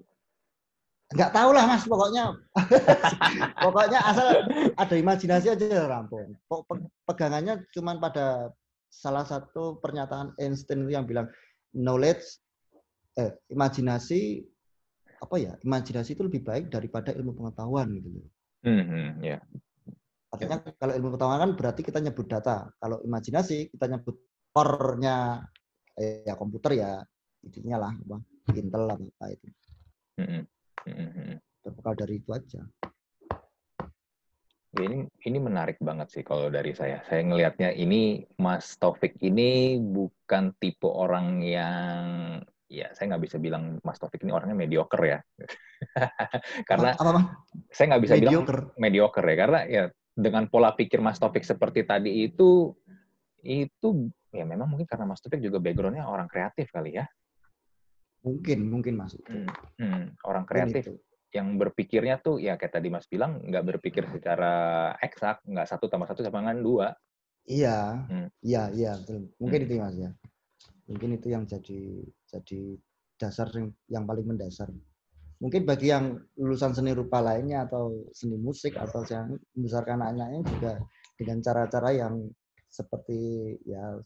nggak 1.12 1.32
tahu 1.36 1.50
lah 1.52 1.68
mas 1.68 1.84
pokoknya 1.84 2.32
pokoknya 3.68 4.00
asal 4.00 4.48
ada 4.72 4.94
imajinasi 4.96 5.52
aja 5.52 5.84
rampung 5.84 6.32
pe- 6.48 6.88
pegangannya 7.04 7.60
cuman 7.76 8.00
pada 8.00 8.48
salah 8.88 9.24
satu 9.24 9.76
pernyataan 9.80 10.32
Einstein 10.40 10.88
yang 10.88 11.04
bilang 11.04 11.28
knowledge 11.76 12.24
eh, 13.20 13.36
imajinasi 13.52 14.44
apa 15.20 15.36
ya 15.38 15.52
imajinasi 15.60 16.16
itu 16.16 16.24
lebih 16.24 16.42
baik 16.42 16.72
daripada 16.72 17.14
ilmu 17.14 17.36
pengetahuan 17.38 17.88
gitu 17.94 18.08
loh. 18.10 18.26
Hmm, 18.62 18.84
hmm, 18.84 19.08
ya 19.22 19.38
Artinya 20.32 20.64
kalau 20.80 20.96
ilmu 20.96 21.08
pengetahuan 21.12 21.40
kan 21.44 21.52
berarti 21.52 21.80
kita 21.84 22.00
nyebut 22.00 22.24
data. 22.24 22.72
Kalau 22.80 23.04
imajinasi 23.04 23.68
kita 23.68 23.84
nyebut 23.84 24.16
core-nya 24.52 25.40
eh, 25.96 26.22
ya 26.28 26.36
komputer 26.36 26.72
ya 26.76 26.92
intinya 27.42 27.88
lah 27.88 27.92
apa 27.92 28.20
Intel 28.50 28.90
apa, 28.90 28.98
apa 28.98 29.26
itu. 29.30 29.46
Hmm, 30.18 30.26
hmm, 30.26 30.44
hmm, 30.90 31.10
hmm. 31.14 31.36
Berbekal 31.62 31.94
dari 31.94 32.14
itu 32.18 32.30
aja. 32.34 32.62
Ya, 34.72 34.82
ini 34.88 35.04
ini 35.28 35.38
menarik 35.38 35.78
banget 35.78 36.08
sih 36.10 36.24
kalau 36.24 36.48
dari 36.50 36.72
saya. 36.74 37.04
Saya 37.06 37.22
ngelihatnya 37.28 37.76
ini 37.76 38.24
Mas 38.40 38.74
Taufik 38.80 39.20
ini 39.22 39.78
bukan 39.78 40.56
tipe 40.58 40.88
orang 40.88 41.44
yang 41.44 42.04
ya 42.72 42.88
saya 42.96 43.14
nggak 43.14 43.24
bisa 43.28 43.36
bilang 43.36 43.78
Mas 43.84 44.00
Taufik 44.00 44.24
ini 44.24 44.32
orangnya 44.32 44.56
mediocre 44.56 45.04
ya. 45.06 45.18
karena 46.68 46.96
apa, 46.96 47.04
apa 47.04 47.10
Bang? 47.14 47.26
saya 47.68 47.86
nggak 47.94 48.02
bisa 48.08 48.14
bilang 48.16 48.32
mediocre. 48.32 48.60
mediocre 48.80 49.26
ya 49.28 49.36
karena 49.36 49.60
ya 49.68 49.82
dengan 50.12 50.44
pola 50.48 50.72
pikir 50.72 51.04
Mas 51.04 51.20
Taufik 51.20 51.44
seperti 51.44 51.84
tadi 51.84 52.32
itu 52.32 52.72
itu 53.42 54.08
ya 54.32 54.46
memang 54.46 54.70
mungkin 54.70 54.86
karena 54.86 55.04
Mas 55.04 55.20
Taufik 55.20 55.42
juga 55.42 55.58
backgroundnya 55.58 56.06
orang 56.06 56.30
kreatif 56.30 56.70
kali 56.70 56.96
ya. 56.96 57.06
Mungkin 58.22 58.58
mungkin 58.70 58.94
masuk. 58.96 59.20
Hmm, 59.26 59.50
hmm, 59.82 60.02
orang 60.22 60.46
Mungkin 60.46 60.70
kreatif 60.70 60.82
itu. 60.86 60.94
yang 61.34 61.58
berpikirnya 61.58 62.22
tuh 62.22 62.38
ya 62.38 62.54
kayak 62.54 62.78
tadi 62.78 62.88
Mas 62.88 63.10
bilang 63.10 63.42
nggak 63.42 63.64
berpikir 63.76 64.06
secara 64.14 64.52
eksak, 65.02 65.42
nggak 65.42 65.66
satu 65.66 65.90
tambah 65.90 66.06
satu 66.06 66.22
sama 66.22 66.40
dengan 66.46 66.62
dua. 66.62 66.88
Iya, 67.42 68.06
Hmm. 68.06 68.28
iya, 68.38 68.70
iya, 68.70 68.92
betul. 69.02 69.34
Mungkin 69.42 69.58
Hmm. 69.58 69.66
itu 69.66 69.74
Mas 69.82 69.96
ya. 69.98 70.10
Mungkin 70.86 71.08
itu 71.18 71.26
yang 71.34 71.42
jadi 71.42 71.80
jadi 72.30 72.60
dasar 73.18 73.50
yang, 73.54 73.74
yang 73.90 74.04
paling 74.06 74.26
mendasar. 74.26 74.70
Mungkin 75.42 75.66
bagi 75.66 75.90
yang 75.90 76.22
lulusan 76.38 76.70
seni 76.70 76.94
rupa 76.94 77.18
lainnya 77.18 77.66
atau 77.66 78.06
seni 78.14 78.38
musik 78.38 78.78
atau 78.78 79.02
yang 79.10 79.34
membesarkan 79.58 79.98
anak-anaknya 79.98 80.40
juga 80.46 80.72
dengan 81.18 81.42
cara-cara 81.42 81.90
yang 81.90 82.30
seperti 82.72 83.52
ya 83.68 84.00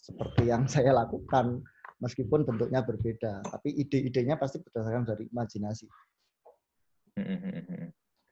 seperti 0.00 0.48
yang 0.48 0.64
saya 0.72 0.96
lakukan 0.96 1.60
meskipun 2.00 2.48
bentuknya 2.48 2.80
berbeda. 2.80 3.44
Tapi 3.44 3.76
ide-idenya 3.76 4.40
pasti 4.40 4.64
berdasarkan 4.64 5.04
dari 5.04 5.28
imajinasi. 5.28 5.86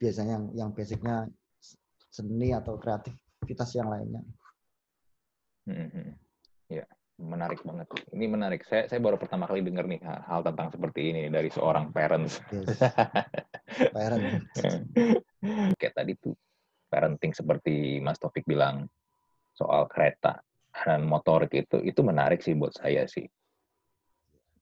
Biasanya 0.00 0.32
yang 0.40 0.46
yang 0.56 0.70
basicnya 0.72 1.28
seni 2.08 2.52
atau 2.52 2.80
kreativitas 2.80 3.70
yang 3.76 3.88
lainnya. 3.92 4.24
Ya 6.68 6.84
menarik 7.16 7.62
banget. 7.64 7.88
Ini 8.12 8.26
menarik. 8.28 8.66
Saya 8.68 8.90
saya 8.90 9.00
baru 9.00 9.16
pertama 9.16 9.48
kali 9.48 9.64
dengar 9.64 9.88
nih 9.88 10.02
hal, 10.04 10.20
hal 10.28 10.40
tentang 10.44 10.68
seperti 10.72 11.14
ini 11.14 11.22
dari 11.32 11.48
seorang 11.48 11.94
parents. 11.94 12.42
Yes. 12.52 12.76
parent 13.94 14.44
kayak 15.78 15.94
tadi 15.94 16.12
tuh 16.18 16.34
parenting 16.88 17.34
seperti 17.34 17.98
Mas 17.98 18.18
Taufik 18.22 18.46
bilang 18.46 18.86
soal 19.54 19.86
kereta 19.86 20.42
dan 20.74 21.06
motorik 21.06 21.54
itu 21.54 21.78
itu 21.86 22.00
menarik 22.02 22.42
sih 22.42 22.58
buat 22.58 22.74
saya 22.74 23.06
sih 23.06 23.24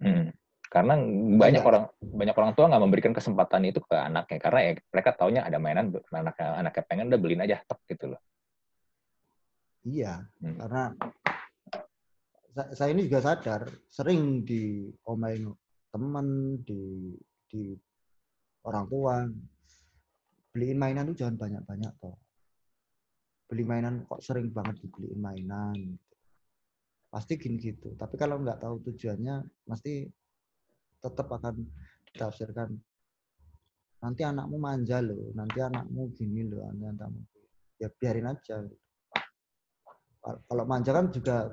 Hmm. 0.03 0.29
Karena 0.73 0.97
banyak 1.37 1.63
orang 1.63 1.85
banyak 2.01 2.37
orang 2.37 2.53
tua 2.57 2.67
nggak 2.73 2.83
memberikan 2.83 3.15
kesempatan 3.15 3.69
itu 3.69 3.81
ke 3.85 3.93
anaknya 3.93 4.39
karena 4.41 4.61
ya 4.65 4.73
mereka 4.89 5.11
taunya 5.13 5.45
ada 5.45 5.61
mainan 5.61 5.93
anak 5.93 6.37
anaknya 6.41 6.83
pengen 6.89 7.09
udah 7.13 7.21
beliin 7.21 7.45
aja 7.45 7.61
tek 7.61 7.81
gitu 7.93 8.17
loh. 8.17 8.21
Iya, 9.83 10.25
hmm. 10.41 10.57
karena 10.63 10.83
saya 12.73 12.91
ini 12.95 13.05
juga 13.05 13.21
sadar 13.21 13.69
sering 13.93 14.49
diomelin 14.49 15.53
teman 15.93 16.57
di 16.65 17.13
di 17.53 17.77
orang 18.65 18.87
tua 18.89 19.29
beliin 20.57 20.81
mainan 20.81 21.13
tuh 21.13 21.21
jangan 21.21 21.37
banyak-banyak 21.37 21.93
toh. 22.01 22.17
Beli 23.53 23.69
mainan 23.69 24.09
kok 24.09 24.25
sering 24.25 24.49
banget 24.49 24.81
dibeliin 24.81 25.21
mainan 25.21 26.01
pasti 27.13 27.37
gini 27.37 27.61
gitu. 27.61 27.93
Tapi 27.93 28.17
kalau 28.17 28.41
nggak 28.41 28.65
tahu 28.65 28.81
tujuannya, 28.89 29.45
pasti 29.69 30.09
tetap 30.97 31.29
akan 31.29 31.61
ditafsirkan. 32.09 32.73
Nanti 34.01 34.25
anakmu 34.25 34.57
manja 34.57 35.05
loh, 35.05 35.29
nanti 35.37 35.61
anakmu 35.61 36.17
gini 36.17 36.49
loh, 36.49 36.65
nanti 36.73 36.89
anakmu. 36.89 37.21
Ya 37.77 37.93
biarin 37.93 38.33
aja. 38.33 38.65
Kalau 40.25 40.65
manja 40.65 40.91
kan 40.97 41.13
juga 41.13 41.53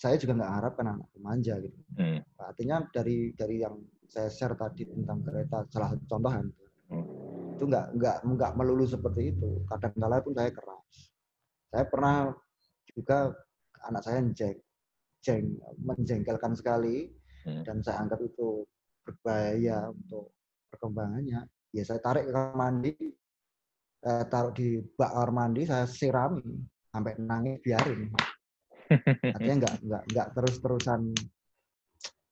saya 0.00 0.16
juga 0.16 0.40
nggak 0.40 0.54
harapkan 0.56 0.86
anakku 0.96 1.20
manja 1.20 1.60
gitu. 1.60 1.80
Hmm. 2.00 2.24
Artinya 2.40 2.88
dari 2.88 3.36
dari 3.36 3.60
yang 3.60 3.76
saya 4.08 4.32
share 4.32 4.56
tadi 4.56 4.88
tentang 4.88 5.20
kereta 5.20 5.68
salah 5.68 5.92
satu 5.92 6.04
contohan 6.08 6.48
hmm. 6.88 7.54
itu 7.60 7.64
nggak 7.68 7.86
nggak 8.00 8.16
nggak 8.24 8.52
melulu 8.56 8.88
seperti 8.88 9.36
itu. 9.36 9.60
Kadang-kala 9.68 10.24
pun 10.24 10.32
saya 10.32 10.48
keras. 10.48 10.71
Saya 11.72 11.88
pernah 11.88 12.28
juga 12.92 13.32
anak 13.88 14.04
saya 14.04 14.20
jeng, 14.36 14.60
jeng, 15.24 15.56
menjengkelkan 15.80 16.52
sekali 16.52 17.08
hmm. 17.48 17.64
dan 17.64 17.80
saya 17.80 18.04
anggap 18.04 18.20
itu 18.20 18.68
berbahaya 19.02 19.88
untuk 19.88 20.36
perkembangannya. 20.68 21.48
Ya 21.72 21.82
saya 21.88 22.04
tarik 22.04 22.28
ke 22.28 22.32
kamar 22.36 22.52
mandi, 22.52 22.92
saya 24.04 24.28
taruh 24.28 24.52
di 24.52 24.84
bak 24.84 25.16
kamar 25.16 25.32
mandi, 25.32 25.62
saya 25.64 25.88
sirami 25.88 26.44
sampai 26.92 27.16
nangis 27.16 27.56
biarin. 27.64 28.12
Artinya 29.32 29.56
nggak 29.64 29.74
nggak 29.88 30.02
nggak 30.12 30.28
terus 30.36 30.54
terusan 30.60 31.16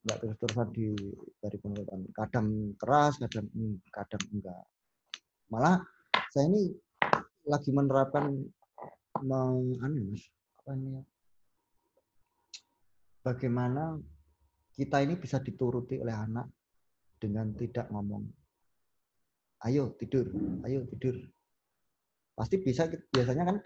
nggak 0.04 0.18
terus 0.20 0.36
terusan 0.36 0.68
di 0.76 0.92
dari 1.40 1.56
pengurutan. 1.56 2.00
Kadang 2.12 2.76
keras, 2.76 3.16
kadang 3.24 3.48
kadang 3.88 4.24
enggak. 4.36 4.64
Malah 5.48 5.80
saya 6.28 6.52
ini 6.52 6.68
lagi 7.48 7.72
menerapkan 7.72 8.36
meng, 9.22 9.76
anu, 9.80 10.14
apa 10.60 10.70
ini 10.76 10.88
ya, 10.96 11.02
bagaimana 13.24 14.00
kita 14.74 15.04
ini 15.04 15.14
bisa 15.20 15.40
dituruti 15.40 16.00
oleh 16.00 16.16
anak 16.16 16.48
dengan 17.20 17.52
tidak 17.52 17.86
ngomong. 17.92 18.24
Ayo 19.68 19.92
tidur, 20.00 20.24
ayo 20.64 20.88
tidur. 20.88 21.20
Pasti 22.32 22.56
bisa 22.64 22.88
biasanya 22.88 23.44
kan 23.44 23.56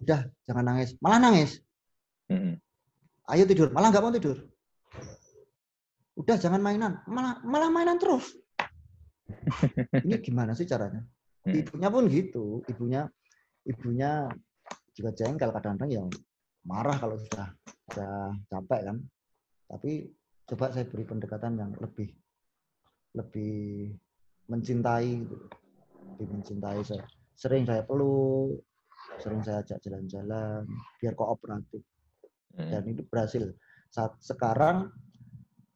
udah 0.00 0.20
jangan 0.48 0.64
nangis, 0.64 0.96
malah 1.04 1.20
nangis. 1.20 1.60
Ayo 3.28 3.44
tidur, 3.44 3.68
malah 3.76 3.92
nggak 3.92 4.04
mau 4.04 4.14
tidur. 4.14 4.40
Udah 6.16 6.40
jangan 6.40 6.64
mainan, 6.64 6.96
malah 7.04 7.36
malah 7.44 7.68
mainan 7.68 8.00
terus. 8.00 8.32
Ini 10.06 10.16
gimana 10.24 10.56
sih 10.56 10.64
caranya? 10.64 11.04
Ibunya 11.44 11.88
pun 11.92 12.08
gitu, 12.08 12.64
ibunya 12.72 13.04
ibunya 13.66 14.30
juga 14.96 15.12
jengkel 15.12 15.52
kadang-kadang 15.52 15.92
ya 15.92 16.02
marah 16.64 16.96
kalau 16.96 17.20
sudah 17.20 17.52
sudah 17.92 18.32
capek 18.48 18.80
kan. 18.90 18.96
Tapi 19.68 20.08
coba 20.48 20.72
saya 20.72 20.88
beri 20.88 21.04
pendekatan 21.04 21.60
yang 21.60 21.70
lebih 21.78 22.08
lebih 23.14 23.92
mencintai 24.48 25.10
gitu. 25.20 25.36
Lebih 26.16 26.26
mencintai 26.32 26.80
saya. 26.80 27.04
Sering 27.36 27.68
saya 27.68 27.84
peluk, 27.84 28.64
sering 29.20 29.44
saya 29.44 29.60
ajak 29.60 29.78
jalan-jalan 29.84 30.64
biar 30.98 31.12
kooperatif. 31.12 31.84
Hmm. 32.56 32.72
Dan 32.72 32.82
itu 32.88 33.02
berhasil. 33.04 33.52
Saat 33.92 34.16
sekarang 34.24 34.88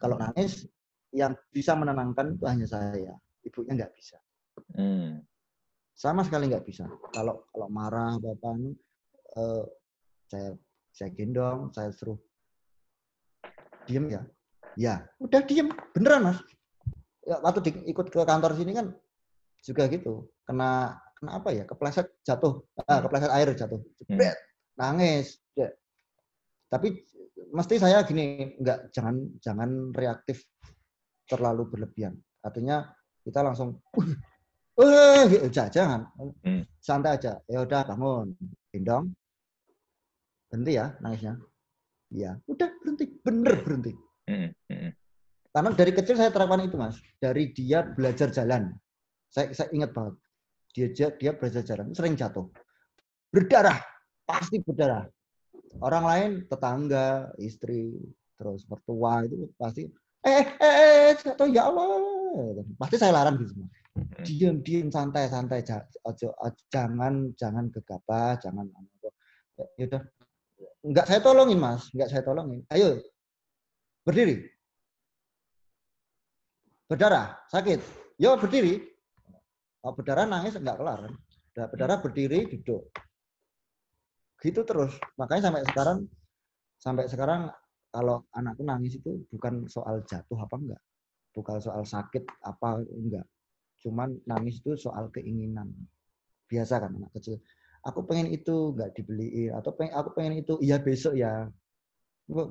kalau 0.01 0.17
nangis 0.17 0.65
yang 1.13 1.37
bisa 1.53 1.77
menenangkan 1.77 2.35
itu 2.35 2.45
hanya 2.49 2.67
saya. 2.67 3.15
Ibunya 3.45 3.77
nggak 3.77 3.93
bisa. 3.93 4.17
Hmm. 4.75 5.21
Sama 5.93 6.25
sekali 6.25 6.49
nggak 6.49 6.65
bisa. 6.65 6.89
Kalau 7.13 7.45
kalau 7.53 7.69
marah 7.69 8.17
bapaknya, 8.17 8.73
uh, 9.37 9.65
saya 10.31 10.55
saya 10.95 11.11
gendong, 11.15 11.71
saya 11.75 11.91
suruh 11.95 12.19
diem 13.87 14.07
ya. 14.11 14.23
Ya, 14.79 14.95
udah 15.19 15.43
diem, 15.43 15.75
beneran 15.95 16.31
mas. 16.31 16.39
Ya, 17.27 17.43
waktu 17.43 17.61
di, 17.67 17.71
ikut 17.91 18.07
ke 18.09 18.23
kantor 18.23 18.55
sini 18.55 18.73
kan 18.73 18.95
juga 19.61 19.91
gitu, 19.91 20.31
kena 20.47 20.97
kena 21.19 21.31
apa 21.37 21.53
ya, 21.53 21.69
kepleset 21.69 22.09
jatuh, 22.25 22.65
ah, 22.87 22.97
hmm. 22.97 23.03
kepleset 23.05 23.31
air 23.35 23.49
jatuh, 23.53 23.81
jebret, 24.01 24.33
hmm. 24.33 24.47
nangis. 24.79 25.43
Ya. 25.53 25.69
Tapi 26.71 27.03
mesti 27.51 27.77
saya 27.77 28.07
gini, 28.07 28.57
nggak 28.57 28.95
jangan 28.95 29.37
jangan 29.43 29.91
reaktif 29.93 30.47
terlalu 31.29 31.69
berlebihan. 31.69 32.17
Artinya 32.41 32.89
kita 33.21 33.45
langsung, 33.45 33.77
eh, 34.81 35.23
gitu, 35.29 35.47
jangan, 35.51 36.09
hmm. 36.17 36.63
santai 36.81 37.21
aja. 37.21 37.37
Ya 37.51 37.67
udah 37.67 37.85
bangun, 37.85 38.33
gendong, 38.73 39.13
berhenti 40.51 40.73
ya 40.75 40.99
nangisnya. 40.99 41.39
Iya, 42.11 42.43
udah 42.51 42.69
berhenti, 42.83 43.07
bener 43.23 43.55
berhenti. 43.63 43.95
Hmm, 44.27 44.51
hmm. 44.67 44.91
Karena 45.55 45.71
dari 45.79 45.93
kecil 45.95 46.19
saya 46.19 46.35
terapkan 46.35 46.67
itu 46.67 46.75
mas, 46.75 46.99
dari 47.23 47.55
dia 47.55 47.87
belajar 47.87 48.35
jalan. 48.35 48.75
Saya, 49.31 49.55
saya 49.55 49.71
ingat 49.71 49.95
banget, 49.95 50.15
dia 50.75 51.11
dia 51.15 51.31
belajar 51.39 51.63
jalan, 51.63 51.95
sering 51.95 52.19
jatuh, 52.19 52.51
berdarah, 53.31 53.79
pasti 54.27 54.59
berdarah. 54.59 55.07
Orang 55.79 56.03
lain, 56.03 56.31
tetangga, 56.51 57.31
istri, 57.39 57.95
terus 58.35 58.67
mertua 58.67 59.23
itu 59.23 59.47
pasti, 59.55 59.87
eh, 60.27 60.45
eh, 60.59 60.75
eh, 60.75 61.15
jatuh 61.15 61.47
ya 61.47 61.71
Allah, 61.71 61.87
pasti 62.75 62.99
saya 62.99 63.15
larang 63.15 63.39
gitu 63.39 63.55
semua. 63.55 63.71
Diam, 64.27 64.63
diam, 64.67 64.91
santai, 64.91 65.31
santai, 65.31 65.63
jangan, 65.63 67.35
jangan 67.39 67.65
gegabah, 67.71 68.35
jangan, 68.43 68.67
ya 69.79 69.85
udah 69.87 70.03
Enggak 70.81 71.07
saya 71.13 71.21
tolongin, 71.21 71.61
Mas. 71.61 71.93
Enggak 71.93 72.09
saya 72.09 72.23
tolongin. 72.25 72.65
Ayo. 72.73 73.05
Berdiri. 74.01 74.49
Berdarah, 76.89 77.37
sakit. 77.53 77.81
Yo 78.17 78.35
berdiri. 78.41 78.81
Kalau 79.81 79.95
berdarah 79.95 80.27
nangis 80.27 80.57
enggak 80.57 80.81
kelar 80.81 80.99
kan. 81.05 81.15
Berdarah 81.53 81.99
berdiri, 82.01 82.49
duduk. 82.49 82.89
Gitu 84.41 84.61
terus. 84.65 84.97
Makanya 85.21 85.53
sampai 85.53 85.63
sekarang 85.69 85.99
sampai 86.81 87.05
sekarang 87.13 87.41
kalau 87.93 88.25
anakku 88.33 88.65
nangis 88.65 88.97
itu 88.97 89.21
bukan 89.29 89.69
soal 89.69 90.01
jatuh 90.09 90.41
apa 90.41 90.57
enggak. 90.57 90.83
Bukan 91.37 91.61
soal 91.61 91.85
sakit 91.85 92.25
apa 92.41 92.81
enggak. 92.89 93.29
Cuman 93.85 94.17
nangis 94.25 94.65
itu 94.65 94.81
soal 94.81 95.13
keinginan. 95.13 95.69
Biasa 96.49 96.83
kan 96.83 96.97
anak 96.97 97.13
kecil 97.15 97.39
aku 97.81 98.05
pengen 98.05 98.29
itu 98.33 98.77
nggak 98.77 98.93
dibeli 98.97 99.49
atau 99.49 99.73
pengen, 99.73 99.93
aku 99.97 100.13
pengen 100.17 100.41
itu 100.41 100.61
iya 100.61 100.77
besok 100.81 101.17
ya. 101.17 101.49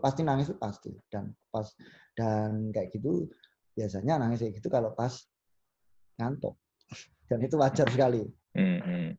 Pasti 0.03 0.21
nangis 0.25 0.51
itu 0.51 0.57
pasti. 0.59 0.91
Dan 1.07 1.31
pas 1.53 1.69
dan 2.17 2.73
kayak 2.73 2.91
gitu 2.97 3.29
biasanya 3.77 4.19
nangis 4.19 4.43
kayak 4.43 4.59
gitu 4.59 4.67
kalau 4.67 4.91
pas 4.97 5.13
ngantuk. 6.19 6.57
Dan 7.29 7.45
itu 7.45 7.55
wajar 7.61 7.87
sekali. 7.87 8.25
Hmm, 8.57 8.81
hmm. 8.81 9.09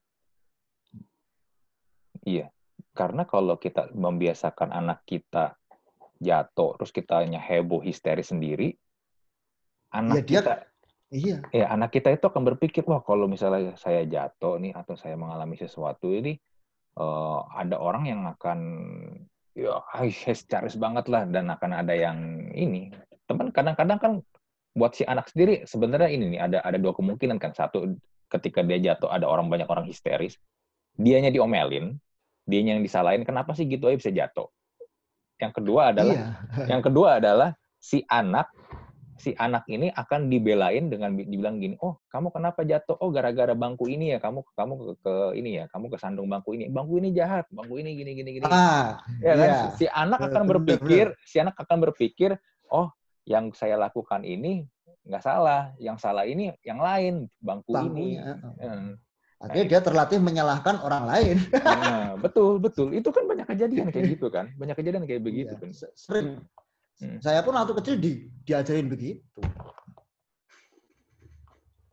Iya, 2.27 2.53
karena 2.93 3.25
kalau 3.25 3.57
kita 3.57 3.89
membiasakan 3.95 4.75
anak 4.75 5.07
kita 5.09 5.57
jatuh 6.21 6.77
terus 6.77 6.93
kita 6.93 7.25
hanya 7.25 7.41
heboh 7.41 7.81
histeris 7.81 8.29
sendiri, 8.29 8.77
anak 9.95 10.21
ya, 10.21 10.23
dia, 10.27 10.41
kita 10.43 10.55
Iya. 11.11 11.43
Ya, 11.51 11.67
anak 11.75 11.91
kita 11.91 12.15
itu 12.15 12.23
akan 12.23 12.55
berpikir, 12.55 12.87
wah 12.87 13.03
kalau 13.03 13.27
misalnya 13.27 13.75
saya 13.75 14.07
jatuh 14.07 14.63
nih 14.63 14.71
atau 14.79 14.95
saya 14.95 15.19
mengalami 15.19 15.59
sesuatu 15.59 16.15
ini, 16.15 16.39
uh, 16.95 17.43
ada 17.51 17.83
orang 17.83 18.07
yang 18.07 18.23
akan 18.31 18.59
ya 19.59 19.83
hysteris 19.99 20.79
banget 20.79 21.11
lah 21.11 21.27
dan 21.27 21.51
akan 21.51 21.71
ada 21.75 21.95
yang 21.95 22.49
ini 22.55 22.95
teman 23.27 23.51
kadang-kadang 23.51 23.99
kan 23.99 24.13
buat 24.75 24.95
si 24.95 25.03
anak 25.03 25.27
sendiri 25.35 25.67
sebenarnya 25.67 26.11
ini 26.15 26.39
nih 26.39 26.41
ada 26.41 26.59
ada 26.63 26.79
dua 26.79 26.95
kemungkinan 26.95 27.43
kan 27.43 27.51
satu 27.51 27.99
ketika 28.31 28.63
dia 28.63 28.79
jatuh 28.79 29.11
ada 29.11 29.27
orang 29.27 29.51
banyak 29.51 29.67
orang 29.67 29.87
histeris 29.91 30.39
dianya 30.95 31.35
diomelin 31.35 31.99
dianya 32.47 32.79
yang 32.79 32.83
disalahin 32.87 33.27
kenapa 33.27 33.55
sih 33.59 33.67
gitu 33.67 33.91
aja 33.91 33.99
bisa 33.99 34.11
jatuh 34.15 34.47
yang 35.43 35.51
kedua 35.51 35.91
adalah 35.91 36.15
iya. 36.15 36.27
yang 36.71 36.83
kedua 36.83 37.19
adalah 37.19 37.59
si 37.83 38.07
anak 38.07 38.47
si 39.21 39.37
anak 39.37 39.69
ini 39.69 39.93
akan 39.93 40.33
dibelain 40.33 40.89
dengan 40.89 41.13
dibilang 41.13 41.61
gini, 41.61 41.77
oh 41.85 42.01
kamu 42.09 42.33
kenapa 42.33 42.65
jatuh? 42.65 42.97
Oh 43.05 43.13
gara-gara 43.13 43.53
bangku 43.53 43.85
ini 43.85 44.17
ya, 44.17 44.19
kamu 44.19 44.41
kamu 44.57 44.73
ke, 44.81 44.85
ke 45.05 45.15
ini 45.37 45.61
ya, 45.61 45.65
kamu 45.69 45.93
kesandung 45.93 46.25
bangku 46.33 46.57
ini. 46.57 46.73
Bangku 46.73 46.97
ini 46.97 47.13
jahat, 47.13 47.45
bangku 47.53 47.77
ini 47.77 47.93
gini 48.01 48.17
gini 48.17 48.31
gini. 48.41 48.45
Ah, 48.49 49.05
ya 49.21 49.37
kan? 49.37 49.49
Iya. 49.53 49.61
Si 49.77 49.85
anak 49.85 50.21
akan 50.25 50.43
berpikir, 50.49 51.13
si 51.29 51.37
anak 51.37 51.61
akan 51.61 51.93
berpikir, 51.93 52.41
oh 52.73 52.89
yang 53.29 53.53
saya 53.53 53.77
lakukan 53.77 54.25
ini 54.25 54.65
nggak 55.05 55.21
salah, 55.21 55.77
yang 55.77 56.01
salah 56.01 56.25
ini 56.25 56.57
yang 56.65 56.81
lain, 56.81 57.29
bangku 57.45 57.77
Bangkunya. 57.77 58.41
ini. 58.41 58.65
Hmm. 58.65 58.93
Akhirnya 59.41 59.67
dia 59.77 59.81
terlatih 59.81 60.21
menyalahkan 60.21 60.85
orang 60.85 61.05
lain. 61.09 61.37
Nah, 61.65 62.13
betul, 62.21 62.61
betul. 62.61 62.93
Itu 62.93 63.09
kan 63.09 63.25
banyak 63.25 63.49
kejadian 63.49 63.89
kayak 63.89 64.07
gitu 64.17 64.29
kan. 64.29 64.53
Banyak 64.61 64.77
kejadian 64.77 65.09
kayak 65.09 65.25
begitu 65.25 65.57
iya. 65.57 65.61
kan. 65.65 65.71
Sering 65.97 66.45
Hmm. 67.01 67.19
Saya 67.25 67.41
pun 67.41 67.57
waktu 67.57 67.73
kecil 67.81 67.95
di, 67.97 68.29
diajarin 68.45 68.93
begitu. 68.93 69.41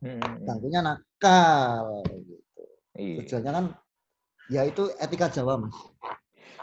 Hmm. 0.03 0.19
Nakal 0.43 2.03
gitu. 2.27 2.63
Iya. 2.97 3.15
Tujuannya 3.23 3.51
kan 3.53 3.65
ya 4.51 4.61
itu 4.67 4.83
etika 4.99 5.31
Jawa, 5.31 5.63
Mas. 5.63 5.77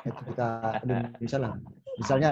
Etika 0.04 0.48
Indonesia 0.84 1.38
lah. 1.40 1.52
Misalnya 1.96 2.30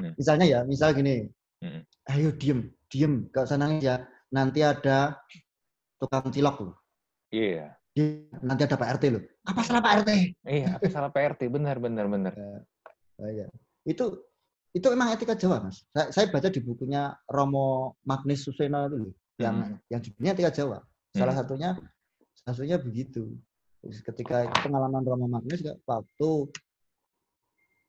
hmm. 0.00 0.12
misalnya 0.16 0.46
ya, 0.48 0.60
misal 0.64 0.96
gini. 0.96 1.28
Hmm. 1.60 1.84
Ayo 2.08 2.32
diem, 2.32 2.72
diem, 2.88 3.28
gak 3.28 3.44
usah 3.44 3.60
nangis 3.60 3.84
ya. 3.84 4.00
Nanti 4.32 4.64
ada 4.64 5.20
tukang 6.00 6.32
cilok 6.32 6.56
loh. 6.64 6.74
Iya. 7.28 7.76
Nanti 8.40 8.62
ada 8.64 8.80
Pak 8.80 8.96
RT 8.96 9.04
loh. 9.12 9.22
Apa 9.44 9.60
salah 9.60 9.82
Pak 9.84 9.92
RT? 10.02 10.10
Iya, 10.46 10.78
apa 10.80 10.88
salah 10.88 11.10
Pak 11.12 11.36
RT? 11.36 11.52
Benar, 11.52 11.76
benar, 11.82 12.06
benar. 12.08 12.32
Ya, 13.20 13.44
ya. 13.44 13.46
Itu 13.84 14.29
itu 14.70 14.86
emang 14.90 15.10
etika 15.10 15.34
Jawa 15.34 15.66
mas. 15.66 15.82
Saya, 15.90 16.06
saya 16.14 16.26
baca 16.30 16.48
di 16.50 16.60
bukunya 16.62 17.10
Romo 17.26 17.98
Magnis 18.06 18.46
Suseno 18.46 18.86
itu 18.86 19.10
yang 19.40 19.56
hmm. 19.66 19.90
yang 19.90 20.00
judulnya 20.00 20.32
etika 20.36 20.52
Jawa. 20.54 20.78
Salah 21.14 21.34
hmm. 21.34 21.40
satunya 21.42 21.70
salah 22.42 22.54
satunya 22.54 22.78
begitu. 22.78 23.34
Ketika 23.80 24.46
pengalaman 24.62 25.02
Romo 25.02 25.26
Magnis 25.26 25.64
waktu 25.88 26.30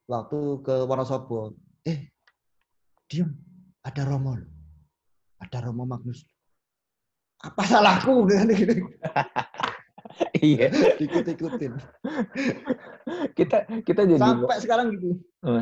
waktu 0.09 0.39
ke 0.63 0.75
Wonosobo, 0.88 1.53
eh 1.86 2.09
diam 3.11 3.29
ada 3.84 4.07
Romo 4.07 4.39
ada 5.41 5.57
Romo 5.65 5.84
Magnus. 5.89 6.21
Apa 7.41 7.65
salahku 7.65 8.29
iya. 10.45 10.67
Ikut-ikutin. 10.99 11.74
Kita 13.38 13.65
kita 13.84 14.07
jadi 14.07 14.22
sampai 14.22 14.61
sekarang 14.61 14.93
gitu. 14.95 15.17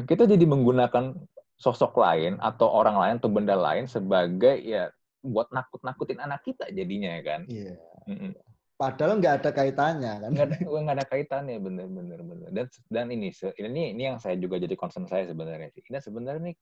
Kita 0.05 0.27
jadi 0.27 0.43
menggunakan 0.43 1.15
sosok 1.59 1.97
lain 1.99 2.39
atau 2.39 2.67
orang 2.71 2.95
lain 2.99 3.13
atau 3.19 3.31
benda 3.31 3.55
lain 3.55 3.87
sebagai 3.87 4.59
ya 4.63 4.91
buat 5.19 5.51
nakut-nakutin 5.51 6.23
anak 6.23 6.43
kita 6.47 6.71
jadinya 6.71 7.19
ya 7.19 7.21
kan? 7.23 7.41
Iya. 7.47 7.73
Mm 8.07 8.33
padahal 8.79 9.19
nggak 9.19 9.43
ada 9.43 9.51
kaitannya 9.51 10.13
kan? 10.23 10.29
Nggak 10.31 10.45
ada 10.47 10.55
nggak 10.63 10.97
ada 11.03 11.07
kaitannya. 11.11 11.59
Bener 11.59 11.87
bener 11.91 12.19
bener. 12.23 12.47
Dan 12.47 12.65
dan 12.87 13.05
ini 13.11 13.27
ini 13.59 13.91
ini 13.91 14.01
yang 14.07 14.23
saya 14.23 14.39
juga 14.39 14.55
jadi 14.55 14.71
concern 14.79 15.03
saya 15.03 15.27
sebenarnya 15.27 15.67
sih. 15.75 15.83
Ini 15.83 15.99
sebenarnya 15.99 16.39
nih 16.47 16.55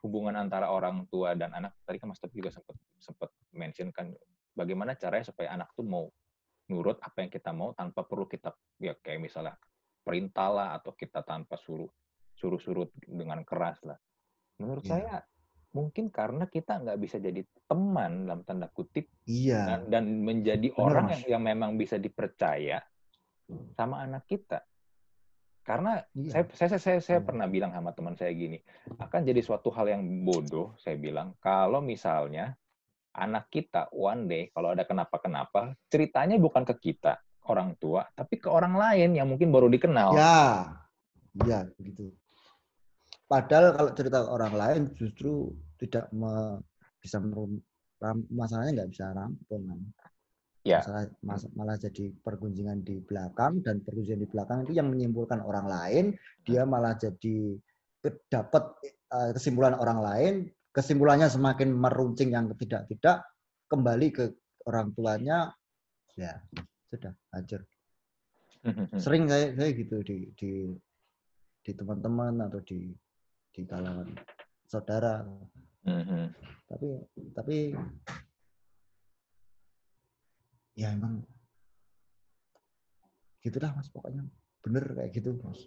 hubungan 0.00 0.32
antara 0.40 0.72
orang 0.72 1.04
tua 1.12 1.36
dan 1.36 1.52
anak 1.52 1.76
tadi 1.84 2.00
kan 2.00 2.08
Mas 2.08 2.24
Tepi 2.24 2.40
juga 2.40 2.56
sempat 2.56 2.72
sempat 2.96 3.28
mention 3.52 3.92
kan 3.92 4.16
bagaimana 4.56 4.96
caranya 4.96 5.28
supaya 5.28 5.52
anak 5.52 5.68
tuh 5.76 5.84
mau 5.84 6.08
nurut 6.68 7.00
apa 7.00 7.24
yang 7.24 7.32
kita 7.32 7.50
mau 7.56 7.72
tanpa 7.72 8.04
perlu 8.04 8.28
kita 8.28 8.52
ya 8.80 8.92
kayak 9.00 9.20
misalnya 9.24 9.56
perintah 10.04 10.48
lah 10.52 10.68
atau 10.80 10.92
kita 10.92 11.24
tanpa 11.24 11.56
suruh 11.56 11.88
suruh 12.38 12.60
suruh 12.60 12.86
dengan 13.04 13.42
keras 13.42 13.82
lah. 13.84 13.98
Menurut 14.62 14.84
yeah. 14.86 14.92
saya 14.94 15.16
mungkin 15.74 16.08
karena 16.08 16.48
kita 16.48 16.80
nggak 16.80 16.98
bisa 16.98 17.20
jadi 17.20 17.44
teman 17.68 18.24
dalam 18.24 18.40
tanda 18.46 18.72
kutip 18.72 19.10
iya. 19.28 19.68
dan, 19.68 19.80
dan 19.92 20.04
menjadi 20.24 20.72
Benar, 20.72 20.80
orang 20.80 21.06
yang, 21.12 21.22
yang 21.36 21.42
memang 21.44 21.70
bisa 21.76 22.00
dipercaya 22.00 22.80
sama 23.76 24.04
anak 24.04 24.24
kita. 24.24 24.64
Karena 25.60 26.00
iya. 26.16 26.32
saya 26.32 26.44
saya 26.56 26.68
saya, 26.76 26.80
saya, 26.80 26.98
saya 27.04 27.18
iya. 27.20 27.26
pernah 27.28 27.46
bilang 27.50 27.76
sama 27.76 27.92
teman 27.92 28.16
saya 28.16 28.32
gini, 28.32 28.56
akan 28.96 29.20
jadi 29.20 29.40
suatu 29.44 29.68
hal 29.68 29.92
yang 29.92 30.02
bodoh 30.24 30.72
saya 30.80 30.96
bilang 30.96 31.36
kalau 31.44 31.84
misalnya 31.84 32.56
anak 33.18 33.50
kita 33.50 33.90
one 33.90 34.30
day 34.30 34.42
kalau 34.54 34.72
ada 34.72 34.86
kenapa-kenapa, 34.86 35.74
ceritanya 35.90 36.38
bukan 36.38 36.62
ke 36.62 36.74
kita, 36.78 37.18
orang 37.48 37.74
tua, 37.80 38.04
tapi 38.12 38.38
ke 38.38 38.46
orang 38.46 38.76
lain 38.76 39.16
yang 39.16 39.26
mungkin 39.26 39.48
baru 39.50 39.66
dikenal. 39.72 40.14
Ya, 40.14 40.78
ya 41.42 41.58
begitu. 41.80 42.12
Padahal 43.28 43.76
kalau 43.76 43.90
cerita 43.92 44.24
ke 44.24 44.30
orang 44.32 44.54
lain 44.56 44.80
justru 44.96 45.52
tidak 45.76 46.08
me, 46.12 46.60
bisa 47.00 47.20
merum, 47.20 47.60
ram, 48.00 48.24
masalahnya 48.32 48.84
nggak 48.84 48.90
bisa 48.92 49.12
rampung 49.12 49.62
kan. 49.68 49.80
Ya. 50.66 50.80
Masalah, 50.84 51.04
mas, 51.24 51.42
malah 51.56 51.76
jadi 51.80 52.12
pergunjingan 52.20 52.84
di 52.84 53.00
belakang 53.00 53.64
dan 53.64 53.80
pergunjingan 53.80 54.22
di 54.24 54.28
belakang 54.28 54.58
itu 54.68 54.76
yang 54.76 54.92
menyimpulkan 54.92 55.40
orang 55.40 55.64
lain, 55.68 56.04
dia 56.44 56.68
malah 56.68 56.92
jadi 56.96 57.56
dapat 58.28 58.64
uh, 59.12 59.30
kesimpulan 59.34 59.74
orang 59.76 59.98
lain 60.00 60.34
kesimpulannya 60.72 61.28
semakin 61.28 61.72
meruncing 61.72 62.32
yang 62.32 62.52
tidak-tidak 62.54 63.24
kembali 63.68 64.08
ke 64.12 64.24
orang 64.68 64.92
tuanya 64.92 65.52
ya 66.16 66.36
sudah 66.88 67.12
hancur. 67.32 67.62
Sering 68.98 69.30
saya 69.30 69.54
saya 69.54 69.70
gitu 69.72 70.02
di 70.02 70.28
di 70.34 70.72
di 71.62 71.72
teman-teman 71.72 72.42
atau 72.44 72.60
di 72.64 72.90
di 73.54 73.62
kalangan 73.64 74.08
saudara. 74.66 75.24
Tapi 76.68 76.88
tapi 77.32 77.56
ya 80.76 80.92
emang 80.92 81.22
gitulah 83.40 83.72
mas. 83.72 83.88
Pokoknya 83.88 84.26
bener 84.60 84.84
kayak 84.92 85.12
gitu 85.16 85.38
mas 85.40 85.64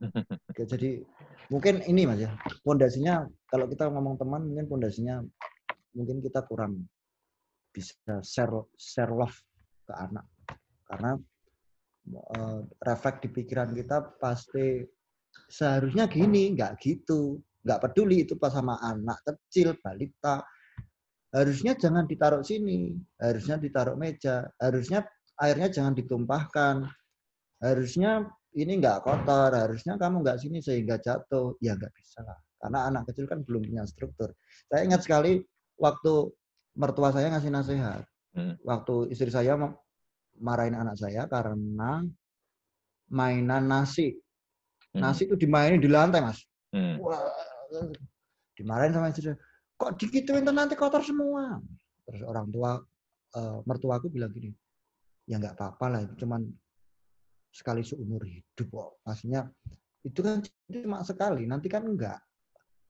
Oke, 0.00 0.64
jadi 0.64 1.04
mungkin 1.52 1.84
ini 1.84 2.08
mas 2.08 2.24
ya. 2.24 2.32
Pondasinya 2.64 3.28
kalau 3.52 3.68
kita 3.68 3.92
ngomong 3.92 4.16
teman 4.16 4.48
mungkin 4.48 4.66
pondasinya 4.66 5.20
mungkin 5.92 6.24
kita 6.24 6.40
kurang 6.48 6.88
bisa 7.70 7.94
share 8.24 8.64
share 8.80 9.12
love 9.12 9.36
ke 9.84 9.92
anak. 9.92 10.24
Karena 10.88 11.20
uh, 12.16 12.60
refleks 12.80 13.20
di 13.22 13.28
pikiran 13.28 13.76
kita 13.76 14.16
pasti 14.16 14.80
seharusnya 15.52 16.08
gini 16.08 16.56
nggak 16.56 16.80
gitu. 16.80 17.36
Nggak 17.60 17.80
peduli 17.84 18.24
itu 18.24 18.40
pas 18.40 18.56
sama 18.56 18.80
anak 18.80 19.20
kecil 19.20 19.76
balita. 19.84 20.40
Harusnya 21.30 21.78
jangan 21.78 22.10
ditaruh 22.10 22.42
sini 22.42 22.98
harusnya 23.22 23.54
ditaruh 23.54 23.94
meja 23.94 24.50
harusnya 24.58 25.04
airnya 25.36 25.68
jangan 25.68 25.92
ditumpahkan. 25.92 26.88
Harusnya 27.60 28.24
ini 28.56 28.82
nggak 28.82 29.06
kotor, 29.06 29.54
harusnya 29.54 29.94
kamu 29.94 30.26
nggak 30.26 30.38
sini 30.42 30.58
sehingga 30.58 30.98
jatuh. 30.98 31.54
Ya 31.62 31.78
nggak 31.78 31.92
bisa 31.94 32.22
lah. 32.26 32.38
Karena 32.60 32.78
anak 32.90 33.08
kecil 33.10 33.24
kan 33.30 33.40
belum 33.46 33.64
punya 33.64 33.84
struktur. 33.88 34.34
Saya 34.68 34.84
ingat 34.84 35.06
sekali 35.06 35.40
waktu 35.80 36.28
mertua 36.76 37.14
saya 37.14 37.32
ngasih 37.32 37.50
nasihat. 37.50 38.02
Hmm. 38.36 38.54
Waktu 38.62 39.10
istri 39.10 39.30
saya 39.32 39.58
marahin 40.38 40.76
anak 40.76 40.98
saya 40.98 41.26
karena 41.26 42.04
mainan 43.10 43.64
nasi. 43.66 44.14
Hmm. 44.94 45.06
Nasi 45.06 45.26
itu 45.26 45.38
dimainin 45.38 45.82
di 45.82 45.90
lantai, 45.90 46.22
Mas. 46.22 46.42
Hmm. 46.70 46.98
Wah, 47.02 47.18
dimarahin 48.54 48.94
sama 48.94 49.10
istri 49.10 49.30
saya. 49.30 49.38
Kok 49.80 49.96
dikituin 49.96 50.44
nanti 50.44 50.76
kotor 50.76 51.00
semua? 51.00 51.56
Terus 52.04 52.22
orang 52.26 52.52
tua, 52.52 52.76
uh, 53.38 53.58
mertuaku 53.64 54.12
bilang 54.12 54.34
gini, 54.34 54.50
ya 55.24 55.38
nggak 55.38 55.56
apa-apa 55.56 55.86
lah, 55.88 56.02
cuman 56.18 56.44
sekali 57.50 57.82
seumur 57.82 58.22
hidup 58.22 58.68
kok. 58.70 58.90
Maksudnya 59.04 59.50
itu 60.06 60.20
kan 60.22 60.40
cuma 60.70 61.02
sekali, 61.04 61.44
nanti 61.44 61.66
kan 61.66 61.84
enggak. 61.84 62.18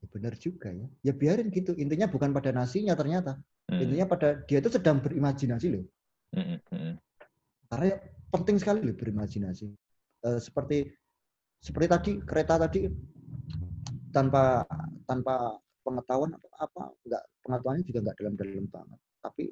Ya 0.00 0.06
benar 0.08 0.32
juga 0.36 0.68
ya. 0.72 0.86
Ya 1.04 1.12
biarin 1.12 1.52
gitu. 1.52 1.76
Intinya 1.76 2.08
bukan 2.08 2.32
pada 2.32 2.52
nasinya 2.52 2.96
ternyata. 2.96 3.36
Hmm. 3.68 3.80
Intinya 3.80 4.06
pada 4.08 4.40
dia 4.44 4.62
itu 4.62 4.70
sedang 4.72 5.00
berimajinasi 5.02 5.66
loh. 5.72 5.84
Hmm. 6.36 6.61
Hmm. 6.72 6.94
Karena 7.68 7.86
ya, 7.92 7.96
penting 8.32 8.56
sekali 8.56 8.80
loh 8.84 8.96
berimajinasi. 8.96 9.66
E, 10.20 10.28
seperti 10.40 10.88
seperti 11.61 11.86
tadi 11.88 12.11
kereta 12.24 12.56
tadi 12.56 12.88
tanpa 14.11 14.64
tanpa 15.04 15.61
pengetahuan 15.84 16.32
apa 16.32 16.48
apa 16.61 16.82
enggak 17.04 17.22
pengetahuannya 17.44 17.84
juga 17.84 17.98
enggak 18.00 18.16
dalam-dalam 18.16 18.66
banget. 18.72 18.98
Tapi 19.20 19.44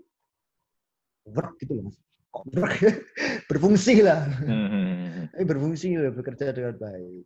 work 1.29 1.61
gitu 1.61 1.77
loh 1.77 1.93
mas 1.93 1.97
kok 2.29 2.45
work 2.55 2.81
berfungsi 3.51 4.05
lah 4.05 4.25
Hmm. 4.45 5.29
eh, 5.33 5.47
berfungsi 5.47 5.97
lah 5.97 6.13
bekerja 6.13 6.53
dengan 6.53 6.77
baik 6.77 7.25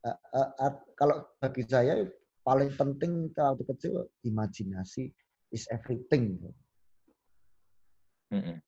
Uh, 0.00 0.16
uh, 0.32 0.48
uh, 0.64 0.72
kalau 0.96 1.28
bagi 1.44 1.60
saya 1.68 2.08
paling 2.40 2.72
penting 2.72 3.28
waktu 3.36 3.64
kecil 3.68 4.08
imajinasi 4.24 5.12
is 5.52 5.68
everything 5.68 6.40
Mm-mm. 8.32 8.62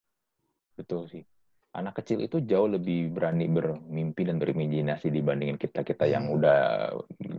Betul 0.76 1.09
sih. 1.09 1.22
Anak 1.72 2.05
kecil 2.05 2.20
itu 2.20 2.45
jauh 2.45 2.68
lebih 2.68 3.16
berani 3.16 3.49
bermimpi 3.49 4.28
dan 4.28 4.37
berimajinasi 4.37 5.09
dibandingin 5.09 5.57
kita-kita 5.57 6.05
yang 6.05 6.28
Hmm. 6.28 6.37
udah 6.37 6.61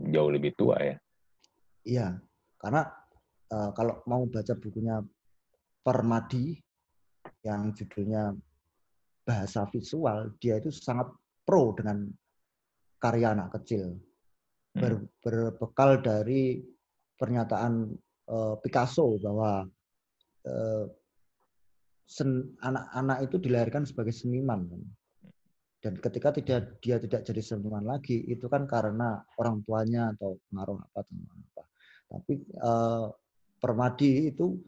jauh 0.10 0.32
lebih 0.34 0.58
tua 0.58 0.80
ya. 0.82 0.96
Iya, 1.86 2.08
karena 2.58 2.90
eh, 3.54 3.70
kalau 3.78 4.02
mau 4.10 4.26
baca 4.26 4.54
bukunya 4.58 5.04
Permadi 5.84 6.58
yang 7.44 7.76
judulnya 7.76 8.34
bahasa 9.24 9.68
visual, 9.72 10.32
dia 10.40 10.60
itu 10.60 10.72
sangat 10.72 11.12
pro 11.44 11.76
dengan 11.76 12.08
karya 13.00 13.36
anak 13.36 13.60
kecil. 13.60 14.00
Hmm. 14.74 14.80
Ber- 14.80 15.08
berbekal 15.22 16.00
dari 16.02 16.64
pernyataan 17.20 17.94
eh, 18.28 18.56
Picasso 18.64 19.20
bahwa 19.22 19.68
sen- 22.04 22.52
anak-anak 22.60 23.18
itu 23.32 23.36
dilahirkan 23.40 23.88
sebagai 23.88 24.12
seniman. 24.12 24.68
Dan 25.84 26.00
ketika 26.00 26.32
tidak 26.32 26.80
dia 26.80 26.96
tidak 27.00 27.28
jadi 27.28 27.44
seniman 27.44 27.84
lagi, 27.84 28.24
itu 28.28 28.48
kan 28.48 28.64
karena 28.64 29.20
orang 29.36 29.64
tuanya 29.68 30.16
atau 30.16 30.40
pengaruh 30.48 30.80
apa 30.80 31.00
atau 31.04 31.16
apa. 31.52 31.64
Tapi 32.12 32.34
eh, 32.44 33.08
Permadi 33.64 34.28
itu 34.28 34.60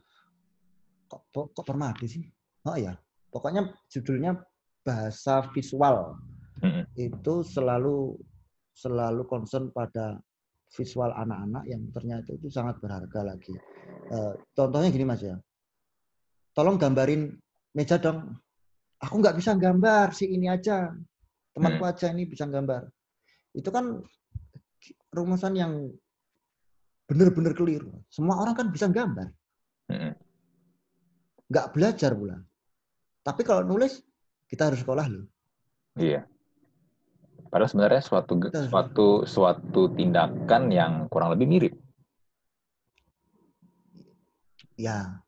kok 1.04 1.52
kok 1.52 1.66
Permadi 1.68 2.08
sih? 2.08 2.24
Oh 2.66 2.74
ya, 2.74 2.98
pokoknya 3.30 3.70
judulnya 3.86 4.42
bahasa 4.82 5.46
visual 5.54 6.18
Mm-mm. 6.62 6.82
itu 6.98 7.34
selalu 7.46 8.18
selalu 8.74 9.22
concern 9.30 9.70
pada 9.70 10.18
visual 10.74 11.14
anak-anak 11.14 11.62
yang 11.70 11.82
ternyata 11.94 12.34
itu 12.34 12.50
sangat 12.50 12.82
berharga 12.82 13.22
lagi. 13.22 13.54
Eh, 14.10 14.34
contohnya 14.50 14.90
gini 14.90 15.06
mas 15.06 15.22
ya, 15.22 15.38
tolong 16.58 16.74
gambarin 16.74 17.30
meja 17.74 18.02
dong. 18.02 18.34
Aku 18.98 19.20
nggak 19.22 19.36
bisa 19.38 19.54
gambar 19.54 20.10
si 20.10 20.26
ini 20.26 20.50
aja, 20.50 20.90
temanku 21.54 21.84
aja 21.86 22.10
ini 22.10 22.26
bisa 22.26 22.48
gambar. 22.50 22.82
Itu 23.54 23.70
kan 23.70 24.02
rumusan 25.14 25.54
yang 25.54 25.72
benar-benar 27.06 27.54
keliru. 27.54 27.94
Semua 28.10 28.42
orang 28.42 28.58
kan 28.58 28.66
bisa 28.74 28.90
gambar, 28.90 29.30
nggak 31.46 31.66
belajar 31.76 32.10
pula. 32.16 32.36
Tapi 33.26 33.42
kalau 33.42 33.66
nulis 33.66 33.98
kita 34.46 34.70
harus 34.70 34.86
sekolah 34.86 35.10
loh. 35.10 35.26
Iya. 35.98 36.22
Padahal 37.50 37.70
sebenarnya 37.70 38.02
suatu 38.06 38.38
suatu 38.70 39.08
suatu 39.26 39.82
tindakan 39.90 40.70
yang 40.70 40.92
kurang 41.10 41.34
lebih 41.34 41.46
mirip. 41.50 41.74
Ya, 44.78 45.18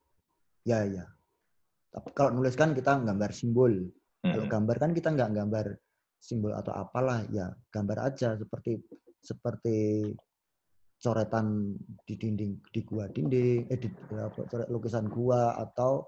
ya, 0.63 0.87
ya. 0.87 1.05
Tapi 1.91 2.15
kalau 2.15 2.39
nulis 2.39 2.55
kan 2.55 2.71
kita 2.71 3.03
gambar 3.03 3.35
simbol. 3.35 3.91
Kalau 4.23 4.45
Mm-mm. 4.47 4.51
gambar 4.51 4.77
kan 4.79 4.91
kita 4.95 5.09
nggak 5.15 5.31
gambar 5.35 5.67
simbol 6.19 6.55
atau 6.55 6.75
apalah, 6.75 7.27
ya 7.31 7.51
gambar 7.71 8.13
aja 8.13 8.35
seperti 8.39 8.79
seperti 9.19 10.11
coretan 10.99 11.75
di 12.03 12.15
dinding 12.19 12.59
di 12.71 12.81
gua 12.83 13.07
dinding, 13.07 13.71
eh 13.71 13.79
di 13.79 13.89
apa, 14.19 14.43
coret 14.51 14.69
lukisan 14.69 15.07
gua 15.07 15.55
atau 15.55 16.03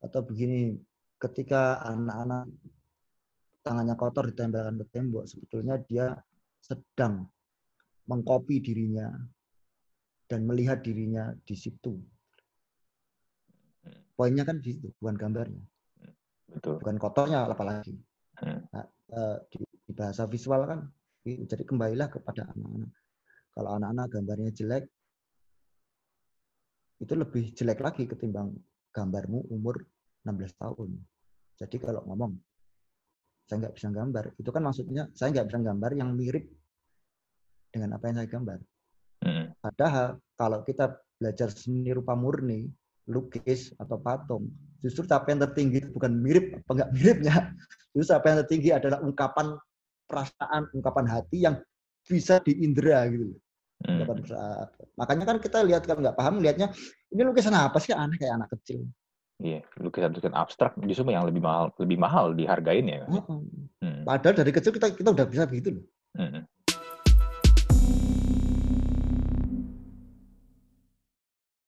atau 0.00 0.20
begini 0.24 0.76
ketika 1.24 1.80
anak-anak 1.80 2.44
tangannya 3.64 3.96
kotor 3.96 4.28
ditempelkan 4.28 4.76
ke 4.84 4.86
tembok, 4.92 5.24
sebetulnya 5.24 5.80
dia 5.80 6.12
sedang 6.60 7.24
mengcopy 8.04 8.60
dirinya 8.60 9.08
dan 10.28 10.44
melihat 10.44 10.84
dirinya 10.84 11.32
di 11.44 11.56
situ. 11.56 11.96
Poinnya 14.14 14.44
kan 14.44 14.60
di 14.60 14.76
situ, 14.76 14.92
bukan 15.00 15.16
gambarnya 15.16 15.64
Betul. 16.54 16.78
bukan 16.78 16.96
kotornya 17.00 17.48
apalagi. 17.50 17.98
Hmm. 18.38 18.62
Nah, 18.70 18.86
eh, 19.10 19.36
di, 19.50 19.58
di 19.64 19.92
bahasa 19.96 20.28
visual 20.30 20.62
kan, 20.68 20.80
i- 21.26 21.42
jadi 21.48 21.64
kembalilah 21.66 22.08
kepada 22.12 22.46
anak-anak. 22.52 22.92
Kalau 23.54 23.70
anak-anak 23.74 24.06
gambarnya 24.10 24.50
jelek, 24.54 24.84
itu 27.02 27.14
lebih 27.14 27.44
jelek 27.58 27.80
lagi 27.82 28.06
ketimbang 28.06 28.54
gambarmu 28.94 29.50
umur 29.50 29.82
16 30.22 30.54
tahun. 30.56 30.90
Jadi 31.54 31.76
kalau 31.78 32.02
ngomong, 32.06 32.34
saya 33.46 33.56
nggak 33.60 33.74
bisa 33.76 33.88
gambar, 33.92 34.24
itu 34.40 34.50
kan 34.50 34.62
maksudnya 34.64 35.02
saya 35.12 35.28
nggak 35.36 35.46
bisa 35.52 35.58
gambar 35.60 35.90
yang 35.94 36.10
mirip 36.16 36.44
dengan 37.70 37.94
apa 37.98 38.04
yang 38.08 38.16
saya 38.22 38.28
gambar. 38.30 38.58
Mm-mm. 39.24 39.46
Padahal 39.60 40.06
kalau 40.34 40.58
kita 40.64 40.96
belajar 41.20 41.48
seni 41.52 41.92
rupa 41.94 42.16
murni, 42.18 42.66
lukis 43.08 43.76
atau 43.76 44.00
patung, 44.00 44.48
justru 44.80 45.04
capaian 45.04 45.40
tertinggi 45.40 45.84
itu 45.84 45.90
bukan 45.92 46.12
mirip 46.12 46.56
apa 46.64 46.70
enggak 46.72 46.90
miripnya. 46.96 47.34
Justru 47.92 48.10
capaian 48.16 48.36
tertinggi 48.42 48.70
adalah 48.74 48.98
ungkapan 49.04 49.54
perasaan, 50.08 50.62
ungkapan 50.74 51.06
hati 51.06 51.38
yang 51.46 51.56
bisa 52.04 52.40
diindra 52.42 53.06
gitu 53.08 53.32
loh. 53.32 53.38
Mm. 53.84 53.98
Perasaan. 54.08 54.66
Makanya 54.96 55.24
kan 55.28 55.36
kita 55.38 55.58
lihat 55.62 55.84
kalau 55.84 56.00
nggak 56.00 56.16
paham 56.16 56.40
lihatnya 56.40 56.72
ini 57.12 57.22
lukisan 57.22 57.54
apa 57.54 57.76
sih 57.78 57.92
aneh 57.92 58.16
kayak 58.16 58.40
anak 58.40 58.48
kecil. 58.56 58.88
Iya, 59.42 59.66
lukisan-lukisan 59.82 60.30
abstrak 60.30 60.78
justru 60.86 61.10
yang 61.10 61.26
lebih 61.26 61.42
mahal 61.42 61.74
lebih 61.82 61.98
mahal 61.98 62.30
dihargain 62.38 62.86
ya. 62.86 63.02
Heeh. 63.10 63.38
Mm. 63.82 64.02
Padahal 64.06 64.34
dari 64.38 64.52
kecil 64.54 64.70
kita 64.70 64.94
kita 64.94 65.10
udah 65.10 65.26
bisa 65.26 65.44
begitu 65.50 65.74
loh. 65.74 65.84
Mm-mm. 66.14 66.42